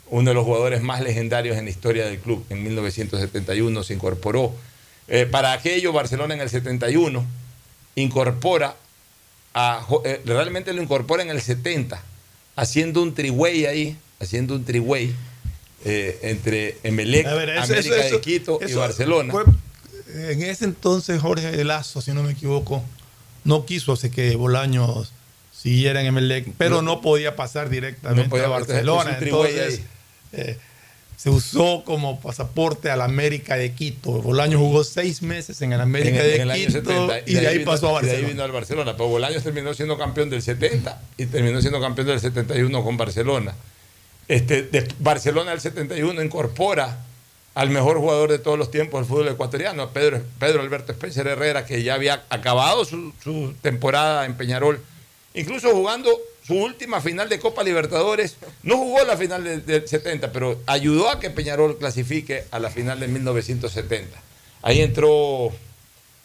[0.10, 2.45] uno de los jugadores más legendarios en la historia del club.
[2.49, 4.56] En 1971 se incorporó.
[5.10, 7.26] Eh, para aquello, Barcelona en el 71
[7.95, 8.76] incorpora
[9.53, 12.02] a, eh, realmente lo incorpora en el 70,
[12.56, 15.14] haciendo un triway ahí, haciendo un triway
[15.84, 19.31] eh, entre Emelec, A ver, eso- América eso- de Quito y eso Barcelona.
[19.31, 19.43] fue-
[20.15, 22.83] en ese entonces Jorge Lazo, si no me equivoco,
[23.43, 25.11] no quiso hacer que Bolaños
[25.51, 29.17] siguiera en Emelec, pero no, podía pasar directamente No podía a Barcelona.
[29.19, 29.81] Entonces,
[30.33, 30.57] eh,
[31.17, 34.11] se usó como pasaporte a la América de Quito.
[34.21, 37.47] Bolaños jugó seis meses en el América en, de en el Quito 70, y de
[37.47, 38.27] ahí vino- pasó a y de ahí Barcelona.
[38.33, 38.91] vino al Barcelona.
[38.97, 43.55] Pero Bolaños terminó siendo campeón del 70 y terminó siendo campeón del 71 con Barcelona.
[44.27, 47.05] Este, de- Barcelona del 71 incorpora
[47.56, 51.26] al mejor jugador de todos los tiempos del fútbol ecuatoriano, a Pedro, Pedro Alberto Spencer
[51.26, 54.80] Herrera, que ya había acabado su, su temporada en Peñarol,
[55.34, 56.11] incluso jugando
[56.45, 58.36] su última final de Copa Libertadores.
[58.61, 62.69] No jugó la final del, del 70, pero ayudó a que Peñarol clasifique a la
[62.69, 64.22] final de 1970.
[64.61, 65.49] Ahí entró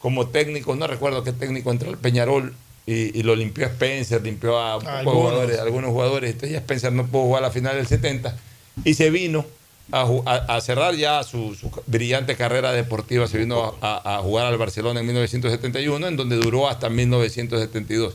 [0.00, 2.54] como técnico, no recuerdo qué técnico entró al Peñarol
[2.86, 5.14] y, y lo limpió Spencer, limpió a Algunos.
[5.14, 6.30] jugadores, algunos jugadores.
[6.30, 8.36] Entonces ya Spencer no pudo jugar la final del 70
[8.84, 9.46] y se vino
[9.92, 13.26] a, ju- a- a cerrar ya su, su brillante carrera deportiva.
[13.26, 18.14] Se vino a, a jugar al Barcelona en 1971, en donde duró hasta 1972.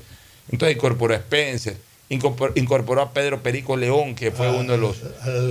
[0.52, 1.78] Entonces incorporó a Spencer,
[2.10, 4.98] incorporó, a Pedro Perico León, que fue uno de los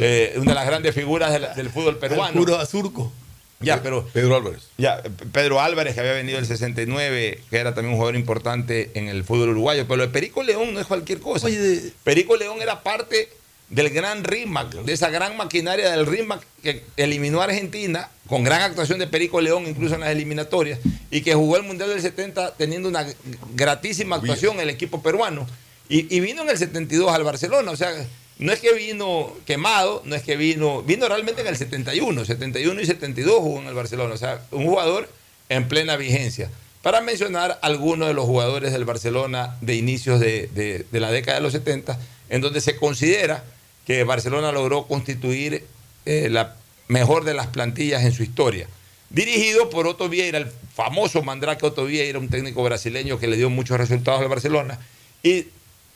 [0.01, 2.33] eh, una de las grandes figuras del fútbol peruano.
[2.33, 3.13] Puro azurco.
[3.61, 4.65] Ya, pero Pedro Álvarez.
[4.77, 5.03] ya,
[5.33, 9.25] Pedro Álvarez, que había venido el 69, que era también un jugador importante en el
[9.25, 9.85] fútbol uruguayo.
[9.87, 11.49] Pero lo de Perico León no es cualquier cosa.
[12.03, 13.31] Perico León era parte
[13.75, 18.63] del gran RIMAC, de esa gran maquinaria del RIMAC que eliminó a Argentina con gran
[18.63, 20.79] actuación de Perico León, incluso en las eliminatorias,
[21.11, 23.07] y que jugó el Mundial del 70 teniendo una
[23.55, 25.47] gratísima actuación el equipo peruano.
[25.89, 27.93] Y, y vino en el 72 al Barcelona, o sea,
[28.39, 32.81] no es que vino quemado, no es que vino, vino realmente en el 71, 71
[32.81, 35.09] y 72 jugó en el Barcelona, o sea, un jugador
[35.49, 36.51] en plena vigencia.
[36.83, 41.39] Para mencionar algunos de los jugadores del Barcelona de inicios de, de- de la década
[41.39, 41.99] de los 70,
[42.31, 43.45] en donde se considera
[43.87, 45.65] que Barcelona logró constituir
[46.07, 46.57] eh, la
[46.89, 48.67] mejor de las plantillas en su historia.
[49.11, 53.51] Dirigido por Otto Vieira, el famoso Mandrake Otto Vieira, un técnico brasileño que le dio
[53.51, 54.79] muchos resultados al Barcelona.
[55.23, 55.47] Y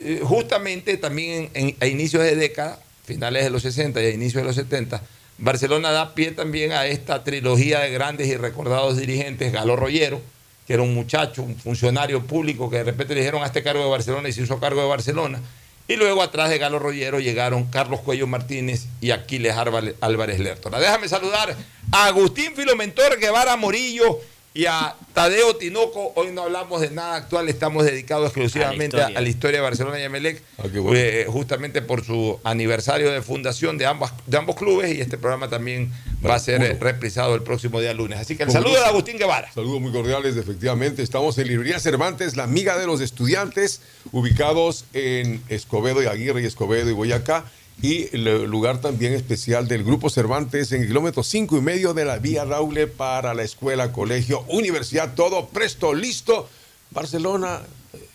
[0.01, 1.51] eh, justamente también
[1.81, 5.02] a inicios de década, finales de los 60 y a inicios de los 70,
[5.39, 10.20] Barcelona da pie también a esta trilogía de grandes y recordados dirigentes, Galo Rollero,
[10.66, 13.82] que era un muchacho, un funcionario público que de repente le dijeron a este cargo
[13.82, 15.40] de Barcelona y se hizo cargo de Barcelona.
[15.89, 20.78] Y luego atrás de Galo Rollero llegaron Carlos Cuello Martínez y Aquiles Álvarez- Lertora.
[20.78, 21.56] Déjame saludar
[21.90, 24.20] a Agustín Filomentor Guevara Morillo
[24.55, 26.12] y a Tadeo Tinoco.
[26.16, 29.57] Hoy no hablamos de nada actual, estamos dedicados exclusivamente a la historia, historia.
[29.59, 30.93] de Barcelona y Emelec, Ah, bueno.
[30.95, 35.49] eh, justamente por su aniversario de fundación de, ambas, de ambos clubes y este programa
[35.49, 35.93] también
[36.27, 38.19] va a ser eh, reprisado el próximo día lunes.
[38.19, 39.53] Así que el saludo de Agustín Guevara.
[39.53, 41.03] Saludos muy cordiales, efectivamente.
[41.03, 43.81] Estamos en Librería Cervantes, la amiga de los estudiantes,
[44.11, 47.45] ubicados en Escobedo y Aguirre y Escobedo y Boyacá.
[47.80, 52.05] Y el lugar también especial del Grupo Cervantes en el kilómetro cinco y medio de
[52.05, 56.48] la Vía Raule para la escuela, colegio, universidad, todo presto, listo.
[56.90, 57.60] Barcelona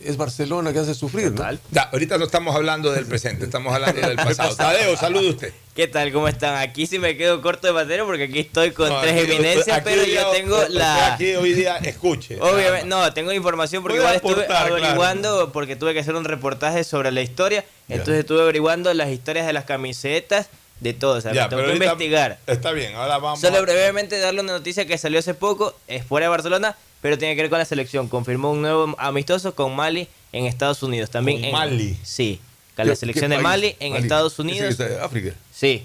[0.00, 1.44] es Barcelona que hace sufrir, ¿no?
[1.70, 4.54] Ya, ahorita no estamos hablando del presente, estamos hablando del pasado.
[4.56, 5.52] Tadeo, salude usted.
[5.74, 6.12] ¿Qué tal?
[6.12, 6.56] ¿Cómo están?
[6.56, 10.04] Aquí sí me quedo corto de materia porque aquí estoy con No, tres eminencias, pero
[10.04, 11.14] yo tengo la...
[11.14, 12.38] Aquí hoy día escuche.
[12.40, 14.76] Obviamente, no, tengo información porque igual estuve aportar, claro.
[14.76, 19.46] averiguando, porque tuve que hacer un reportaje sobre la historia, entonces estuve averiguando las historias
[19.46, 20.48] de las camisetas,
[20.80, 22.38] de todo, o sea, Ya, me tengo pero que investigar.
[22.46, 23.40] Está bien, ahora vamos.
[23.40, 27.18] Solo a- brevemente darle una noticia que salió hace poco, es fuera de Barcelona, pero
[27.18, 28.08] tiene que ver con la selección.
[28.08, 31.10] Confirmó un nuevo amistoso con Mali en Estados Unidos.
[31.10, 31.98] También ¿Con en- Mali?
[32.02, 32.40] Sí,
[32.74, 33.36] con ¿Qué- la selección de?
[33.36, 34.02] Mali en Mali.
[34.04, 34.80] Estados ¿Ese Unidos.
[34.80, 35.34] en África.
[35.52, 35.82] Sí,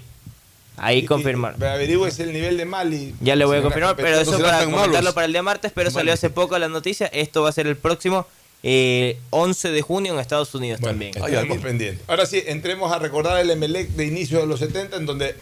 [0.78, 1.06] ahí.
[1.58, 3.14] Ve, Averigüe el nivel de Mali.
[3.20, 5.12] Ya le voy a confirmar, pero eso no para comentarlo malos.
[5.12, 7.06] para el día martes, pero salió hace poco la noticia.
[7.08, 8.26] Esto va a ser el próximo
[8.62, 11.12] eh, 11 de junio en Estados Unidos también.
[11.14, 12.02] Estaremos pendientes.
[12.08, 15.34] Ahora sí, entremos a recordar el Emelec de inicio de los 70, en donde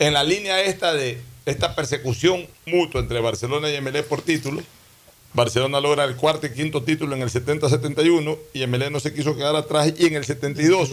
[0.00, 4.64] en la línea esta de esta persecución mutua entre Barcelona y Emelec por títulos,
[5.34, 9.34] Barcelona logra el cuarto y quinto título en el 70-71 y Emelec no se quiso
[9.36, 10.90] quedar atrás y en el 72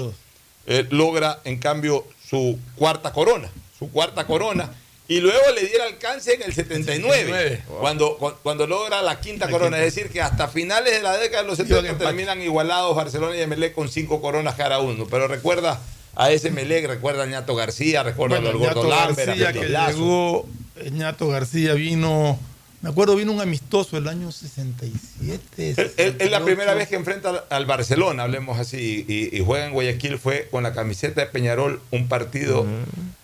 [0.68, 4.72] eh, logra en cambio su cuarta corona, su cuarta corona.
[5.08, 7.64] Y luego le diera alcance en el 79, 79.
[7.80, 9.80] cuando, cu- cuando logra la quinta corona.
[9.80, 13.42] Es decir, que hasta finales de la década de los 70 terminan igualados Barcelona y
[13.42, 15.08] Emelec con cinco coronas cada uno.
[15.10, 15.82] Pero recuerda
[16.16, 19.68] a ese Emelec, recuerda a Ñato García, recuerda Bueno, Gordo Ñato Lambert, a García que
[19.98, 20.46] llegó,
[20.76, 22.40] eh, Ñato García vino,
[22.82, 25.76] me acuerdo vino un amistoso el año 67.
[25.98, 30.18] Es- la primera vez que enfrenta al- Barcelona, hablemos así, y, y juega en Guayaquil,
[30.18, 32.66] fue con la camiseta de Peñarol, un partido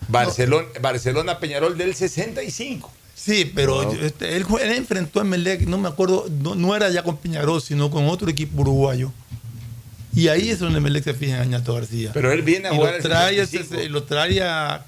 [0.07, 2.91] Barcelona, Barcelona-Peñarol del 65.
[3.15, 7.17] Sí, pero este, él, enfrentó a Melec, no me acuerdo, no, no era ya con
[7.17, 9.11] Piñarol, sino con otro equipo uruguayo.
[10.13, 12.11] Y ahí es donde Melec se fija en Ñato García.
[12.13, 13.75] Pero él viene a y jugar lo el trae, 75.
[13.75, 14.85] ese- lo trae a-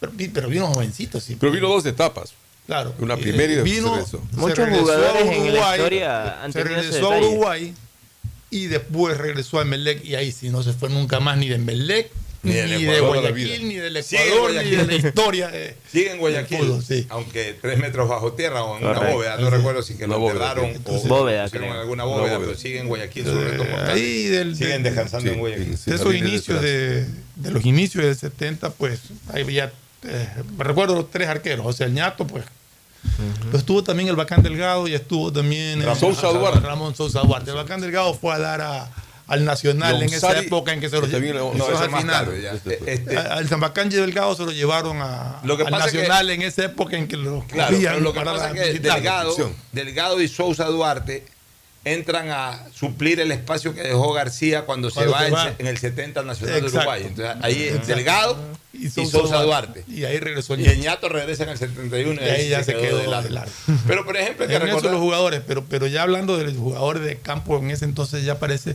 [0.00, 1.36] Pero, pero vino jovencito, sí.
[1.40, 2.34] Pero vino dos etapas.
[2.66, 2.94] Claro.
[2.98, 6.64] Una primera y vino, se Muchos regresó a jugadores en la Uruguay, historia han se
[6.64, 7.18] regresó a.
[7.18, 7.74] Uruguay
[8.50, 11.58] y después regresó a Melec y ahí sí no se fue nunca más ni de
[11.58, 12.10] Melec,
[12.42, 15.48] ni, Ni Ecuador de Guayaquil, ni del Ecuador, ni de la historia.
[15.48, 17.04] de- Sigue en Guayaquil, fútbol, sí.
[17.08, 19.56] aunque tres metros bajo tierra o en una bóveda, no Sí.
[19.56, 22.38] recuerdo si que lo bóveda, enterraron o bóveda, en alguna Una bóveda, bóveda.
[22.38, 23.26] pero sigue en Guayaquil.
[23.88, 25.76] Ahí del, Siguen descansando sí, en Guayaquil.
[25.78, 25.90] sí.
[25.90, 27.04] de esos inicios de,
[27.36, 29.00] de los inicios del 70, pues
[29.32, 29.72] ahí había,
[30.04, 32.44] eh, me recuerdo los tres arqueros, o sea, el ñato, pues.
[33.50, 36.60] Pues estuvo también el Bacán Delgado y estuvo también el- Ramón Sousa Duarte.
[36.60, 37.50] Ramón Sousa Duarte.
[37.50, 38.90] El Bacán Delgado fue a dar a-
[39.28, 41.70] al Nacional en esa época en que se lo que también lo- eso No, es
[41.74, 42.32] eso al final.
[42.32, 42.92] Este.
[42.92, 43.48] Este, Al
[44.00, 47.16] Delgado se lo llevaron a, Lo que al que- Nacional en esa época en que
[47.16, 48.78] lo Claro, lo que pasa es que.
[48.80, 49.34] Delgado.
[49.72, 51.24] Delgado y Sousa Duarte
[51.86, 55.44] entran a suplir el espacio que dejó García cuando, Cuando se va, se en, va.
[55.56, 56.66] se- en el 70 Nacional de.
[56.66, 57.02] Uruguay.
[57.06, 57.86] Entonces ahí es.
[57.86, 58.36] Delgado
[58.72, 59.84] y Sousa, Duarte.
[59.88, 62.98] Y ahí regresó Y el ñato regresa en el 71 Y ahí ya se quedó
[62.98, 63.28] de largo.
[63.28, 63.52] de largo.
[63.86, 64.92] Pero por ejemplo, hay que recordar.
[64.92, 68.38] los jugadores, pero, pero ya hablando de los jugadores de campo en ese entonces ya
[68.38, 68.74] parece.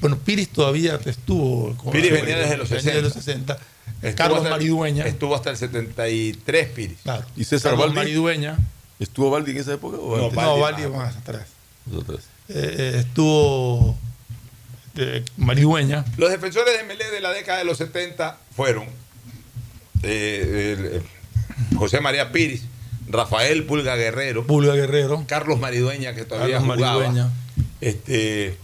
[0.00, 1.76] Bueno, Piris todavía estuvo.
[1.76, 2.96] con- Piris venía desde los venía 60.
[2.96, 3.58] de los 60.
[4.02, 5.06] Estuvo Carlos hasta el- Maridueña.
[5.06, 6.98] Estuvo hasta el 73 Piris.
[7.02, 7.24] Claro.
[7.36, 7.96] ¿Y César Carlos Baldi?
[7.96, 8.58] Maridueña.
[8.98, 9.98] ¿Estuvo Baldi en esa época?
[9.98, 10.36] O No, antes?
[10.36, 11.06] No, Baldi Valdi más.
[11.14, 11.46] más atrás.
[11.86, 12.20] Nosotros.
[12.52, 13.96] Eh, eh, estuvo
[14.96, 16.04] eh, Maridueña.
[16.16, 18.86] Los defensores de Melé de la década de los 70 fueron
[20.02, 21.00] eh,
[21.76, 22.64] José María Piris,
[23.08, 25.24] Rafael Pulga Guerrero, Pulga Guerrero.
[25.28, 26.98] Carlos Maridueña, que todavía Carlos jugaba.
[26.98, 27.30] Maridueña.
[27.80, 28.56] Este,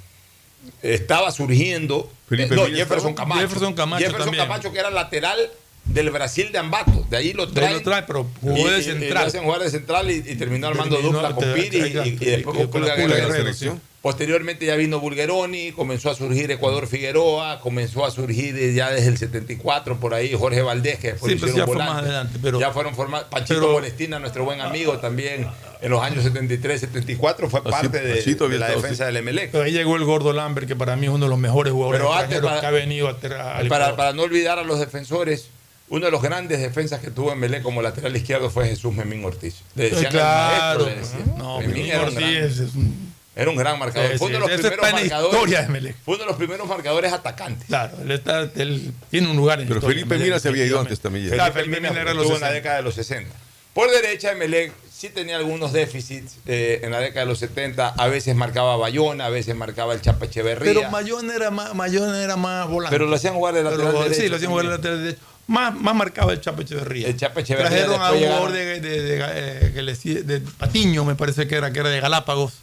[0.83, 2.11] estaba surgiendo.
[2.29, 3.15] No, Jefferson.
[3.15, 3.41] Camacho.
[3.43, 4.49] Jefferson Camacho Jefferson también.
[4.49, 5.39] Camacho, que era lateral
[5.87, 7.07] del Brasil de Ambato.
[7.09, 9.15] De ahí lo trae, pero y, jugó de y- y central.
[9.15, 12.11] lo hacen jugar de central y, y terminó armando Terminó- dupla con Piris y, y
[12.17, 13.77] después y- con y la.
[14.03, 19.19] Posteriormente ya vino Bulgeroni, comenzó a surgir Ecuador Figueroa, comenzó a surgir ya desde el
[19.19, 22.11] 74 por ahí Jorge Valdés, que después Sí, hicieron ya fue más volante.
[22.11, 23.27] adelante, pero- ya fueron formados.
[23.31, 25.49] Pachito pero- Molestina, nuestro buen amigo, también
[25.83, 29.07] en los años 73, 74 fue Así- parte de, de la estado, defensa sí.
[29.07, 29.51] del Emelec.
[29.51, 32.01] Pero ahí llegó el gordo Lambert, que para mí es uno de los mejores jugadores
[32.01, 33.97] Pero antes, para- que ha venido a Para, Ecuador.
[33.97, 35.49] para no olvidar a los defensores,
[35.89, 39.57] uno de los grandes defensas que tuvo en como lateral izquierdo fue Jesús Memín Ortiz.
[39.75, 40.87] Le Eh, decían claro.
[40.89, 41.39] el maestro, le decían.
[41.39, 43.07] No, Memín Memín era un Ortiz gran- es un-
[43.39, 44.13] Era un gran marcador.
[44.13, 45.35] Sí, fue uno de sí, los primeros está en la marcadores.
[45.37, 45.97] historia de Melec.
[46.05, 47.67] Fue uno de los primeros marcadores atacantes.
[47.69, 50.65] Claro, él, está- él tiene un lugar en la Pero historia, Felipe Mira se había
[50.65, 51.29] ido antes también.
[51.29, 52.53] Claro, Felipe Mena era los la 60.
[52.53, 53.35] década de los 60.
[53.75, 57.89] Por derecha, Emelec sí tenía algunos déficits eh, en la década de los 70.
[57.89, 60.73] A veces marcaba Bayona, a veces marcaba el Chapa Echeverría.
[60.73, 62.97] Pero Mayón era más, Mayón era más volante.
[62.97, 65.21] Pero lo hacían jugar de lateral Pero, derecho Sí, lo hacían jugar de lateral derecho.
[65.49, 67.07] Más, más marcado el Chapo Echeverría.
[67.09, 71.55] El Echeverría Trajeron a un jugador de, de- de- eh, de Patiño, me parece que
[71.55, 72.55] era, que era de Galápagos.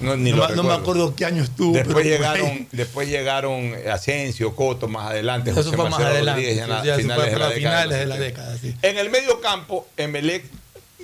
[0.00, 1.72] No, ni no, lo no me acuerdo qué año estuvo.
[1.74, 5.50] Después llegaron, después llegaron Asensio, Coto más adelante.
[5.50, 6.42] Eso José fue más Marcelo adelante.
[6.42, 8.06] Rodríguez, ya en sí, la- sí, eso finales fue de para la década finales de
[8.06, 8.40] la 70.
[8.42, 8.76] década, sí.
[8.82, 10.44] En el medio campo, Emelec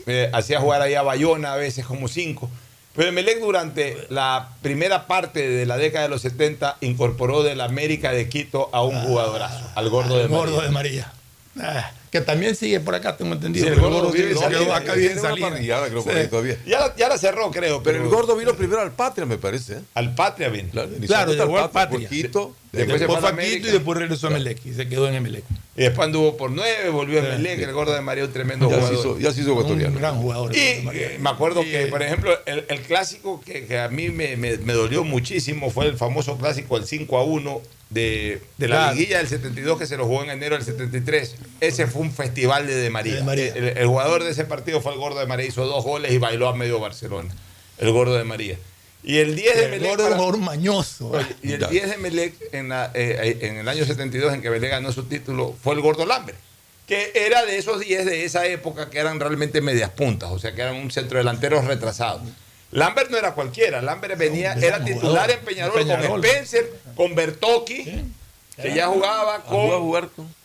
[0.06, 2.50] eh, hacía jugar ahí a Bayona a veces como cinco.
[3.00, 8.12] Pero Emelec durante la primera parte de la década de los 70 incorporó del América
[8.12, 10.36] de Quito a un jugadorazo, al gordo de María.
[10.36, 11.12] gordo de María.
[11.58, 13.64] Ah, que también sigue por acá, tengo entendido.
[13.66, 15.48] Sí, el gordo vive quedó acá una salido.
[15.48, 16.28] parrillada, creo, Sí.
[16.28, 16.58] todavía.
[16.66, 17.82] Ya, la- ya la cerró, creo.
[17.82, 19.78] Pero el gordo vino primero al Patria, me parece.
[19.78, 19.80] ¿eh?
[19.94, 20.68] Al Patria vino.
[20.70, 22.06] Claro, Claro, llegó al Patria.
[22.06, 23.56] Quito, Después Después fue a fue a América.
[23.56, 25.42] Quito y después regresó a Emelec y se quedó en Emelec.
[25.76, 28.76] Y después anduvo por nueve, volvió a Emelec, el gordo de María, un tremendo Ya
[28.76, 28.98] se jugador.
[29.00, 29.94] hizo- ya se hizo ecuatoriano.
[29.94, 30.54] Un gran jugador.
[30.56, 30.86] Y
[31.18, 34.72] me acuerdo que, por ejemplo, el, el clásico que, que a mí me, me- me
[34.72, 37.60] dolió muchísimo fue el famoso clásico, el 5 a 1
[37.90, 38.94] de, de la Claro.
[38.94, 41.34] liguilla del 72 que se lo jugó en enero del 73.
[41.60, 43.16] Ese fue un festival de De María.
[43.16, 43.46] De María.
[43.52, 46.18] El, el jugador de ese partido fue el gordo de María, hizo dos goles y
[46.18, 47.34] bailó a medio Barcelona.
[47.78, 48.56] El gordo de María.
[49.02, 49.96] Y el 10 de El Melec.
[49.96, 51.08] para- jugador mañoso.
[51.10, 54.50] Oye, y el 10 de Melec en, la- eh, en el año 72 en que
[54.50, 56.38] Melec ganó su título fue el Gordo Lambert,
[56.86, 60.54] que era de esos 10 de esa época que eran realmente medias puntas, o sea
[60.54, 62.20] que eran un centro delantero retrasado.
[62.72, 66.06] Lambert no era cualquiera, Lambert venía, era titular en Peñarol, Peñarol.
[66.08, 68.04] con Spencer, con Bertocchi,
[68.62, 69.90] que ya jugaba con,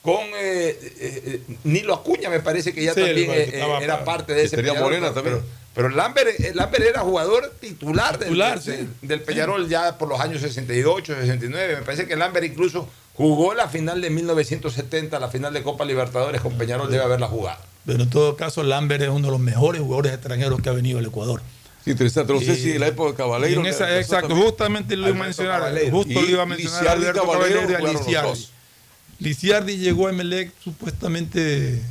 [0.01, 3.57] con eh, eh, eh, Nilo Acuña, me parece que ya Sí, también el- eh, que
[3.57, 5.35] estaba era parte de ese Peñarol, Morena pero- también.
[5.37, 8.89] Pero, pero Lambert, Lambert era jugador titular, del- Titular, del, sí.
[9.01, 11.75] del Peñarol ya por los años 68, 69.
[11.77, 16.41] Me parece que Lambert incluso jugó la final de 1970, la final de Copa Libertadores
[16.41, 17.59] con Peñarol, debe haberla jugado.
[17.85, 20.97] Pero en todo caso, Lambert es uno de los mejores jugadores extranjeros que ha venido
[20.99, 21.41] al Ecuador.
[21.85, 22.33] Interesante.
[22.33, 23.61] No sé si en la época de Caballero.
[23.61, 24.47] Y en esa- exacto, también.
[24.47, 25.59] justamente lo iba a mencionar.
[25.61, 25.91] Caballero.
[25.91, 28.51] Justo lo iba a mencionar Lisiardi Alberto Caballero Caballero y los dos.
[29.19, 31.81] Lisiardi llegó a Emelec supuestamente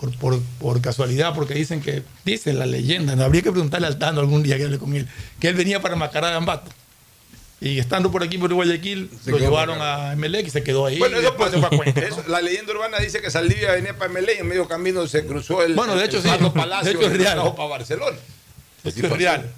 [0.00, 3.98] por, por, por casualidad, porque dicen que, dice la leyenda, no habría que preguntarle al
[3.98, 5.08] Tano algún día que hable con él,
[5.40, 6.70] que él venía para Macará de Ambato.
[7.60, 10.98] Y estando por aquí por Guayaquil, Se lo llevaron a Emelec y se quedó ahí.
[10.98, 11.52] Bueno, eso pasó.
[11.52, 12.06] se fue a Cuenca, ¿no?
[12.06, 15.26] Eso, la leyenda urbana dice que Saldivia venía para Melé y en medio camino se
[15.26, 16.28] cruzó el, Bueno, de hecho el sí.
[16.28, 17.38] Pato De Palacio hecho es real.
[17.56, 18.16] para Barcelona.
[18.84, 19.50] Real.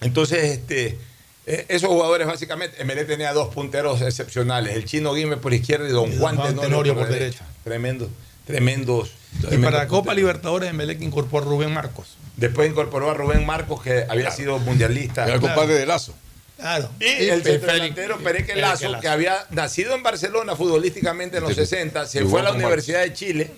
[0.00, 0.98] Entonces, este,
[1.46, 5.92] eh, esos jugadores básicamente, Emelec tenía dos punteros excepcionales, el chino Guime por izquierda y
[5.92, 7.44] don Y don Juan, Juan Tenorio, Tenorio por, por derecha.
[7.62, 8.08] Tremendos,
[8.46, 9.12] tremendos.
[9.50, 10.16] Y para Copa punteros.
[10.16, 12.16] Libertadores, Emelec incorporó a Rubén Marcos.
[12.36, 15.24] Después incorporó a Rubén Marcos, que había sido mundialista.
[15.24, 16.14] Era el compadre de Lazo.
[16.56, 16.88] Claro.
[17.00, 19.02] Y el delantero Pereque Lazo, Lazo.
[19.02, 21.60] que había nacido en Barcelona futbolísticamente en los Sí.
[21.60, 23.50] 60, se fue a la Universidad de Chile,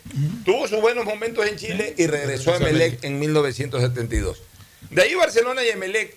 [0.45, 4.43] tuvo sus buenos momentos en Chile y regresó a Emelec en 1972.
[4.91, 6.17] De ahí Barcelona y Emelec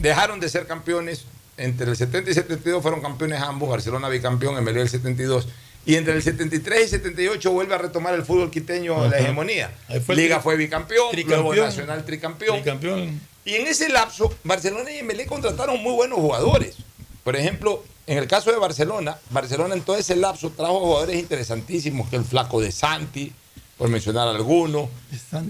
[0.00, 1.24] dejaron de ser campeones.
[1.58, 5.48] Entre el 70 y 72 fueron campeones ambos, Barcelona bicampeón, Emelec el 72.
[5.86, 9.18] Y entre el 73 y 78 vuelve a retomar el fútbol quiteño la Ajá.
[9.20, 9.72] hegemonía.
[10.04, 11.54] Fue el Liga fue bicampeón, luego.
[11.54, 12.56] Nacional tricampeón.
[12.56, 13.20] Tricampeón.
[13.44, 16.74] Y en ese lapso, Barcelona y Emelec contrataron muy buenos jugadores.
[17.22, 22.08] Por ejemplo, en el caso de Barcelona, Barcelona en todo ese lapso trajo jugadores interesantísimos,
[22.10, 23.32] que el flaco de Santi,
[23.76, 24.88] por mencionar alguno.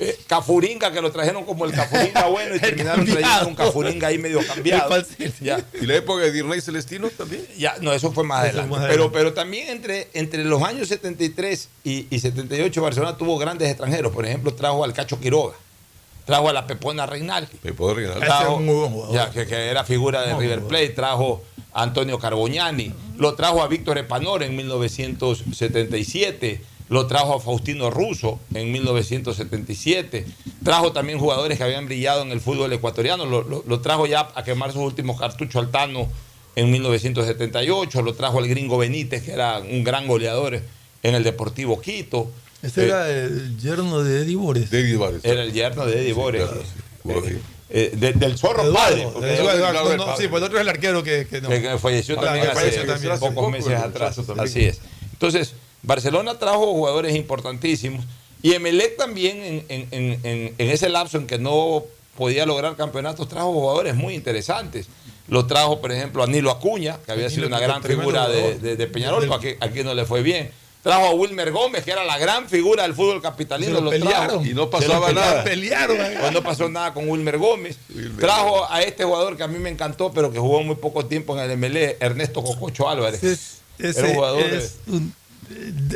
[0.00, 3.20] Eh, Cafuringa, que lo trajeron como el Cafuringa bueno y terminaron cambiado.
[3.20, 4.96] trayendo un Cafuringa ahí medio cambiado.
[5.40, 5.64] Ya.
[5.80, 7.46] ¿Y la época de Dirney Celestino también?
[7.56, 8.70] Ya, no, eso fue más Eso adelante.
[8.70, 9.18] más Pero, adelante.
[9.18, 14.12] pero también entre, entre los años 73 y, y 78 Barcelona tuvo grandes extranjeros.
[14.12, 15.54] Por ejemplo, trajo al Cacho Quiroga,
[16.24, 17.06] trajo a la Pepona
[17.72, 18.18] puedo regalar.
[18.24, 18.60] Ese Trajo- es
[19.12, 23.62] ya, que, que era figura de Muy River Plate, trajo a Antonio Carboñani, lo trajo
[23.62, 30.24] a Víctor Epanor en 1977, lo trajo a Faustino Russo en 1977,
[30.64, 34.28] trajo también jugadores que habían brillado en el fútbol ecuatoriano, lo, lo- lo trajo ya
[34.34, 36.08] a quemar sus últimos cartuchos al Tano
[36.54, 40.60] en 1978, lo trajo al gringo Benítez, que era un gran goleador
[41.02, 42.30] en el Deportivo Quito.
[42.62, 44.70] Ese Eh, era el yerno de Eddie Bores.
[44.70, 45.20] David Vares.
[45.24, 46.42] era el yerno de Eddie Bores.
[47.02, 47.36] claro, sí.
[47.68, 49.08] Eh, de- del zorro Eduardo, padre.
[49.12, 50.22] porque Eduardo, era- Eduardo, el no, padre.
[50.22, 51.48] sí, pues el otro es el arquero que, que no.
[51.48, 54.18] que, que falleció también que hace falleció también hace pocos poco, meses el atrás.
[54.38, 54.80] Así es.
[55.12, 55.54] Entonces,
[55.86, 58.04] Barcelona trajo jugadores importantísimos
[58.42, 61.84] y Emelec también en, en- en- en- en ese lapso en que no
[62.16, 64.86] podía lograr campeonatos trajo jugadores muy interesantes.
[65.28, 68.58] Lo trajo, por ejemplo, a Nilo Acuña, que había sido una que gran figura de,
[68.58, 70.50] de- de Peñarol, pero aquí, aquí no le fue bien.
[70.82, 73.72] Trajo a Wilmer Gómez, que era la gran figura del fútbol capitalino.
[73.80, 73.90] lo lo
[74.26, 74.44] trajo.
[74.44, 75.44] Y no pasaba nada.
[75.44, 75.96] Pelearon.
[76.00, 76.16] eh.
[76.20, 77.76] Pues no pasó nada con Wilmer Gómez.
[77.92, 81.06] Wilmer Trajo a este jugador que a mí me encantó, pero que jugó muy poco
[81.06, 83.22] tiempo en el MLE, Ernesto Cococho Álvarez.
[83.24, 85.14] Ese- ese Era un jugador es un- de-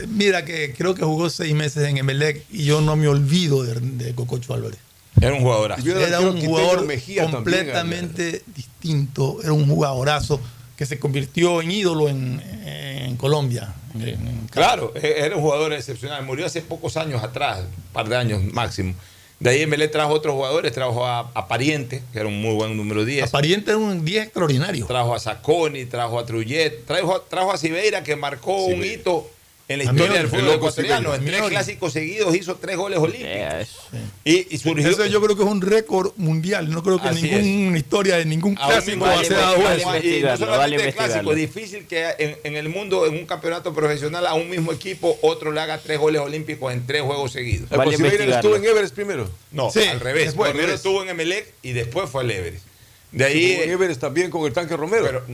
[0.09, 3.81] mira que creo que jugó seis meses en Emelec y yo no me olvido de,
[3.81, 4.79] de Cococho Álvarez.
[5.21, 5.81] Era un jugadorazo.
[5.81, 10.41] Y vio el Era un jugador Mejía también, completamente distinto, era un jugadorazo
[10.77, 13.75] que se convirtió en ídolo en, en Colombia.
[13.95, 16.25] en- en- Claro, e- era un jugador excepcional.
[16.25, 18.95] Murió hace pocos años atrás, un par de años máximo.
[19.41, 22.77] De ahí MLE trajo otros jugadores, trajo a, a Pariente, que era un muy buen
[22.77, 23.25] número 10.
[23.29, 24.87] Apariente era un 10 extraordinario.
[24.87, 29.31] Trajo a Sacconi, trajo a Trullet, trajo, trajo a Sibeira, que marcó un hito
[29.73, 31.15] en la historia del fútbol Loco ecuatoriano.
[31.15, 33.79] En tres clásicos seguidos hizo tres goles olímpicos.
[34.25, 34.89] Y, y surgió.
[34.89, 36.71] Eso yo creo que es un récord mundial.
[36.71, 39.89] No creo que Así ninguna historia de ningún clásico vale se dado vale eso.
[39.89, 43.73] investigarlo, Y no solamente el clásico, difícil que en, en el mundo, en un campeonato
[43.75, 47.71] profesional, a un mismo equipo, otro le haga tres goles olímpicos en tres juegos seguidos.
[47.71, 48.35] El Vale investigarlo.
[48.37, 49.31] estuvo en Everest primero.
[49.53, 50.27] No, Sí, al revés.
[50.27, 50.81] después, Primero revés.
[50.81, 52.65] estuvo en Emelec y después fue al Everest.
[53.13, 53.51] De ahí.
[53.53, 55.25] Estuvo en Everest también con el tanque Romero.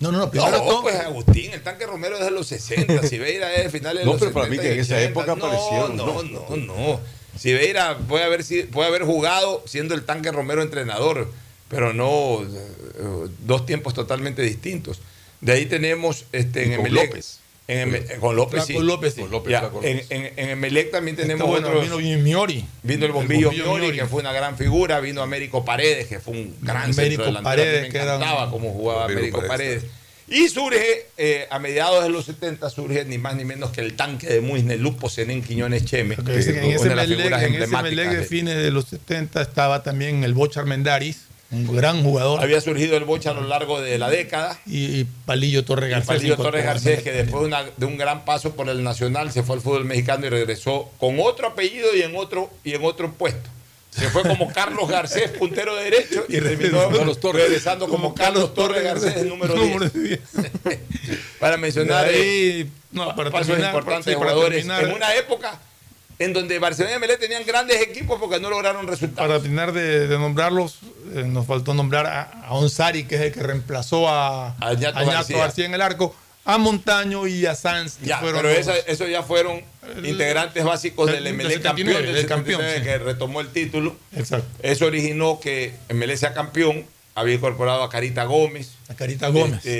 [0.00, 3.70] No, no, No, pues Agustín, el tanque Romero es de los 60, Sibeira es de
[3.70, 5.10] finales de No, los pero para 70 mí que en esa 80.
[5.10, 7.00] época no, aparecieron, No, no, no.
[7.38, 11.30] Sibeira puede haber, puede haber jugado siendo el tanque Romero entrenador,
[11.68, 15.00] pero no eh, dos tiempos totalmente distintos.
[15.40, 17.40] De ahí tenemos este, en Emelec- López.
[17.68, 18.74] En Eme- con López, sí.
[18.78, 19.20] López, sí.
[19.22, 20.06] Con López, Ya, en, López.
[20.10, 22.64] en, en Emelec también tenemos bueno, otros- vino Miori.
[22.82, 23.98] Vino el bombillo, El bombillo Miori, Miori.
[23.98, 25.00] que fue una gran figura.
[25.00, 27.44] Vino Américo Paredes, que fue un gran Américo centro delantero.
[27.44, 29.82] Paredes, Me que un- encantaba cómo jugaba Américo Paredes.
[29.82, 29.84] Paredes.
[30.28, 33.94] Y surge, eh, a mediados de los 70, surge ni más ni menos que el
[33.94, 36.16] tanque de Muisne, Lupo Senén Quiñones Cheme.
[36.16, 38.56] Dicen que en una ese de las Melec, figuras en ese Melec de de- fines
[38.56, 41.26] de los 70 estaba también el Bocha Armendáriz,
[41.56, 42.40] un gran jugador.
[42.42, 44.58] Había surgido el bocha a lo largo de la década.
[44.66, 46.06] Y, y Palillo Torres Garcés.
[46.08, 49.42] Palillo Torres Garcés, que después de, una- de un gran paso por el Nacional, se
[49.42, 53.12] fue al fútbol mexicano y regresó con otro apellido y en otro, y en otro
[53.12, 53.50] puesto.
[53.90, 56.90] Se fue como Carlos Garcés, puntero derecho, y terminó
[57.32, 60.20] regresando como, Carlos Torres Garcés, el número 10.
[61.40, 64.84] para mencionar ahí, eh, no, para pasos terminar, importantes sí, para jugadores terminar.
[64.84, 65.58] en una época
[66.18, 69.28] en donde Barcelona y Melé tenían grandes equipos porque no lograron resultados.
[69.28, 70.78] Para terminar de, de nombrarlos,
[71.14, 74.98] eh, nos faltó nombrar a, a Onsari, que es el que reemplazó a, A Ñato
[74.98, 75.36] a Ñato García.
[75.38, 75.64] García.
[75.66, 76.14] en el arco,
[76.44, 77.98] a Montaño y a Sanz.
[78.02, 79.62] Ya, fueron pero esos ya fueron
[80.04, 82.84] integrantes básicos del- MLE 79, campeón, del del campeón, 79, sí.
[82.84, 83.96] que retomó el título.
[84.14, 84.46] Exacto.
[84.62, 86.84] Eso originó que MLE sea campeón.
[87.14, 88.72] Había incorporado a Carita Gómez.
[88.88, 89.56] A Carita Gómez.
[89.58, 89.70] este,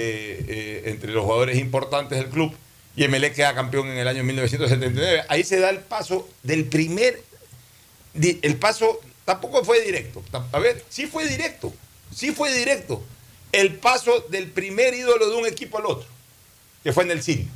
[0.48, 2.54] eh, entre los jugadores importantes del club.
[2.96, 5.24] Y MLE queda campeón en el año 1979.
[5.28, 7.22] Ahí se da el paso del primer.
[8.20, 10.22] El paso tampoco fue directo.
[10.52, 11.72] A ver, sí fue directo.
[12.14, 13.02] Sí fue directo.
[13.52, 16.06] El paso del primer ídolo de un equipo al otro.
[16.82, 17.48] Que fue en el cine.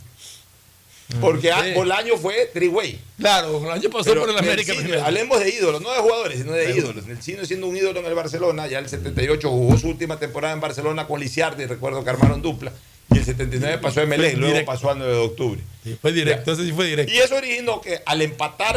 [1.21, 1.73] Porque a- sí.
[1.73, 3.01] Bolaño fue Triway.
[3.19, 5.05] Claro, el año pasó Pero por el América Nelcino, primero.
[5.05, 7.05] Hablemos de ídolos, no de jugadores, sino de ídolos.
[7.07, 10.61] Nelcino siendo un ídolo en el Barcelona, ya el 78 jugó su última temporada en
[10.61, 12.73] Barcelona con Lisiardi, recuerdo que armaron dupla,
[13.13, 14.73] y el 79 pasó a MLE, luego Directo.
[14.73, 15.61] pasó al 9 de octubre.
[15.85, 17.13] Sí, fue directo, ese sí fue directo.
[17.13, 18.77] Y eso originó que al empatar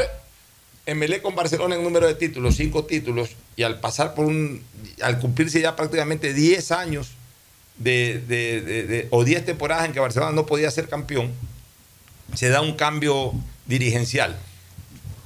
[0.87, 4.63] MLE con Barcelona en número de títulos, cinco títulos, y al pasar por un,
[5.01, 7.11] al cumplirse ya prácticamente 10 años
[7.77, 11.31] de, de- de- de- o 10 temporadas en que Barcelona no podía ser campeón,
[12.33, 13.33] se da un cambio
[13.65, 14.37] dirigencial.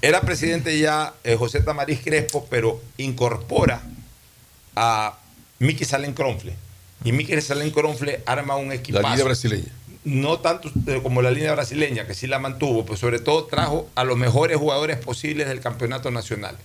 [0.02, 3.82] Era presidente ya eh, José Tamariz Crespo, pero incorpora
[4.76, 5.18] a
[5.60, 6.54] Miki Salen Cronfle.
[7.04, 9.04] Y Miki Salen Cronfle arma un equipazo.
[9.04, 9.72] La línea brasileña.
[10.04, 13.90] No tanto eh, como la línea brasileña, que sí la mantuvo, pero sobre todo trajo
[13.96, 16.56] a los mejores jugadores posibles del campeonato nacional.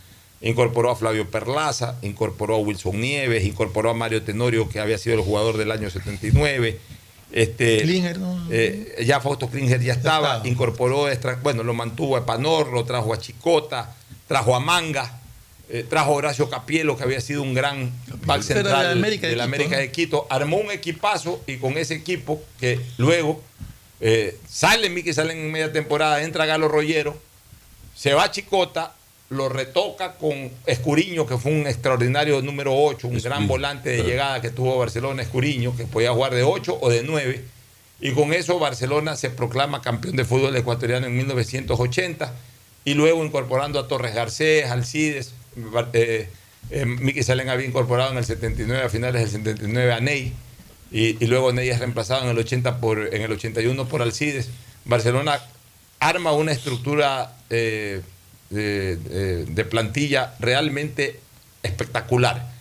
[0.41, 5.17] Incorporó a Flavio Perlaza, incorporó a Wilson Nieves, incorporó a Mario Tenorio, que había sido
[5.17, 6.79] el jugador del año 79.
[7.33, 8.47] Este, Klinger, ¿no?
[8.51, 10.49] eh, ya Fausto Klinger ya estaba, estaba.
[10.49, 13.95] incorporó, extra- bueno, lo mantuvo a Epanorro, trajo a Chicota,
[14.29, 15.19] trajo a Manga,
[15.75, 17.91] eh, trajo Horacio Capielo, que había sido un gran
[18.27, 21.57] back central de América de de la Quito, América de Quito, armó un equipazo y
[21.57, 23.43] con ese equipo que luego
[24.03, 27.19] eh, sale Miki, sale en media temporada, entra Galo Rollero,
[27.97, 28.93] se va a Chicota,
[29.31, 34.43] lo retoca con Escuriño, que fue un extraordinario número 8, un gran volante de llegada
[34.43, 37.45] que tuvo Barcelona, Escuriño, que podía jugar de 8 o de 9.
[38.03, 42.35] Y con eso Barcelona se proclama campeón de fútbol ecuatoriano en 1980
[42.85, 45.33] y luego incorporando a Torres Garcés, Alcides,
[45.93, 46.29] eh,
[46.71, 50.33] eh, Miki Salen había incorporado en el 79, a finales del 79 a Ney
[50.91, 54.51] y, luego Ney es reemplazado en el 80 por, en el 81 por Alcides.
[54.85, 55.41] Barcelona
[56.01, 58.03] arma una estructura eh,
[58.51, 61.21] de, plantilla realmente
[61.63, 62.53] espectacular.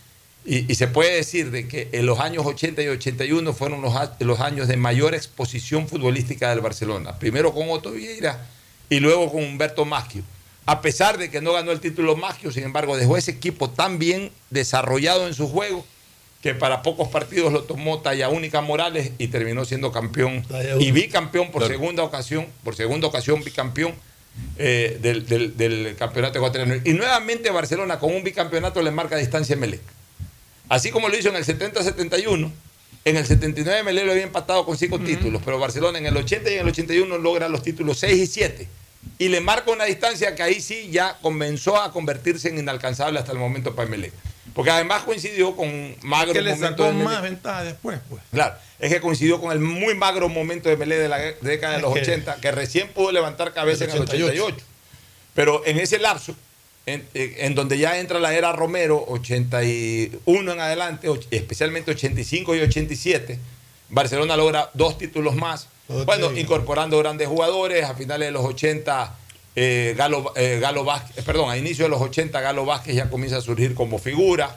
[0.46, 4.40] Y, se puede decir de que en los años 80 y 81 fueron los, los
[4.40, 7.20] años de mayor exposición futbolística del Barcelona.
[7.20, 8.46] Primero con Otto Vieira
[8.90, 10.24] y luego con Humberto Maschio.
[10.66, 13.98] A pesar de que no ganó el título Maschio, sin embargo, dejó ese equipo tan
[14.00, 15.86] bien desarrollado en su juego
[16.42, 20.44] que para pocos partidos lo tomó Talla Única Morales y terminó siendo campeón
[20.82, 21.74] y bicampeón por Claro.
[21.76, 23.94] segunda ocasión, por segunda ocasión bicampeón
[24.58, 26.76] eh, del, del- del campeonato ecuatoriano.
[26.86, 29.82] Y nuevamente Barcelona con un bicampeonato le marca distancia a Melec.
[30.70, 32.50] Así como lo hizo en el 70-71,
[33.04, 36.50] en el 79 Melec lo había empatado con cinco títulos, pero Barcelona en el 80
[36.50, 38.68] y en el 81 logra los títulos 6 y 7.
[39.18, 43.32] Y le marca una distancia que ahí sí ya comenzó a convertirse en inalcanzable hasta
[43.32, 44.14] el momento para Melec.
[44.54, 47.06] Porque además coincidió con magro que le momento sacó de Emelec.
[47.08, 48.22] más ventaja después, pues.
[48.32, 51.78] Claro, es que coincidió con el muy magro momento de Melé de la década de
[51.78, 54.44] Es los que- 80, que recién pudo levantar cabeza El en el 88.
[54.46, 54.66] 88.
[55.34, 56.36] Pero en ese lapso,
[56.86, 63.40] en, en- donde ya entra la era Romero, 81 en adelante, especialmente 85 y 87,
[63.90, 65.68] Barcelona logra dos títulos más.
[66.06, 69.16] Bueno, incorporando grandes jugadores, a finales de los 80,
[69.56, 73.10] eh, Galo, eh, Galo Vázquez, eh, perdón, a inicio de los 80, Galo Vázquez ya
[73.10, 74.56] comienza a surgir como figura.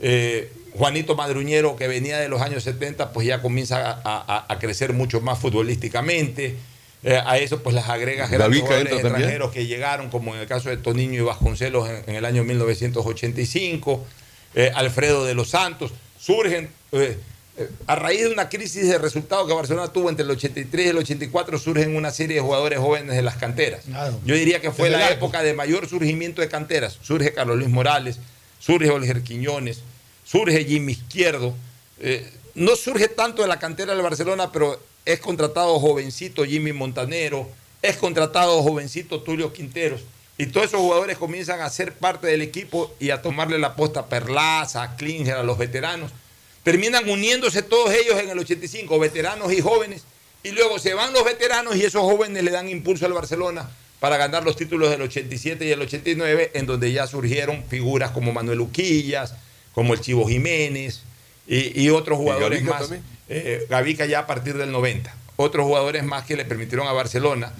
[0.00, 4.58] Eh, Juanito Madruñero, que venía de los años 70, pues ya comienza a, a- a
[4.58, 6.56] crecer mucho más futbolísticamente.
[7.04, 9.30] Eh, a eso pues las agregas grandes jugadores entra también.
[9.30, 12.44] extranjeros que llegaron, como en el caso de Toniño y Vasconcelos en, en el año
[12.44, 14.04] 1985,
[14.54, 17.18] eh, Alfredo de los Santos, surgen, eh,
[17.86, 20.98] a raíz de una crisis de resultados que Barcelona tuvo entre el 83 y el
[20.98, 23.84] 84, surgen una serie de jugadores jóvenes de las canteras.
[24.24, 26.98] Yo diría que fue Desde la época de mayor surgimiento de canteras.
[27.02, 28.18] Surge Carlos Luis Morales,
[28.58, 29.82] surge Olger Quiñones,
[30.24, 31.54] surge Jimmy Izquierdo.
[32.00, 37.48] Eh, no surge tanto de la cantera del Barcelona, pero es contratado jovencito Jimmy Montanero,
[37.82, 40.02] es contratado jovencito Tulio Quinteros.
[40.38, 44.00] Y todos esos jugadores comienzan a ser parte del equipo y a tomarle la posta
[44.00, 46.10] a Perlaza, a Klinger, a los veteranos.
[46.62, 50.02] Terminan uniéndose todos ellos en el 85, veteranos y jóvenes.
[50.42, 53.70] Y luego se van los veteranos y esos jóvenes le dan impulso al Barcelona
[54.00, 58.32] para ganar los títulos del 87 y el 89, en donde ya surgieron figuras como
[58.32, 59.34] Manuel Uquillas,
[59.72, 61.02] como el Chivo Jiménez
[61.46, 63.00] y, y otros jugadores Gavica más.
[63.28, 65.14] Eh, Gavica ya a partir del 90.
[65.36, 67.52] Otros jugadores más que le permitieron a Barcelona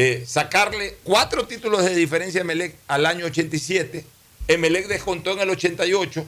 [0.00, 4.04] eh, sacarle cuatro títulos de diferencia a Emelec al año 87.
[4.46, 6.24] Emelec descontó en el 88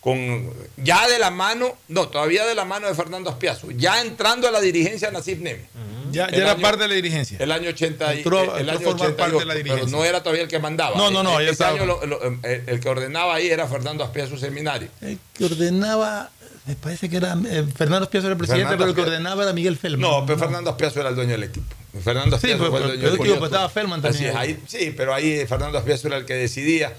[0.00, 4.46] con ya de la mano, no, todavía de la mano de Fernando Aspiazo, ya entrando
[4.48, 5.62] a la dirigencia Nasib Nemi.
[6.10, 7.36] Ya, ya El era año- parte de la dirigencia.
[7.40, 10.04] El año 80 y- Entró- el entró año formar parte 88, de la pero no
[10.04, 10.96] era todavía el que mandaba.
[10.96, 14.38] No, no, no, E- año lo- lo- el, el que ordenaba ahí era Fernando Aspiazo
[14.38, 14.88] Seminario.
[15.02, 16.30] El que ordenaba,
[16.66, 19.42] me parece que era eh, Fernando Espiazo era el presidente, Fernando pero el que ordenaba
[19.42, 20.00] era Miguel Feldman.
[20.10, 21.66] No, pero Fernando Aspiazo era el dueño del equipo.
[22.02, 23.38] Fernando Sí, Aspiazo pero- fue el dueño pero del equipo.
[23.40, 24.48] pues estaba Feldman Así también es, ahí.
[24.50, 26.94] ahí- sí, pero ahí Fernando Aspiazo era el que decidía.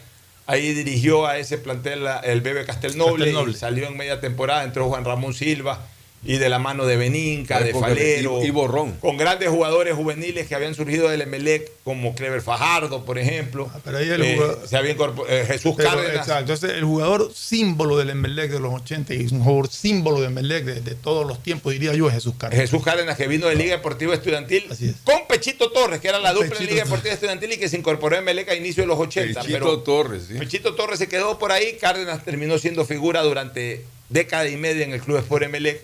[0.49, 3.51] Ahí dirigió a ese plantel la- el Bebe Castelnoble, Castelnoble.
[3.53, 5.85] y salió en media temporada, entró Juan Ramón Silva
[6.21, 8.91] y de la mano de Beninca, La de Falero, Ivo Ron.
[8.97, 13.69] con grandes jugadores juveniles que habían surgido del Emelec, como Clever Fajardo, por ejemplo.
[13.73, 16.15] Ah, pero ahí el Eh, jugador- se había eh, Jesús Pero, Cárdenas.
[16.27, 16.39] Exacto.
[16.53, 20.65] Entonces, el jugador símbolo del Emelec de los 80 y un jugador símbolo de Emelec
[20.65, 22.69] de, de todos los tiempos, diría yo, es Jesús Cárdenas.
[22.69, 24.65] Jesús Cárdenas, que vino de Liga Deportiva Estudiantil,
[25.05, 26.83] con Pechito Torres, que era la dupla de Liga.
[26.83, 29.39] Deportiva Estudiantil y que se incorporó en Meleca a inicio de los 80.
[29.41, 30.33] Pechito pero Torres, sí.
[30.37, 34.91] Pechito Torres se quedó por ahí, Cárdenas terminó siendo figura durante década y media en
[34.93, 35.81] el Club Sport Emelec.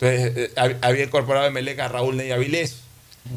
[0.00, 2.76] Entonces eh, hab- había incorporado a Emelec a Raúl Ney Avilés.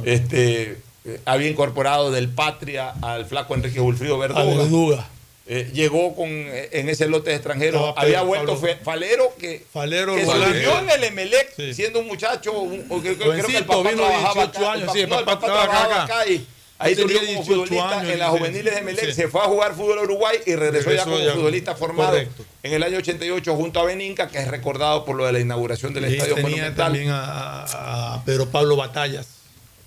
[0.06, 4.44] Este, eh, había incorporado del Patria al flaco Enrique Wilfrido Verduga.
[4.46, 5.08] Verduga.
[5.48, 7.82] Eh, llegó con, eh, en ese lote de extranjeros.
[7.90, 12.54] Estaba había vuelto Pablo- Falero, que, Falero, que surgió en el Emelec siendo un muchacho.
[12.54, 15.20] un- que- creo que el papá vino trabajaba 18 acá, años, el sí, el no,
[15.20, 16.20] el papá trabajaba trabajaba acá.
[16.22, 16.48] acá y
[16.82, 19.06] ahí Tenía surgió como 18 futbolista años, en las 16, juveniles de Emelec.
[19.06, 19.14] sí.
[19.14, 22.46] Se fue a jugar fútbol a Uruguay y regresó, ya como ya, futbolista formado correcto.
[22.64, 25.94] en el año 88 junto a Beninca, que es recordado por lo de la inauguración
[25.94, 26.76] del Y Estadio tenía Monumental.
[26.86, 29.28] también a, a Pedro Pablo Batallas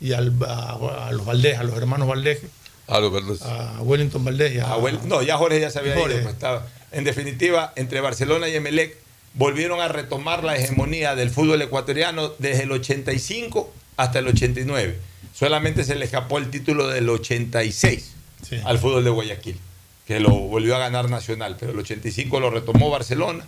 [0.00, 2.40] y al- a, a los Valdés, a los hermanos Valdés,
[2.88, 3.42] A los verdes.
[3.42, 6.14] a Wellington Valdés y a, no, ya Jorge ya se había Jorge.
[6.14, 6.22] ido.
[6.24, 6.66] pues, estaba.
[6.92, 8.96] En definitiva, entre Barcelona y Emelec
[9.32, 14.96] volvieron a retomar la hegemonía del fútbol ecuatoriano desde el 85 hasta el 89.
[15.34, 18.12] Solamente se le escapó el título del 86
[18.48, 18.56] Sí.
[18.64, 19.58] al fútbol de Guayaquil,
[20.06, 23.44] que lo volvió a ganar Nacional, pero el 85 lo retomó Barcelona,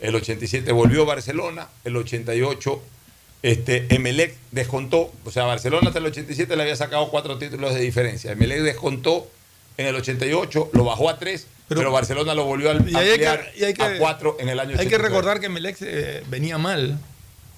[0.00, 2.82] el 87 volvió Barcelona, el 88
[3.42, 7.80] este, Emelec descontó, o sea, Barcelona hasta el 87 le había sacado cuatro títulos de
[7.80, 8.32] diferencia.
[8.32, 9.28] Emelec descontó
[9.76, 13.18] en el 88, lo bajó a tres, pero, Barcelona lo volvió a Y ahí hay
[13.18, 15.08] que- ampliar y hay que- a cuatro en el año Hay que 89.
[15.08, 16.98] recordar que Melec eh, venía mal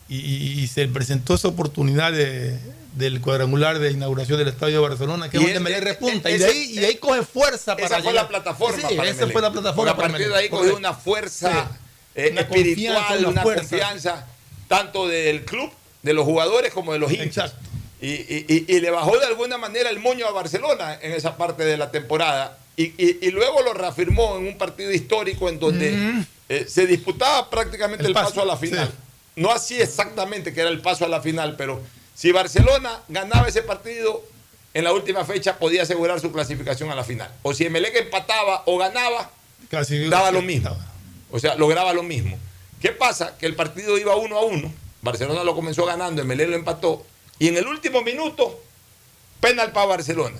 [0.09, 2.59] y, y- y se presentó esa oportunidad de-
[2.95, 6.31] del cuadrangular de inauguración del Estadio de Barcelona, que Y es donde es- repunta.
[6.31, 8.25] y, de ahí, y de ahí coge fuerza para Esa fue llegar.
[8.25, 10.59] la plataforma Sí, para esa fue la plataforma Porque para a partir de ahí cogió
[10.73, 10.79] correcto.
[10.79, 11.71] una fuerza
[12.15, 13.61] eh, Una espiritual, confianza, una fuerza.
[13.69, 14.27] confianza,
[14.69, 15.71] tanto del club,
[16.03, 17.55] de los jugadores, como de los hinchas.
[18.01, 21.37] Y, y- y- y le bajó de alguna manera el moño a Barcelona en esa
[21.37, 22.59] parte de la temporada.
[22.77, 28.09] Y, luego lo reafirmó en un partido histórico en donde eh, se disputaba prácticamente el,
[28.11, 28.87] El paso, paso, a la final.
[28.89, 28.95] sí.
[29.37, 31.81] No así exactamente que era el paso a la final, pero
[32.15, 34.23] si Barcelona ganaba ese partido,
[34.73, 37.31] en la última fecha podía asegurar su clasificación a la final.
[37.43, 39.31] O si Emelec empataba o ganaba,
[39.71, 40.77] Casi daba lo mismo.
[41.31, 42.39] O sea, lograba lo mismo.
[42.81, 43.37] ¿Qué pasa?
[43.39, 44.73] Que el partido iba uno a uno.
[45.03, 47.05] Barcelona lo comenzó ganando, Emelec lo empató.
[47.39, 48.63] Y en el último minuto,
[49.41, 50.39] penal para Barcelona.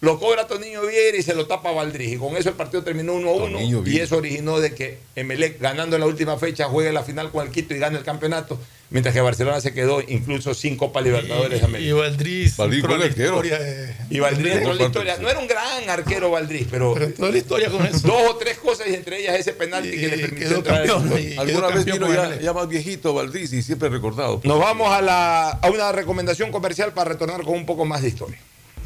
[0.00, 2.12] Lo cobra Toninho Vieira y se lo tapa Valdriz.
[2.12, 3.86] Y con eso el partido terminó 1 a 1.
[3.86, 7.46] Y eso originó de que Emelec, ganando en la última fecha, juegue la final con
[7.46, 8.58] el Quito y gane el campeonato.
[8.92, 11.88] Mientras que Barcelona se quedó incluso sin Copa Libertadores de América.
[11.88, 12.56] Y Valdriz.
[12.56, 13.34] Valdriz entró a la el arquero.
[13.44, 15.16] historia de- Y Valdriz entró en la No, historia.
[15.18, 18.00] No era un gran arquero Valdriz, pero, Pero toda la historia con eso.
[18.08, 20.78] dos o tres cosas y entre ellas ese penalti que le permitió entrar.
[20.86, 22.08] campeón, al- y Alguna vez vino
[22.40, 24.40] ya, más viejito Valdés y siempre recordado.
[24.42, 28.08] Nos vamos a, la, a una recomendación comercial para retornar con un poco más de
[28.08, 28.38] historia.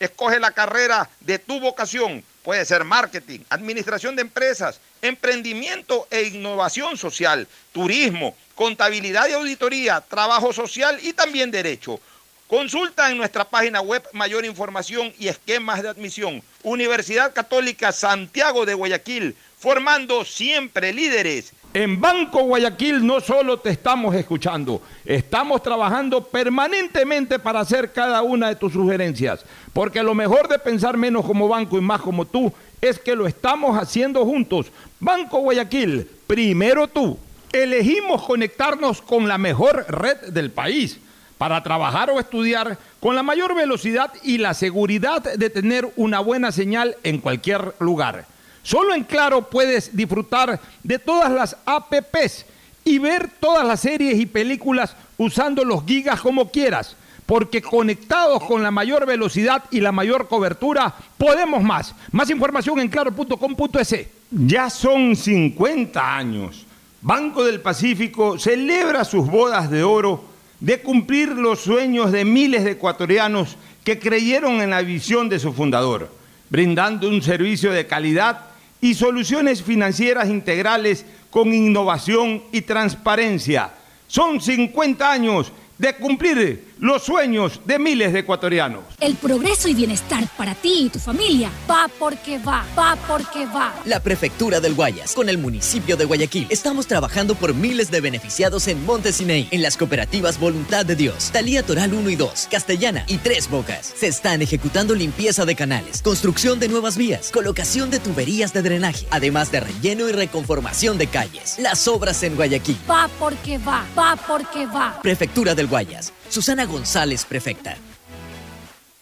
[0.00, 2.24] Escoge la carrera de tu vocación.
[2.42, 10.54] Puede ser marketing, administración de empresas, emprendimiento e innovación social, turismo, contabilidad y auditoría, trabajo
[10.54, 12.00] social y también derecho.
[12.48, 16.42] Consulta en nuestra página web mayor información y esquemas de admisión.
[16.62, 21.52] Universidad Católica Santiago de Guayaquil, formando siempre líderes.
[21.72, 28.48] En Banco Guayaquil no solo te estamos escuchando, estamos trabajando permanentemente para hacer cada una
[28.48, 32.52] de tus sugerencias, porque lo mejor de pensar menos como banco y más como tú
[32.80, 34.72] es que lo estamos haciendo juntos.
[34.98, 37.16] Banco Guayaquil, primero tú.
[37.52, 40.98] Elegimos conectarnos con la mejor red del país
[41.38, 46.50] para trabajar o estudiar con la mayor velocidad y la seguridad de tener una buena
[46.50, 48.26] señal en cualquier lugar.
[48.62, 52.44] Solo en Claro puedes disfrutar de todas las APPs
[52.84, 56.96] y ver todas las series y películas usando los gigas como quieras,
[57.26, 61.94] porque conectados con la mayor velocidad y la mayor cobertura, podemos más.
[62.10, 64.06] Más información en claro.com.es.
[64.30, 66.66] Ya son 50 años.
[67.02, 70.24] Banco del Pacífico celebra sus bodas de oro
[70.60, 75.52] de cumplir los sueños de miles de ecuatorianos que creyeron en la visión de su
[75.52, 76.10] fundador,
[76.50, 78.49] brindando un servicio de calidad
[78.80, 83.72] y soluciones financieras integrales con innovación y transparencia.
[84.06, 88.84] Son 50 años de cumplir los sueños de miles de ecuatorianos.
[89.00, 93.74] El progreso y bienestar para ti y tu familia va porque va, va porque va.
[93.84, 98.66] La Prefectura del Guayas, con el municipio de Guayaquil, estamos trabajando por miles de beneficiados
[98.68, 103.18] en Montesinei, en las cooperativas Voluntad de Dios, Talía Toral 1 y 2, Castellana y
[103.18, 103.92] Tres Bocas.
[103.94, 109.06] Se están ejecutando limpieza de canales, construcción de nuevas vías, colocación de tuberías de drenaje,
[109.10, 111.56] además de relleno y reconformación de calles.
[111.58, 112.78] Las obras en Guayaquil.
[112.90, 114.98] Va porque va, va porque va.
[115.02, 116.12] Prefectura del Guayas.
[116.30, 117.76] Susana González, prefecta.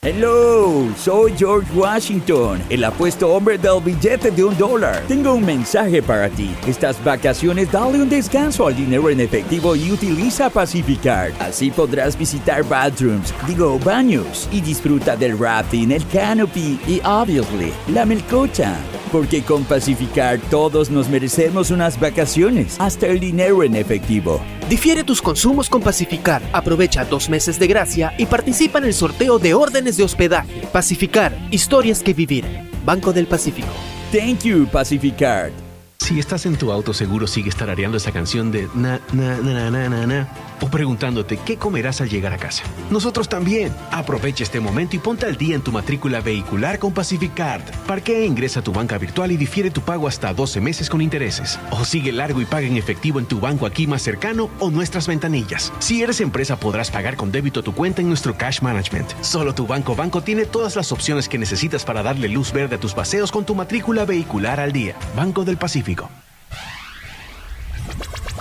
[0.00, 5.02] Hello, soy George Washington, el apuesto hombre del billete de un dólar.
[5.08, 6.54] Tengo un mensaje para ti.
[6.68, 11.32] Estas vacaciones dale un descanso al dinero en efectivo y utiliza Pacificard.
[11.40, 18.06] Así podrás visitar bathrooms, digo baños, y disfruta del rafting, el canopy y, obviously, la
[18.06, 18.76] melcocha.
[19.10, 24.40] Porque con Pacificard todos nos merecemos unas vacaciones, hasta el dinero en efectivo.
[24.68, 26.42] Difiere tus consumos con Pacificar.
[26.52, 30.68] Aprovecha dos meses de gracia y participa en el sorteo de órdenes de hospedaje.
[30.72, 32.44] Pacificar, historias que vivir.
[32.84, 33.68] Banco del Pacífico.
[34.12, 35.52] Thank you, Pacificard.
[35.98, 39.70] Si estás en tu auto, seguro sigues tarareando esa canción de na, na, na, na,
[39.70, 40.28] na, na, na,
[40.60, 42.64] o preguntándote qué comerás al llegar a casa.
[42.90, 43.74] Nosotros también.
[43.90, 47.62] Aprovecha este momento y ponte al día en tu matrícula vehicular con Pacificard.
[47.86, 51.58] Parquea, ingresa a tu banca virtual y difiere tu pago hasta 12 meses con intereses.
[51.70, 55.06] O sigue largo y paga en efectivo en tu banco aquí más cercano o nuestras
[55.06, 55.72] ventanillas.
[55.78, 59.12] Si eres empresa, podrás pagar con débito tu cuenta en nuestro Cash Management.
[59.20, 62.80] Solo tu banco banco tiene todas las opciones que necesitas para darle luz verde a
[62.80, 64.94] tus paseos con tu matrícula vehicular al día.
[65.16, 66.10] Banco del Pacífico.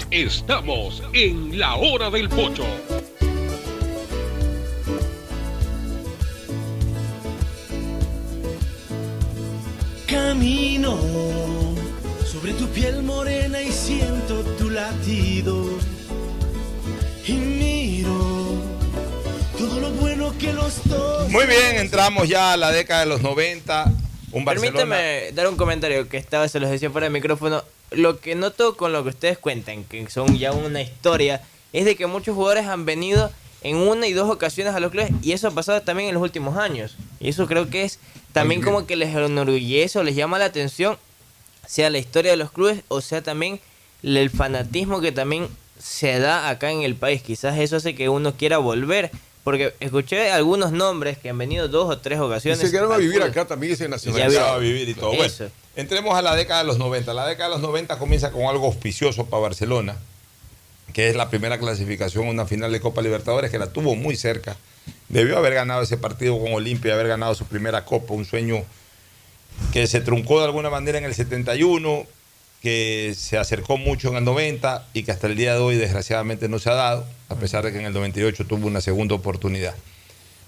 [0.09, 2.63] Estamos en la hora del pocho.
[10.07, 10.97] Camino
[12.25, 15.65] sobre tu piel morena y siento tu latido.
[17.27, 18.61] Y miro
[19.57, 21.29] todo lo bueno que los dos.
[21.29, 24.06] Muy bien, entramos ya a la década de los 90.
[24.31, 24.45] Un.
[24.45, 27.63] Permítame dar un comentario que estaba, se los decía fuera de micrófono.
[27.91, 31.41] Lo que noto con lo que ustedes cuentan, que son ya una historia,
[31.73, 33.31] es de que muchos jugadores han venido
[33.63, 36.23] en una y dos ocasiones a los clubes y eso ha pasado también en los
[36.23, 36.95] últimos años.
[37.19, 37.99] Y eso creo que es
[38.33, 40.97] también como que les enorgullece o les llama la atención,
[41.65, 43.59] sea la historia de los clubes o sea también
[44.03, 45.47] el fanatismo que también
[45.79, 47.21] se da acá en el país.
[47.21, 49.11] Quizás eso hace que uno quiera volver
[49.47, 52.59] Porque escuché algunos nombres que han venido dos o tres Y ocasiones.
[52.59, 54.55] se quedaron a al vivir acá también ese Ya nacionalizado.
[54.55, 55.13] a vivir y todo.
[55.15, 55.33] Bueno,
[55.77, 57.13] entremos a la década de los 90.
[57.13, 59.95] La década de los 90 comienza con algo auspicioso para Barcelona,
[60.91, 64.17] que es la primera clasificación a una final de Copa Libertadores, que la tuvo muy
[64.17, 64.57] cerca.
[65.07, 68.65] Debió haber ganado ese partido con Olimpia, haber ganado su primera Copa, un sueño
[69.71, 72.05] que se truncó de alguna manera en el 71,
[72.61, 76.49] que se acercó mucho en el 90 y que hasta el día de hoy desgraciadamente
[76.49, 79.75] no se ha dado, a pesar de que en el 98 tuvo una segunda oportunidad.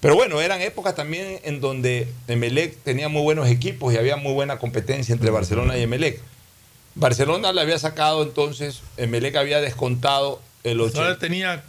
[0.01, 4.31] Pero bueno, eran épocas también en donde Emelec tenía muy buenos equipos y había muy
[4.33, 6.21] buena competencia entre Barcelona y Emelec.
[6.95, 11.63] Barcelona le había sacado entonces, Emelec había descontado el, ocho- Ahora tenía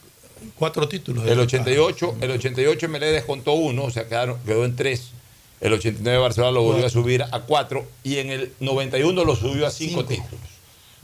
[0.57, 1.27] cuatro títulos.
[1.27, 5.11] el 88, el 88 Emelec descontó uno, o sea, quedaron, quedó en tres.
[5.61, 9.66] El 89 Barcelona lo volvió a subir a cuatro y en el 91 lo subió
[9.66, 10.41] a cinco, títulos.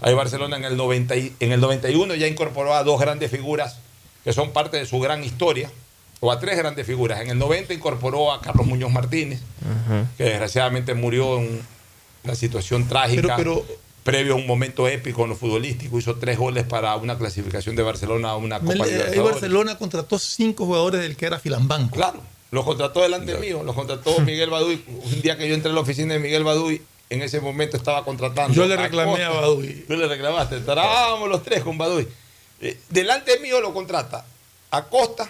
[0.00, 3.78] Ahí Barcelona en el, 90 y- en el 91 ya incorporó a dos grandes figuras
[4.26, 5.70] que son parte de su gran historia,
[6.18, 7.20] o a tres grandes figuras.
[7.20, 9.40] En el 90 incorporó a Carlos Muñoz Martínez,
[10.18, 11.62] que desgraciadamente murió en
[12.24, 13.36] una situación trágica.
[13.36, 17.18] Pero- pero- previo a un momento épico en lo futbolístico, hizo tres goles para una
[17.18, 19.32] clasificación de Barcelona a una Copa Mel- eh, ahí Libertadores.
[19.32, 21.96] Barcelona contrató cinco jugadores del que era Filambanco.
[21.96, 22.20] Claro,
[22.52, 24.80] los contrató delante mío, los contrató Miguel Baduy.
[24.88, 28.04] Un día que yo entré a la oficina de Miguel Baduy, en ese momento estaba
[28.04, 28.54] contratando.
[28.54, 29.40] Yo le reclamé a Costa.
[29.40, 29.84] Baduy.
[29.88, 32.06] Tú le reclamaste, estábamos los tres con Baduy.
[32.60, 34.24] Eh, delante mío lo contrata
[34.70, 35.28] a Costa,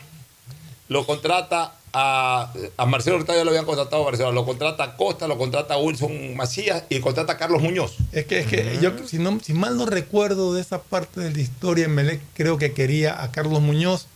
[0.88, 4.96] lo contrata a, a Marcelo Hurtado, ya lo habían contratado a Barcelona, lo contrata a
[4.96, 7.94] Costa, lo contrata a Wilson Macías y contrata a Carlos Muñoz.
[8.12, 11.32] Es que, es que yo, si, no, si mal no recuerdo de esa parte de
[11.32, 14.06] la historia, Melec creo que quería a Carlos Muñoz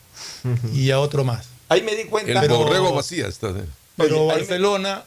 [0.74, 1.48] y a otro más.
[1.68, 2.42] Ahí me di cuenta.
[2.44, 3.28] El Borrego Macías.
[3.30, 3.52] está-
[3.96, 5.04] Pero Oye, Barcelona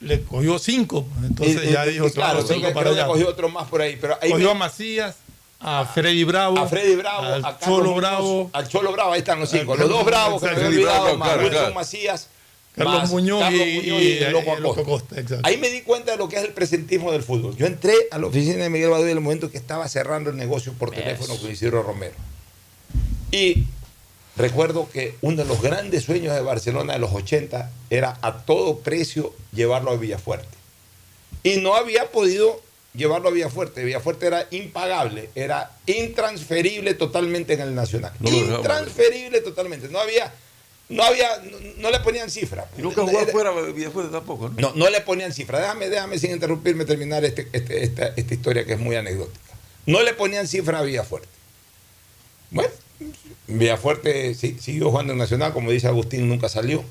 [0.00, 1.06] le cogió cinco.
[1.22, 3.06] Entonces Y- y- ya dijo, y claro, cinco para allá.
[3.06, 3.96] cogió otro más por ahí.
[4.00, 5.16] Pero ahí Cogió me- a Macías,
[5.64, 9.12] a Freddy Bravo, a Freddy Bravo, al a Carlos Cholo Muñoz, Bravo, al Cholo Bravo,
[9.12, 9.74] ahí están los cinco.
[9.76, 11.74] Los dos bravos que me había Freddy olvidado, Bravo, más claro, Wilson claro.
[11.74, 12.28] Macías,
[12.74, 15.40] Carlos más Muñoz Carlos y, Muñoz y- el Loco y Loco exacto.
[15.42, 17.56] Ahí me di cuenta de lo que es el presentismo del fútbol.
[17.56, 20.36] Yo entré a la oficina de Miguel Baduy en el momento que estaba cerrando el
[20.36, 22.14] negocio por teléfono con Isidro Romero.
[23.30, 23.64] Y
[24.36, 28.78] recuerdo que uno de los grandes sueños de Barcelona de los 80 era a todo
[28.80, 30.48] precio llevarlo a Villafuerte.
[31.42, 32.60] Y no había podido
[32.94, 33.84] llevarlo a Villafuerte.
[33.84, 38.12] Villafuerte era impagable, era intransferible totalmente en el Nacional.
[38.20, 39.88] No intransferible totalmente.
[39.88, 40.32] No había,
[40.88, 42.68] no había, no, no le ponían cifra.
[42.78, 44.50] Y nunca jugó afuera Villafuerte tampoco.
[44.56, 44.72] ¿no?
[44.74, 45.60] No, le ponían cifra.
[45.60, 49.40] Déjame, déjame sin interrumpirme terminar este- este- esta, esta historia que es muy anecdótica.
[49.86, 51.28] No le ponían cifra a Villafuerte.
[52.50, 52.70] Bueno,
[53.46, 56.84] Villafuerte si- siguió jugando en Nacional, como dice Agustín, nunca salió.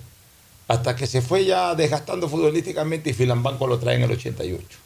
[0.68, 4.78] Hasta que se fue ya desgastando futbolísticamente y Filambanco lo trae en el 88.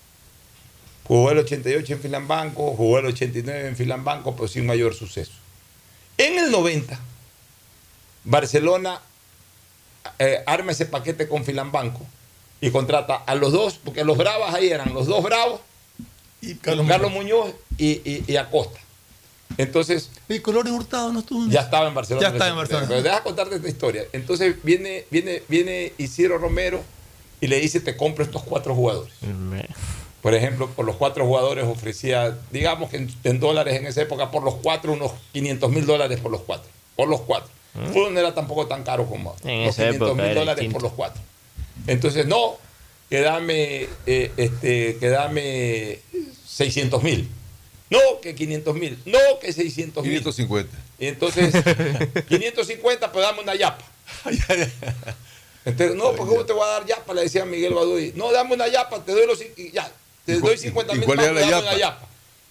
[1.08, 5.32] Jugó el 88 en Filambanco, jugó el 89 en Filambanco, pero sin mayor suceso.
[6.18, 7.00] En el 90,
[8.24, 9.00] Barcelona
[10.20, 12.06] eh, arma ese paquete con Filambanco
[12.60, 15.62] y contrata a los dos, porque los bravos ahí eran los dos bravos,
[16.42, 18.80] y Carlos, Muñoz y, y- y Acosta.
[19.58, 21.50] Entonces, Y Colores Hurtado no estuvo.
[21.50, 22.28] ya estaba en Barcelona.
[22.28, 22.88] Ya estaba en Barcelona.
[22.90, 24.04] Pero deja contarte esta historia.
[24.12, 26.84] Entonces viene, viene, viene Isidro Romero
[27.40, 29.14] y le dice, te compro estos cuatro jugadores.
[30.28, 34.30] Por ejemplo, por los cuatro jugadores ofrecía, digamos que en, en dólares en esa época,
[34.30, 36.70] por los cuatro, unos 500 mil dólares por los cuatro.
[36.98, 37.50] Por los cuatro.
[37.82, 39.38] El fútbol no era tampoco tan caro como.
[39.46, 40.74] En los esa 500 época mil dólares distinto.
[40.74, 41.22] por los cuatro.
[41.88, 42.58] Entonces, no,
[43.10, 46.00] que dame, eh, este, que dame
[46.46, 47.30] 600 mil.
[47.90, 49.00] No, que 500 mil.
[49.06, 50.12] No, que 600 mil.
[50.12, 50.78] 550.
[51.00, 51.54] Y entonces,
[52.28, 53.86] 550, pues dame una yapa.
[55.64, 57.14] Entonces, no, porque ¿cómo te voy a dar yapa?
[57.14, 58.12] Le decía Miguel Baduy.
[58.18, 59.90] No, dame una yapa, te doy los y ya,
[60.28, 61.32] te ¿Y cu- doy 50 y mil cuál era
[61.62, 62.04] la yapa?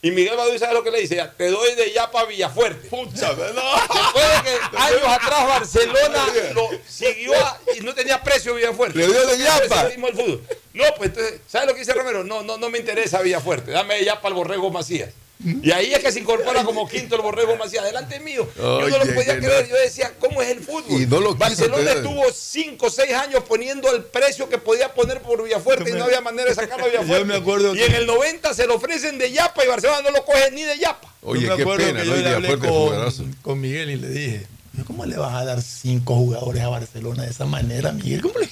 [0.02, 1.20] Y Miguel Baduy, ¿sabe lo que le dice?
[1.36, 2.88] Te doy de yapa a Villafuerte.
[2.88, 8.98] Pucha, Después de que años atrás Barcelona lo siguió a- y no tenía precio Villafuerte.
[8.98, 9.84] Le dio de yapa.
[9.88, 10.42] Del fútbol.
[10.74, 12.22] No, pues entonces, ¿sabes lo que dice Romero?
[12.24, 13.70] No, no, no me interesa Villafuerte.
[13.72, 15.10] Dame de yapa al Borrego Macías.
[15.44, 17.84] Y ahí es que se incorpora como quinto el Borrego Macías.
[17.84, 18.48] Delante mío.
[18.56, 19.68] Yo no lo podía creer.
[19.68, 21.00] Yo decía, ¿cómo es el fútbol?
[21.02, 25.20] Y no lo Barcelona estuvo 5 o 6 años poniendo el precio que podía poner
[25.20, 27.18] por Villafuerte y no había manera de sacarlo a Villafuerte.
[27.20, 30.00] Yo me acuerdo y que- en el 90 se lo ofrecen de yapa y Barcelona
[30.02, 31.12] no lo coge ni de yapa.
[31.22, 34.08] Oye, Yo me qué acuerdo pena, que yo le hablé con, con Miguel y le
[34.08, 34.46] dije,
[34.86, 38.22] ¿cómo le vas a dar cinco jugadores a Barcelona de esa manera, Miguel?
[38.22, 38.48] ¿Cómo le-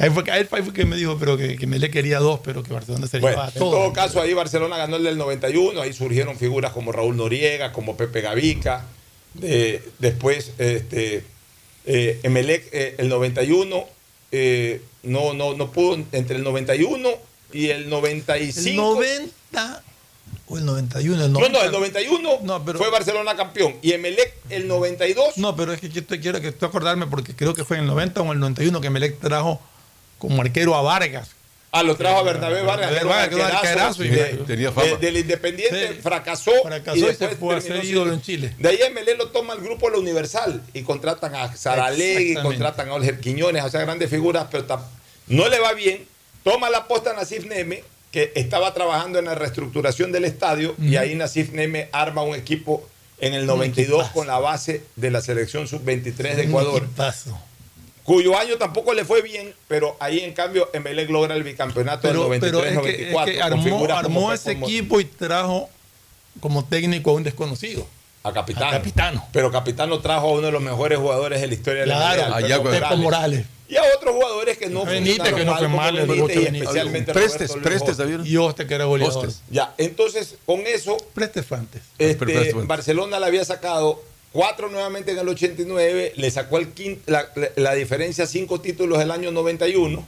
[0.00, 2.40] Ahí fue, que- ahí fue que me dijo pero que, que me le quería dos,
[2.42, 3.70] pero que Barcelona se Bueno, llevaba en todo.
[3.72, 7.96] todo caso, ahí Barcelona ganó el del 91, ahí surgieron figuras como Raúl Noriega, como
[7.96, 8.86] Pepe Gavica,
[9.34, 11.24] de- después este,
[11.86, 13.84] eh, Emelec, eh, el 91,
[14.32, 17.10] eh, no, no, no pudo, entre el 91
[17.52, 18.70] y el 95.
[18.70, 19.82] El 90
[20.46, 21.58] O el 91, el No, 90.
[21.58, 23.76] no, el 91 fue Barcelona campeón.
[23.82, 25.36] Y Emelec el 92.
[25.38, 27.82] No, pero es que yo te quiero que estoy acordarme porque creo que fue en
[27.84, 29.60] el 90 o en el 91 que Melec trajo
[30.20, 31.30] como arquero a Vargas.
[31.72, 36.50] Ah, lo trajo a Bernabé Vargas, un Vargas, un de- tenía de- del Independiente, fracasó,
[36.64, 38.54] Fracasó y después se fue a ser ídolo en Chile.
[38.58, 42.94] De ahí Emelec lo toma el grupo La Universal y contratan a Saralegui, contratan a
[42.94, 44.66] Olger Quiñones, o sea, grandes figuras, pero
[45.28, 46.04] no le va bien.
[46.42, 51.14] Toma la posta Nasif Neme, que estaba trabajando en la reestructuración del estadio, y ahí
[51.14, 52.84] Nasif Neme arma un equipo
[53.20, 57.38] en el 92 con la base de la selección sub-23 de Un Ecuador equipazo.
[58.10, 62.28] Cuyo año tampoco le fue bien, pero ahí en cambio Emelec logra el bicampeonato Pero,
[62.28, 62.82] del pero es 93-94.
[62.82, 65.70] que, es que con armó, ese equipo y trajo
[66.40, 67.86] como técnico a un desconocido.
[68.24, 68.66] A Capitano.
[68.66, 69.28] A Capitano.
[69.32, 72.22] Pero Capitano trajo a uno de los mejores jugadores de la historia de la Claro,
[72.38, 73.46] Liga, allá Pepo Morales.
[73.68, 76.58] Y a otros jugadores que no Benítez, que no fue mal, el Benítez, Bocho y
[76.58, 77.96] especialmente Prestes, Prestes.
[77.96, 78.26] ¿sabieron?
[78.26, 79.18] Y Oste, que era goleador.
[79.26, 79.42] Hostes.
[79.48, 81.80] Ya, entonces con eso Prestes fue antes.
[81.96, 82.66] este, Prestes fue antes.
[82.66, 87.50] Barcelona le había sacado cuatro nuevamente en el 89, le sacó el quin- la, la-
[87.56, 90.06] la diferencia cinco títulos el año 91,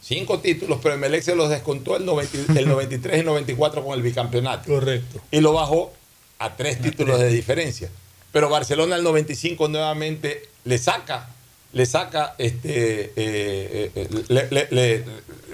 [0.00, 4.02] cinco títulos, pero Emelec se los descontó el, 90 el 93 y 94 con el
[4.02, 4.68] bicampeonato.
[4.72, 5.20] Correcto.
[5.30, 5.92] Y lo bajó
[6.38, 7.90] a tres títulos de diferencia.
[8.32, 11.30] Pero Barcelona el 95 nuevamente le saca,
[11.72, 15.04] le saca, este, eh, eh, eh, le- le- le-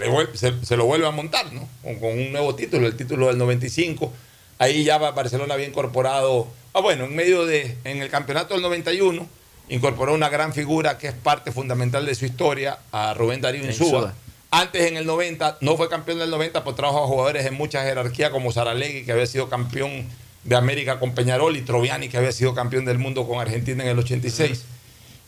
[0.00, 1.68] le vuel- se, se lo vuelve a montar, ¿no?
[1.82, 4.12] Con, con un nuevo título, el título del 95.
[4.58, 9.26] Ahí ya Barcelona había incorporado, ah, bueno, en medio de, en el campeonato del 91,
[9.68, 14.14] incorporó una gran figura que es parte fundamental de su historia, a Rubén Darío Insúa.
[14.50, 17.82] Antes en el 90, no fue campeón del 90, pues trajo a jugadores en mucha
[17.84, 20.06] jerarquía como Saralegui, que había sido campeón
[20.44, 23.90] de América con Peñarol, y Troviani, que había sido campeón del mundo con Argentina en
[23.90, 24.64] el 86.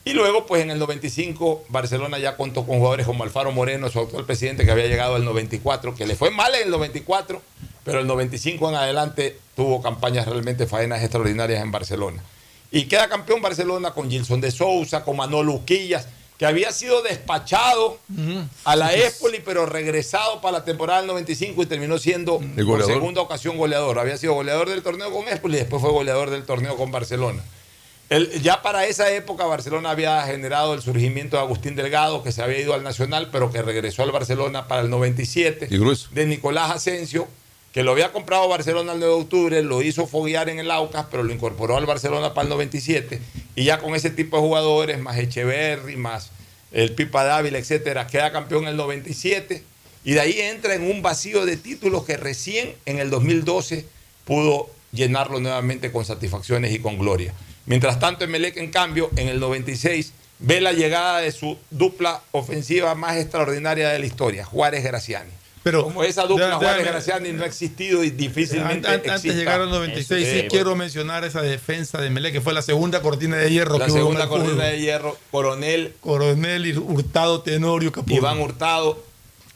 [0.05, 4.01] Y luego, pues en el 95, Barcelona ya contó con jugadores como Alfaro Moreno, su
[4.01, 7.41] actual presidente, que había llegado al 94, que le fue mal en el 94,
[7.85, 12.23] pero el 95 en adelante tuvo campañas realmente faenas extraordinarias en Barcelona.
[12.71, 16.09] Y queda campeón Barcelona con Gilson de Sousa, con Manolo Uquillas,
[16.39, 17.99] que había sido despachado
[18.65, 22.41] a la Espoli, pero regresado para la temporada del 95 y terminó siendo
[22.81, 24.01] por segunda ocasión goleador.
[24.01, 27.45] Había sido goleador del torneo con Espoli y después fue goleador del torneo con Barcelona.
[28.11, 32.43] El- ya para esa época Barcelona había generado el surgimiento de Agustín Delgado, que se
[32.43, 35.69] había ido al Nacional, pero que regresó al Barcelona para el 97.
[35.71, 36.09] Y grueso.
[36.11, 37.29] De Nicolás Asensio,
[37.75, 41.07] que lo había comprado Barcelona el 9 de octubre, lo hizo foguear en el Aucas,
[41.11, 43.21] pero lo incorporó al Barcelona para el 97.
[43.57, 46.31] Y ya con ese tipo de jugadores, más Echeverry, más
[46.71, 49.65] el Pipa Dávila, etcétera, queda campeón en el 97.
[50.05, 53.85] Y de ahí entra en un vacío de títulos que recién en el 2012
[54.25, 57.35] pudo llenarlo nuevamente con satisfacciones y con gloria.
[57.67, 62.95] Mientras tanto, Emelec, en cambio, en el 96 ve la llegada de su dupla ofensiva
[62.95, 65.33] más extraordinaria de la historia, Juárez Graciani.
[65.65, 69.01] Pero, Como esa dupla ya- Juárez ya- Graciani no ha existido y difícilmente An- an-
[69.01, 69.37] Antes de exista.
[69.39, 73.39] llegar al 96, sí, quiero mencionar esa defensa de Melé, que fue la segunda cortina
[73.39, 77.91] de hierro La que hubo en segunda cortina de hierro, Coronel Coronel y Hurtado Tenorio
[77.91, 78.15] Capurro.
[78.15, 79.03] Iván Hurtado.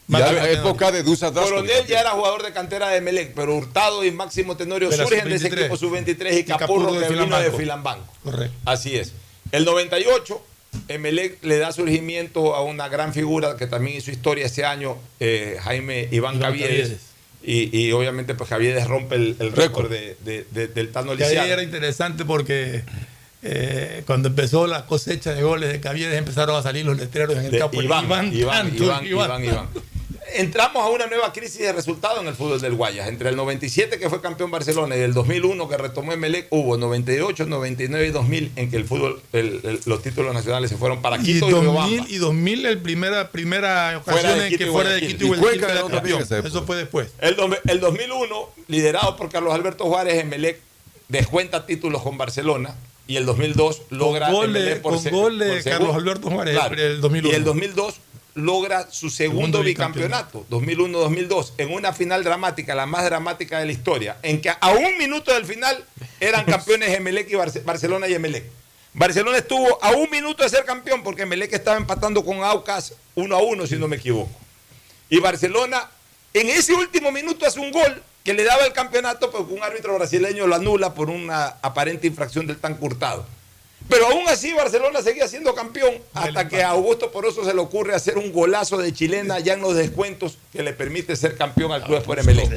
[0.07, 1.51] Ya la época de Dusa Dasco.
[1.51, 5.35] Coronel ya era jugador de cantera de Melec, pero Hurtado y Máximo Tenorio surgen de
[5.35, 5.59] ese sub-23.
[5.59, 7.51] equipo sub-23 y Y Capurro, que vino de.
[7.51, 8.11] Filambanco.
[8.23, 8.55] Correcto.
[8.65, 9.13] Así es.
[9.51, 10.41] El 98,
[10.87, 15.57] Emelec le da surgimiento a una gran figura que también hizo historia ese año, eh,
[15.61, 16.97] Jaime Iván, Iván Caviedes.
[17.41, 21.47] Y, y obviamente pues Caviedes rompe el, el récord de, de- de- del Tano Lisiaga.
[21.53, 22.83] era interesante porque
[23.43, 27.45] eh, cuando empezó la cosecha de goles de Caviedes empezaron a salir los letreros en
[27.45, 27.81] el campo.
[27.81, 29.67] Iván, Iván, Iván, Iván.
[30.35, 33.07] Entramos a una nueva crisis de resultados en el fútbol del Guayas.
[33.07, 37.45] Entre el 97 que fue campeón Barcelona y el 2001 que retomó Emelec, hubo 98,
[37.45, 41.17] 99 y 2000 en que el fútbol, el- el- los títulos nacionales se fueron para
[41.17, 42.05] Y Quito y, 2000, Riobamba.
[42.09, 45.01] y 2000 el primera, primera ocasión en que y fuera de.
[45.01, 46.45] Quito y Y Guayaquil.
[46.45, 47.09] Eso fue después.
[47.19, 47.35] El,
[47.67, 50.59] el 2001, liderado por Carlos Alberto Juárez, Emelec
[51.07, 52.75] descuenta títulos con Barcelona
[53.07, 54.29] y el 2002 logra
[54.81, 55.63] por con se- gol de por.
[55.71, 57.33] Carlos Alberto Juárez, el 2001.
[57.33, 57.95] Y el 2002
[58.39, 63.71] logra su segundo, Segundo bicampeonato, 2001-2002, en una final dramática, la más dramática de la
[63.71, 65.83] historia, en que a un minuto del final
[66.19, 68.43] eran campeones Emelec y Barce- Barcelona y Emelec.
[68.93, 73.35] Barcelona estuvo a un minuto de ser campeón porque Emelec estaba empatando con Aucas uno
[73.35, 74.31] a uno, si no me equivoco.
[75.09, 75.89] Y Barcelona
[76.33, 79.95] en ese último minuto hace un gol que le daba el campeonato, porque un árbitro
[79.95, 83.25] brasileño lo anula por una aparente infracción del tan curtado.
[83.87, 87.95] Pero aún así Barcelona seguía siendo campeón hasta que a Augusto Poroso se le ocurre
[87.95, 91.83] hacer un golazo de chilena ya en los descuentos que le permite ser campeón al
[91.83, 92.49] Club por Emelec.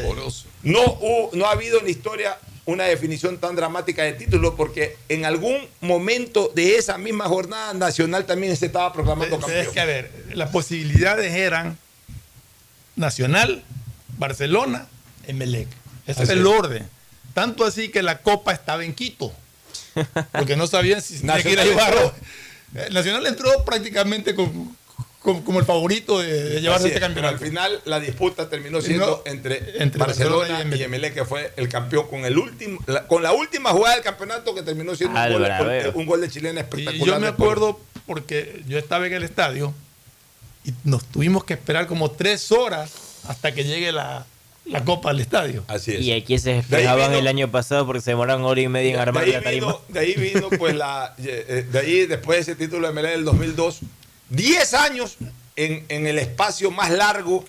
[0.62, 4.96] No, hubo- no ha habido en la historia una definición tan dramática de título porque
[5.08, 9.60] en algún momento de esa misma jornada nacional también se estaba proclamando campeón.
[9.62, 11.78] es que, a ver, las posibilidades eran
[12.94, 13.62] Nacional,
[14.18, 14.86] Barcelona,
[15.26, 15.68] Emelec.
[16.06, 16.86] Ese es el orden.
[17.34, 19.32] Tanto así que la copa estaba en Quito.
[20.32, 22.14] Porque no sabían si tenía que ir a Nacional llevar.
[22.86, 27.34] El Nacional entró prácticamente como el favorito de, de llevarse este es, pero campeonato.
[27.34, 31.52] al final la disputa terminó siendo no, entre, entre Barcelona, Barcelona y Emelec, que fue
[31.56, 35.16] el campeón con el último, la- con la última jugada del campeonato que terminó siendo
[35.20, 35.92] un gol, braveo.
[35.94, 37.06] un gol de chilena Y espectacular.
[37.06, 39.72] yo me acuerdo porque yo estaba en el estadio
[40.64, 42.90] y nos tuvimos que esperar como tres horas
[43.28, 44.26] hasta que llegue la,
[44.64, 45.64] la copa al estadio.
[45.66, 49.00] Así Y aquí se despejaban el año pasado porque se demoraron hora y media en
[49.00, 49.66] armar la tarima.
[49.66, 51.14] vino, de ahí vino, pues, la.
[51.18, 53.80] eh, De ahí, después de ese título de Melé del 2002,
[54.30, 55.16] 10 años
[55.56, 57.44] en, en el espacio más largo,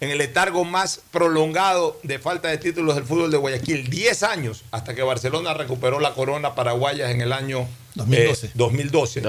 [0.00, 3.88] en el letargo más prolongado de falta de títulos del fútbol de Guayaquil.
[3.88, 8.46] 10 años hasta que Barcelona recuperó la corona paraguaya en el año 2012.
[8.46, 9.20] eh, 2012.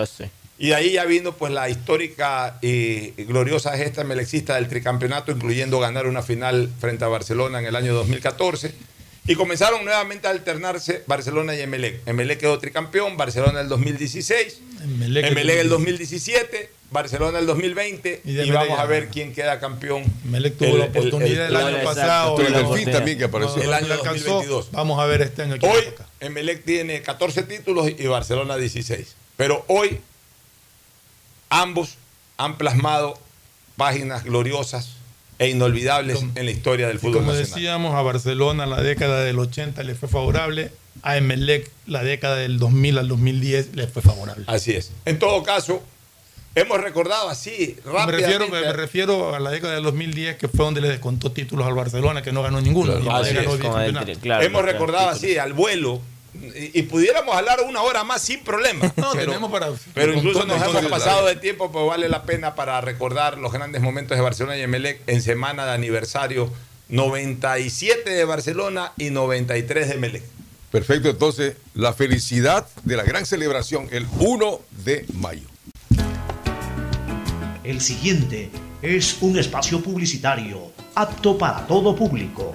[0.59, 5.79] Y de ahí ya vino pues la histórica y gloriosa gesta melexista del tricampeonato, incluyendo
[5.79, 8.73] ganar una final frente a Barcelona en el año 2014.
[9.27, 12.07] Y comenzaron nuevamente a alternarse Barcelona y Emelec.
[12.07, 18.49] Emelec quedó tricampeón, Barcelona el 2016, Emelec Emelec, el el 2017, Barcelona el 2020 Y
[18.51, 20.05] vamos a ver quién queda campeón.
[20.25, 22.39] Emelec tuvo la oportunidad el, año pasado.
[22.39, 23.61] El, Delfín también que apareció.
[23.61, 24.35] El año le alcanzó.
[24.35, 24.71] 2022.
[24.71, 25.55] Vamos a ver este año.
[25.61, 25.83] Hoy
[26.21, 29.15] Emelec tiene 14 títulos y Barcelona 16.
[29.35, 29.99] Pero hoy
[31.49, 31.95] ambos
[32.37, 33.17] han plasmado
[33.75, 34.93] páginas gloriosas
[35.39, 37.49] e inolvidables en la historia del fútbol como nacional.
[37.49, 40.71] decíamos, a Barcelona la década del 80 le fue favorable,
[41.03, 44.43] a Emelec la década del 2000 al 2010 le fue favorable.
[44.47, 44.91] Así es.
[45.05, 45.83] En todo caso,
[46.55, 48.17] hemos recordado así Me rápidamente.
[48.17, 51.67] refiero, me, me refiero a la década del 2010 que fue donde le descontó títulos
[51.67, 52.93] al Barcelona que no ganó ninguno.
[52.99, 53.59] y Así ganó es.
[53.59, 54.17] 10 campeonatos.
[54.43, 56.01] Hemos recordado así al vuelo
[56.41, 58.91] y, y pudiéramos hablar una hora más sin problema.
[58.97, 62.55] No, pero, tenemos para- pero incluso nos hemos pasado de tiempo, pues vale la pena
[62.55, 66.51] para recordar los grandes momentos de Barcelona y Emelec en semana de aniversario
[66.89, 70.23] 97 de Barcelona y 93 de Emelec.
[70.71, 75.47] Perfecto, entonces la felicidad de la gran celebración el 1 de mayo.
[77.63, 78.49] El siguiente
[78.81, 82.53] es un espacio publicitario apto para todo público.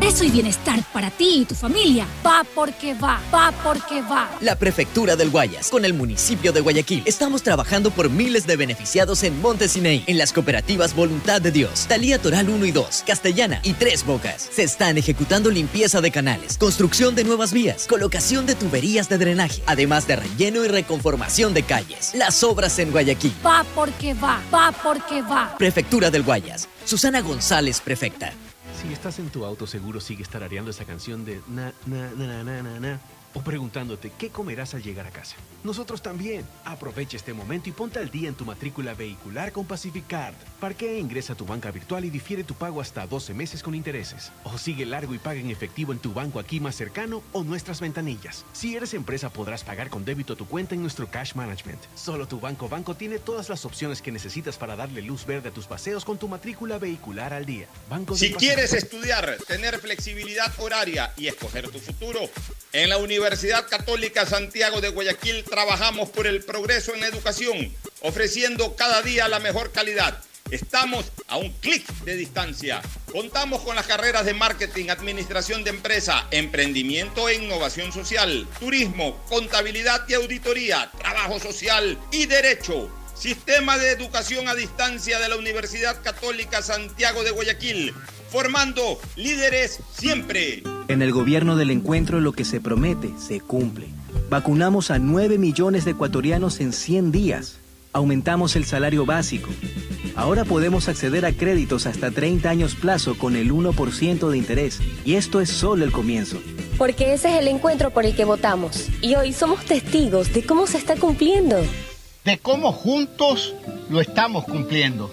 [0.00, 2.06] Eso y bienestar para ti y tu familia.
[2.24, 4.30] Va porque va, va porque va.
[4.40, 9.24] La Prefectura del Guayas, con el municipio de Guayaquil, estamos trabajando por miles de beneficiados
[9.24, 13.72] en Montesinei, en las cooperativas Voluntad de Dios, Talía Toral 1 y 2, Castellana y
[13.72, 14.48] Tres Bocas.
[14.52, 19.62] Se están ejecutando limpieza de canales, construcción de nuevas vías, colocación de tuberías de drenaje,
[19.66, 22.12] además de relleno y reconformación de calles.
[22.14, 23.34] Las obras en Guayaquil.
[23.44, 25.56] Va porque va, va porque va.
[25.58, 26.68] Prefectura del Guayas.
[26.84, 28.32] Susana González, prefecta.
[28.80, 32.44] Si estás en tu auto, seguro sigues tarareando esa canción de na, na, na, na,
[32.44, 33.00] na, na, na,
[33.34, 35.34] o preguntándote qué comerás al llegar a casa.
[35.64, 36.46] Nosotros también.
[36.64, 40.34] Aprovecha este momento y ponte al día en tu matrícula vehicular con Pacific Card.
[40.60, 43.74] Parquea e ingresa a tu banca virtual y difiere tu pago hasta 12 meses con
[43.74, 44.32] intereses.
[44.44, 47.80] O sigue largo y paga en efectivo en tu banco aquí más cercano o nuestras
[47.80, 48.44] ventanillas.
[48.52, 51.80] Si eres empresa, podrás pagar con débito tu cuenta en nuestro Cash Management.
[51.94, 55.52] Solo tu banco banco tiene todas las opciones que necesitas para darle luz verde a
[55.52, 57.66] tus paseos con tu matrícula vehicular al día.
[57.88, 62.20] Banco Si quieres estudiar, tener flexibilidad horaria y escoger tu futuro,
[62.72, 67.72] en la Universidad Católica Santiago de Guayaquil trabajamos por el progreso en la educación,
[68.02, 70.22] ofreciendo cada día la mejor calidad.
[70.50, 72.80] Estamos a un clic de distancia.
[73.12, 80.08] Contamos con las carreras de marketing, administración de empresa, emprendimiento e innovación social, turismo, contabilidad
[80.08, 82.90] y auditoría, trabajo social y derecho.
[83.14, 87.92] Sistema de Educación a Distancia de la Universidad Católica Santiago de Guayaquil,
[88.30, 90.62] formando líderes siempre.
[90.86, 93.97] En el gobierno del encuentro lo que se promete se cumple.
[94.30, 97.58] Vacunamos a 9 millones de ecuatorianos en 100 días.
[97.92, 99.48] Aumentamos el salario básico.
[100.14, 104.80] Ahora podemos acceder a créditos hasta 30 años plazo con el 1% de interés.
[105.04, 106.38] Y esto es solo el comienzo.
[106.76, 108.88] Porque ese es el encuentro por el que votamos.
[109.00, 111.56] Y hoy somos testigos de cómo se está cumpliendo.
[112.24, 113.54] De cómo juntos
[113.88, 115.10] lo estamos cumpliendo.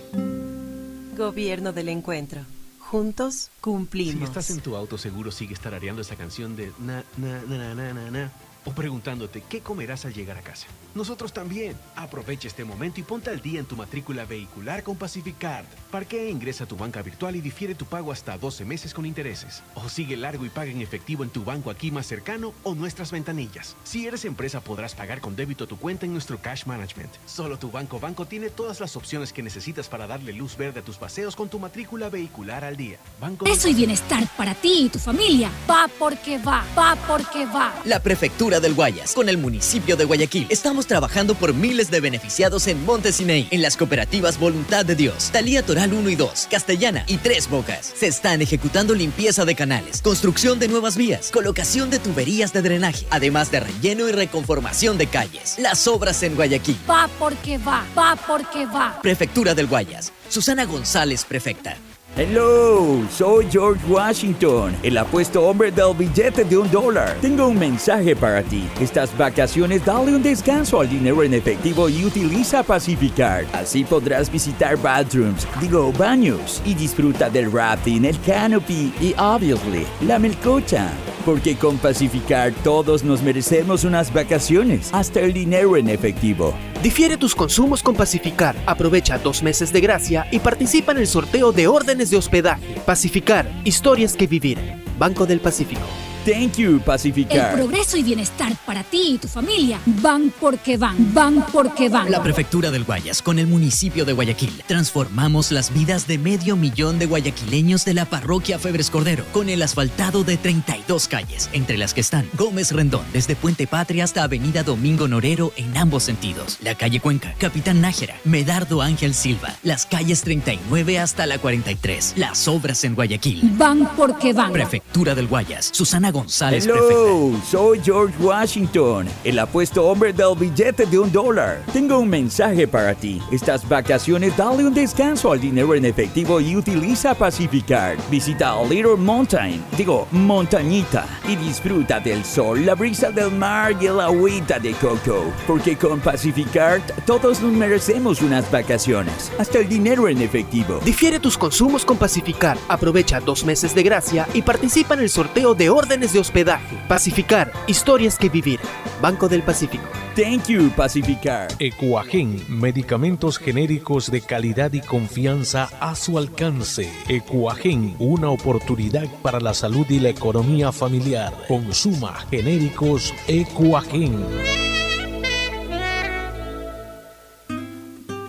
[1.17, 2.41] Gobierno del encuentro.
[2.80, 4.23] Juntos Si cumplimos.
[4.30, 8.11] estás en tu auto, seguro sigues tarareando esa canción de na, na, na, na, na,
[8.11, 8.31] na,
[8.65, 10.67] o preguntándote qué comerás al llegar a casa.
[10.95, 11.76] Nosotros también.
[11.97, 15.65] Aprovecha este momento y ponte al día en tu matrícula vehicular con Pacific Card.
[15.91, 19.05] Parquea e ingresa a tu banca virtual y difiere tu pago hasta 12 meses con
[19.05, 19.61] intereses.
[19.76, 23.11] O sigue largo y paga en efectivo en tu banco aquí más cercano o nuestras
[23.11, 23.76] ventanillas.
[23.84, 27.11] Si eres empresa, podrás pagar con débito tu cuenta en nuestro Cash Management.
[27.26, 30.84] Solo tu banco banco tiene todas las opciones que necesitas para darle luz verde a
[30.84, 32.99] tus paseos con tu matrícula vehicular al día.
[33.19, 35.51] Banco Eso y bienestar para ti y tu familia.
[35.69, 37.73] Va porque va, va porque va.
[37.84, 41.99] La Prefectura del Guayas, con el municipio de Guayaquil, estamos Estamos trabajando por miles de
[41.99, 47.06] beneficiados en Montesinei, en las cooperativas Voluntad de Dios, Talía Toral 1 y 2, Castellana
[47.07, 47.91] y Tres Bocas.
[47.95, 53.07] Se están ejecutando limpieza de canales, construcción de nuevas vías, colocación de tuberías de drenaje,
[53.10, 55.56] además de relleno y reconformación de calles.
[55.57, 56.78] Las obras en Guayaquil.
[56.88, 58.99] Va porque va, va porque va.
[59.02, 60.14] Prefectura del Guayas.
[60.30, 61.78] Susana González, prefecta.
[62.17, 67.17] Hello, soy George Washington, el apuesto hombre del billete de un dólar.
[67.19, 68.63] Tengo un mensaje para ti.
[68.79, 73.45] Estas vacaciones dale un descanso al dinero en efectivo y utiliza Pacificar.
[73.51, 80.17] Así podrás visitar bathrooms, digo baños, y disfruta del rafting, el canopy y, obviously, la
[80.17, 80.93] melcocha.
[81.25, 86.53] Porque con Pacificar todos nos merecemos unas vacaciones, hasta el dinero en efectivo.
[86.81, 88.55] Difiere tus consumos con Pacificar.
[88.67, 92.76] Aprovecha dos meses de gracia y participa en el sorteo de órdenes de hospedaje.
[92.86, 94.57] Pacificar, historias que vivir.
[94.98, 95.86] Banco del Pacífico.
[96.26, 97.53] Thank you, El Pacificar.
[97.53, 102.10] progreso y bienestar para ti y tu familia van porque van, van porque van.
[102.10, 104.64] La Prefectura del Guayas con el municipio de Guayaquil.
[104.65, 109.61] Transformamos las vidas de medio millón de guayaquileños de la parroquia Febres Cordero con el
[109.61, 114.64] asfaltado de 32 calles, entre las que están Gómez Rendón desde Puente Patria hasta Avenida
[114.64, 116.57] Domingo Norero en ambos sentidos.
[116.64, 122.14] La calle Cuenca, Capitán Nájera, Medardo Ángel Silva, las calles 39 hasta la 43.
[122.18, 123.41] Las obras en Guayaquil.
[123.57, 124.52] Van porque van.
[124.52, 125.69] Prefectura del Guayas.
[125.72, 126.93] Susana González, prefecta.
[126.93, 131.61] Hello, soy George Washington, el apuesto hombre del billete de un dólar.
[131.73, 133.21] Tengo un mensaje para ti.
[133.33, 137.97] Estas vacaciones dale un descanso al dinero en efectivo y utiliza Pacificar.
[138.09, 143.99] Visita Little Mountain, digo, montañita, y disfruta del sol, la brisa del mar y el
[143.99, 145.25] agüita de coco.
[145.45, 150.79] Porque con Pacificar todos nos merecemos unas vacaciones, hasta el dinero en efectivo.
[150.85, 152.57] Difiere tus consumos con Pacificar.
[152.69, 156.77] Aprovecha dos meses de gracia y participa en el sorteo de órdenes de hospedaje.
[156.88, 158.60] Pacificar, historias que vivir.
[159.02, 159.84] Banco del Pacífico.
[160.15, 161.49] Thank you, Pacificar.
[161.60, 166.90] Ecuagen, medicamentos genéricos de calidad y confianza a su alcance.
[167.10, 171.34] Ecuagen, una oportunidad para la salud y la economía familiar.
[171.48, 174.23] Consuma genéricos Ecuagen.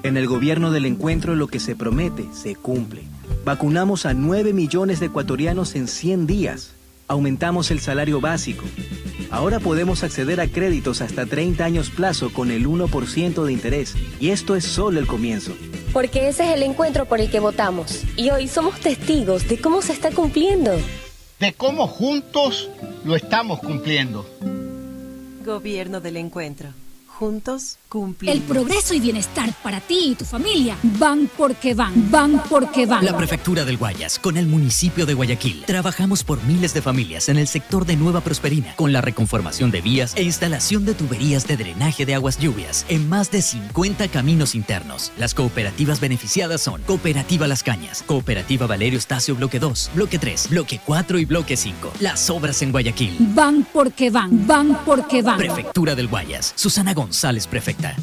[0.03, 3.03] En el gobierno del encuentro lo que se promete se cumple.
[3.45, 6.75] Vacunamos a 9 millones de ecuatorianos en 100 días.
[7.09, 8.65] Aumentamos el salario básico.
[9.31, 13.95] Ahora podemos acceder a créditos hasta 30 años plazo con el 1% de interés.
[14.19, 15.53] Y esto es solo el comienzo.
[15.93, 18.03] Porque ese es el encuentro por el que votamos.
[18.17, 20.73] Y hoy somos testigos de cómo se está cumpliendo.
[21.39, 22.71] De cómo juntos
[23.05, 24.27] lo estamos cumpliendo.
[25.45, 26.71] Gobierno del Encuentro.
[27.19, 28.37] Juntos cumplimos.
[28.37, 33.03] El progreso y bienestar para ti y tu familia van porque van, van porque van.
[33.03, 35.65] La Prefectura del Guayas, con el municipio de Guayaquil.
[35.65, 39.81] Trabajamos por miles de familias en el sector de Nueva Prosperina, con la reconformación de
[39.81, 44.55] vías e instalación de tuberías de drenaje de aguas lluvias en más de 50 caminos
[44.55, 45.11] internos.
[45.17, 50.83] Las cooperativas beneficiadas son Cooperativa Las Cañas, Cooperativa Valerio Estacio Bloque 2, Bloque 3, Bloque
[50.85, 51.93] 4 y Bloque 5.
[52.01, 53.17] Las obras en Guayaquil.
[53.35, 55.39] Van porque van, van porque van.
[55.39, 56.53] Prefectura del Guayas.
[56.57, 57.06] Susana González,
[57.51, 57.95] prefecta.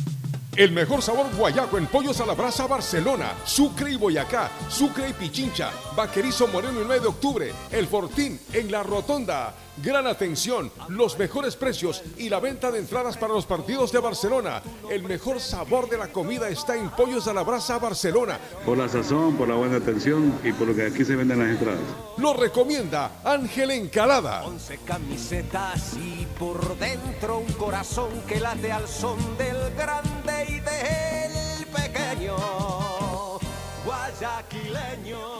[0.55, 5.13] El mejor sabor guayaco en pollos a la brasa Barcelona, Sucre y Boyacá, Sucre y
[5.13, 9.55] Pichincha, Vaquerizo Moreno el 9 de octubre, El Fortín en La Rotonda.
[9.77, 14.61] Gran atención, los mejores precios y la venta de entradas para los partidos de Barcelona.
[14.87, 18.39] El mejor sabor de la comida está en Pollos a la Brasa Barcelona.
[18.65, 21.49] Por la sazón, por la buena atención y por lo que aquí se venden las
[21.49, 21.81] entradas.
[22.17, 24.45] Lo recomienda Ángel Encalada.
[24.45, 31.65] Once camisetas y por dentro un corazón que late al son del grande y del
[31.65, 32.35] pequeño
[33.83, 35.32] guayaquileño.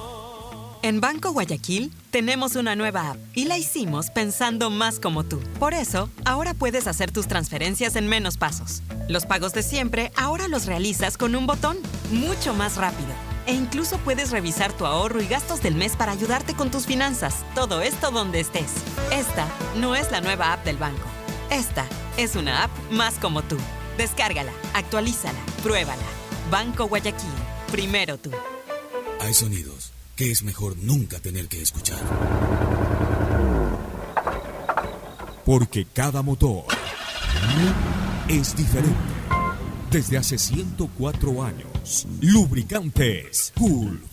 [0.84, 5.40] En Banco Guayaquil tenemos una nueva app y la hicimos pensando más como tú.
[5.58, 8.84] Por eso, ahora puedes hacer tus transferencias en menos pasos.
[9.08, 11.78] Los pagos de siempre ahora los realizas con un botón,
[12.12, 13.08] mucho más rápido.
[13.46, 17.46] E incluso puedes revisar tu ahorro y gastos del mes para ayudarte con tus finanzas.
[17.56, 18.74] Todo esto donde estés.
[19.10, 19.48] Esta
[19.78, 21.08] no es la nueva app del banco.
[21.50, 21.86] Esta
[22.18, 23.56] es una app más como tú.
[23.98, 26.04] Descárgala, actualízala, pruébala.
[26.52, 27.32] Banco Guayaquil.
[27.72, 28.32] Primero tú.
[29.22, 29.93] Hay sonidos
[30.32, 32.00] es mejor nunca tener que escuchar.
[35.46, 36.66] Porque cada motor
[38.28, 38.98] es diferente.
[39.92, 44.13] Desde hace 104 años, Lubricantes Gulf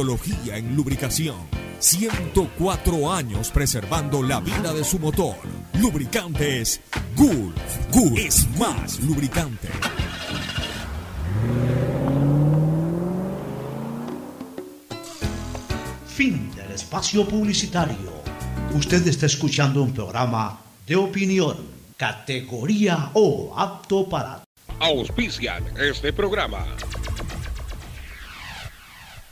[0.00, 1.34] en lubricación.
[1.80, 5.36] 104 años preservando la vida de su motor.
[5.74, 6.80] Lubricantes
[7.16, 7.52] Gulf.
[7.90, 9.68] Gulf es más lubricante.
[16.06, 18.22] Fin del espacio publicitario.
[18.74, 21.56] Usted está escuchando un programa de opinión,
[21.96, 24.44] categoría O, apto para...
[24.78, 26.64] Auspician este programa.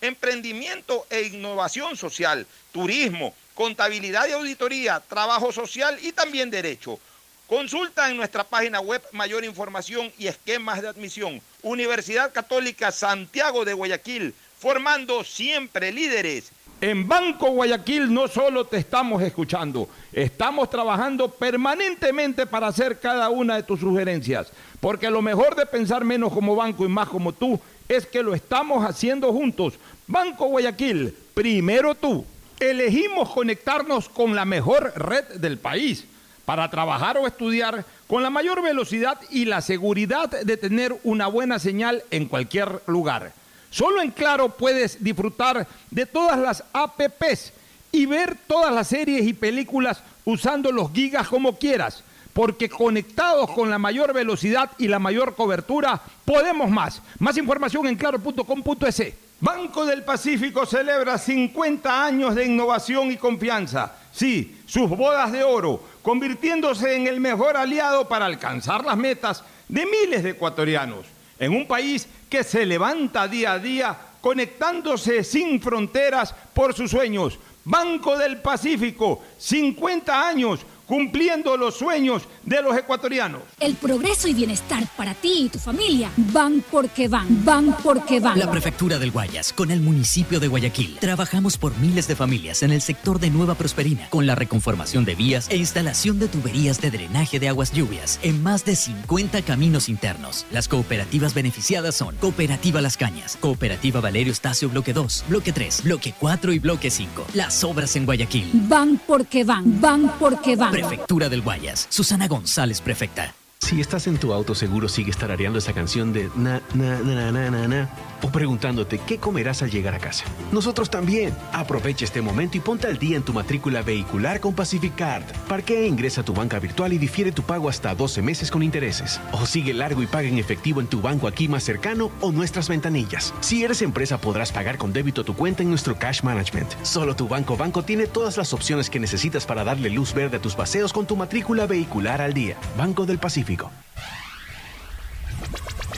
[0.00, 6.98] emprendimiento e innovación social, turismo, contabilidad y auditoría, trabajo social y también derecho.
[7.46, 11.40] Consulta en nuestra página web mayor información y esquemas de admisión.
[11.62, 16.50] Universidad Católica Santiago de Guayaquil, formando siempre líderes.
[16.80, 23.56] En Banco Guayaquil no solo te estamos escuchando, estamos trabajando permanentemente para hacer cada una
[23.56, 24.50] de tus sugerencias,
[24.80, 27.60] porque lo mejor de pensar menos como banco y más como tú
[27.96, 29.74] es que lo estamos haciendo juntos.
[30.06, 32.24] Banco Guayaquil, primero tú.
[32.60, 36.04] Elegimos conectarnos con la mejor red del país
[36.44, 41.58] para trabajar o estudiar con la mayor velocidad y la seguridad de tener una buena
[41.58, 43.32] señal en cualquier lugar.
[43.70, 47.52] Solo en Claro puedes disfrutar de todas las APPs
[47.90, 52.04] y ver todas las series y películas usando los gigas como quieras,
[52.34, 57.00] porque conectados con la mayor velocidad y la mayor cobertura, podemos más.
[57.18, 59.14] Más información en claro.com.es.
[59.40, 63.94] Banco del Pacífico celebra 50 años de innovación y confianza.
[64.12, 69.86] Sí, sus bodas de oro, convirtiéndose en el mejor aliado para alcanzar las metas de
[69.86, 71.06] miles de ecuatorianos
[71.38, 77.38] en un país que se levanta día a día conectándose sin fronteras por sus sueños.
[77.64, 83.42] Banco del Pacífico, 50 años cumpliendo los sueños de los ecuatorianos.
[83.60, 88.38] El progreso y bienestar para ti y tu familia van porque van, van porque van.
[88.38, 92.72] La Prefectura del Guayas, con el municipio de Guayaquil, trabajamos por miles de familias en
[92.72, 96.90] el sector de Nueva Prosperina, con la reconformación de vías e instalación de tuberías de
[96.90, 100.46] drenaje de aguas lluvias en más de 50 caminos internos.
[100.50, 106.14] Las cooperativas beneficiadas son Cooperativa Las Cañas, Cooperativa Valerio Estacio Bloque 2, Bloque 3, Bloque
[106.18, 107.26] 4 y Bloque 5.
[107.34, 108.50] Las obras en Guayaquil.
[108.52, 110.73] Van porque van, van porque van.
[110.74, 111.86] Prefectura del Guayas.
[111.88, 113.32] Susana González, prefecta.
[113.64, 117.50] Si estás en tu auto, seguro sigues tarareando esa canción de na, na, na, na,
[117.50, 117.88] na, na,
[118.20, 120.26] o preguntándote qué comerás al llegar a casa.
[120.52, 121.34] Nosotros también.
[121.50, 125.24] Aprovecha este momento y ponte al día en tu matrícula vehicular con Pacific Card.
[125.48, 128.62] Parquea e ingresa a tu banca virtual y difiere tu pago hasta 12 meses con
[128.62, 129.18] intereses.
[129.32, 132.68] O sigue largo y paga en efectivo en tu banco aquí más cercano o nuestras
[132.68, 133.32] ventanillas.
[133.40, 136.70] Si eres empresa, podrás pagar con débito tu cuenta en nuestro Cash Management.
[136.82, 140.42] Solo tu banco banco tiene todas las opciones que necesitas para darle luz verde a
[140.42, 142.58] tus paseos con tu matrícula vehicular al día.
[142.76, 143.53] Banco del Pacífico.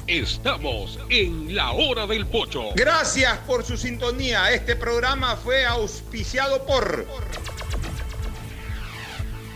[0.06, 2.70] Estamos en la hora del pocho.
[2.76, 4.52] Gracias por su sintonía.
[4.52, 7.06] Este programa fue auspiciado por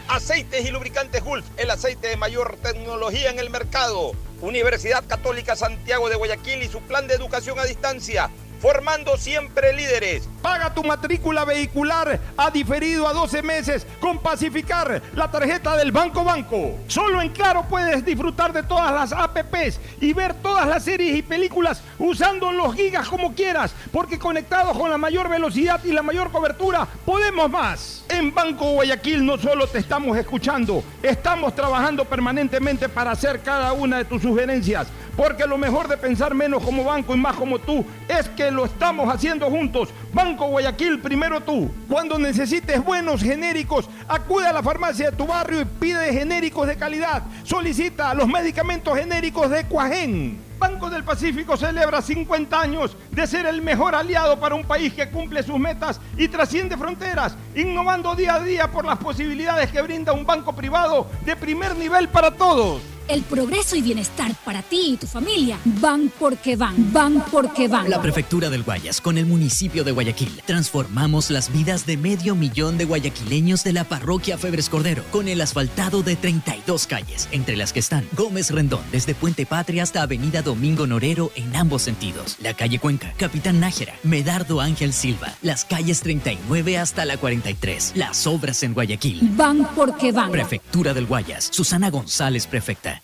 [0.08, 4.12] Aceites y lubricantes Gulf, el aceite de mayor tecnología en el mercado.
[4.40, 8.28] Universidad Católica Santiago de Guayaquil y su plan de educación a distancia,
[8.60, 10.28] formando siempre líderes.
[10.42, 16.24] Paga tu matrícula vehicular a diferido a 12 meses con Pacificar, la tarjeta del Banco
[16.24, 16.78] Banco.
[16.86, 21.22] Solo en Claro puedes disfrutar de todas las APPs y ver todas las series y
[21.22, 26.30] películas usando los gigas como quieras, porque conectados con la mayor velocidad y la mayor
[26.30, 28.04] cobertura, podemos más.
[28.08, 33.98] En Banco Guayaquil no solo te estamos escuchando, estamos trabajando permanentemente para hacer cada una
[33.98, 37.84] de tus sugerencias, porque lo mejor de pensar menos como banco y más como tú
[38.08, 39.88] es que lo estamos haciendo juntos.
[40.12, 41.70] Banco Guayaquil, primero tú.
[41.88, 46.76] Cuando necesites buenos genéricos, acude a la farmacia de tu barrio y pide genéricos de
[46.76, 47.22] calidad.
[47.44, 50.50] Solicita los medicamentos genéricos de Cuajén.
[50.60, 55.08] Banco del Pacífico celebra 50 años de ser el mejor aliado para un país que
[55.08, 60.12] cumple sus metas y trasciende fronteras, innovando día a día por las posibilidades que brinda
[60.12, 62.82] un banco privado de primer nivel para todos.
[63.10, 67.90] El progreso y bienestar para ti y tu familia van porque van, van porque van.
[67.90, 70.40] La Prefectura del Guayas con el municipio de Guayaquil.
[70.46, 75.40] Transformamos las vidas de medio millón de guayaquileños de la parroquia Febres Cordero con el
[75.40, 80.42] asfaltado de 32 calles, entre las que están Gómez Rendón desde Puente Patria hasta Avenida
[80.42, 82.36] Domingo Norero en ambos sentidos.
[82.40, 87.94] La calle Cuenca, Capitán Nájera, Medardo Ángel Silva, las calles 39 hasta la 43.
[87.96, 89.30] Las obras en Guayaquil.
[89.32, 90.30] Van porque van.
[90.30, 91.48] Prefectura del Guayas.
[91.50, 92.99] Susana González, prefecta.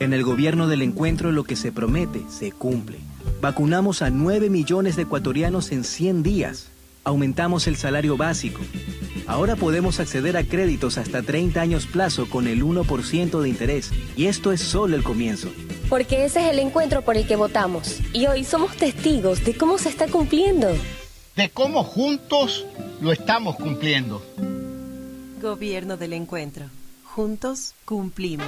[0.00, 2.98] En el gobierno del encuentro lo que se promete se cumple.
[3.40, 6.68] Vacunamos a 9 millones de ecuatorianos en 100 días.
[7.02, 8.60] Aumentamos el salario básico.
[9.26, 13.90] Ahora podemos acceder a créditos hasta 30 años plazo con el 1% de interés.
[14.16, 15.48] Y esto es solo el comienzo.
[15.88, 17.98] Porque ese es el encuentro por el que votamos.
[18.12, 20.68] Y hoy somos testigos de cómo se está cumpliendo.
[21.34, 22.66] De cómo juntos
[23.00, 24.22] lo estamos cumpliendo.
[25.42, 26.66] Gobierno del encuentro.
[27.04, 28.46] Juntos cumplimos.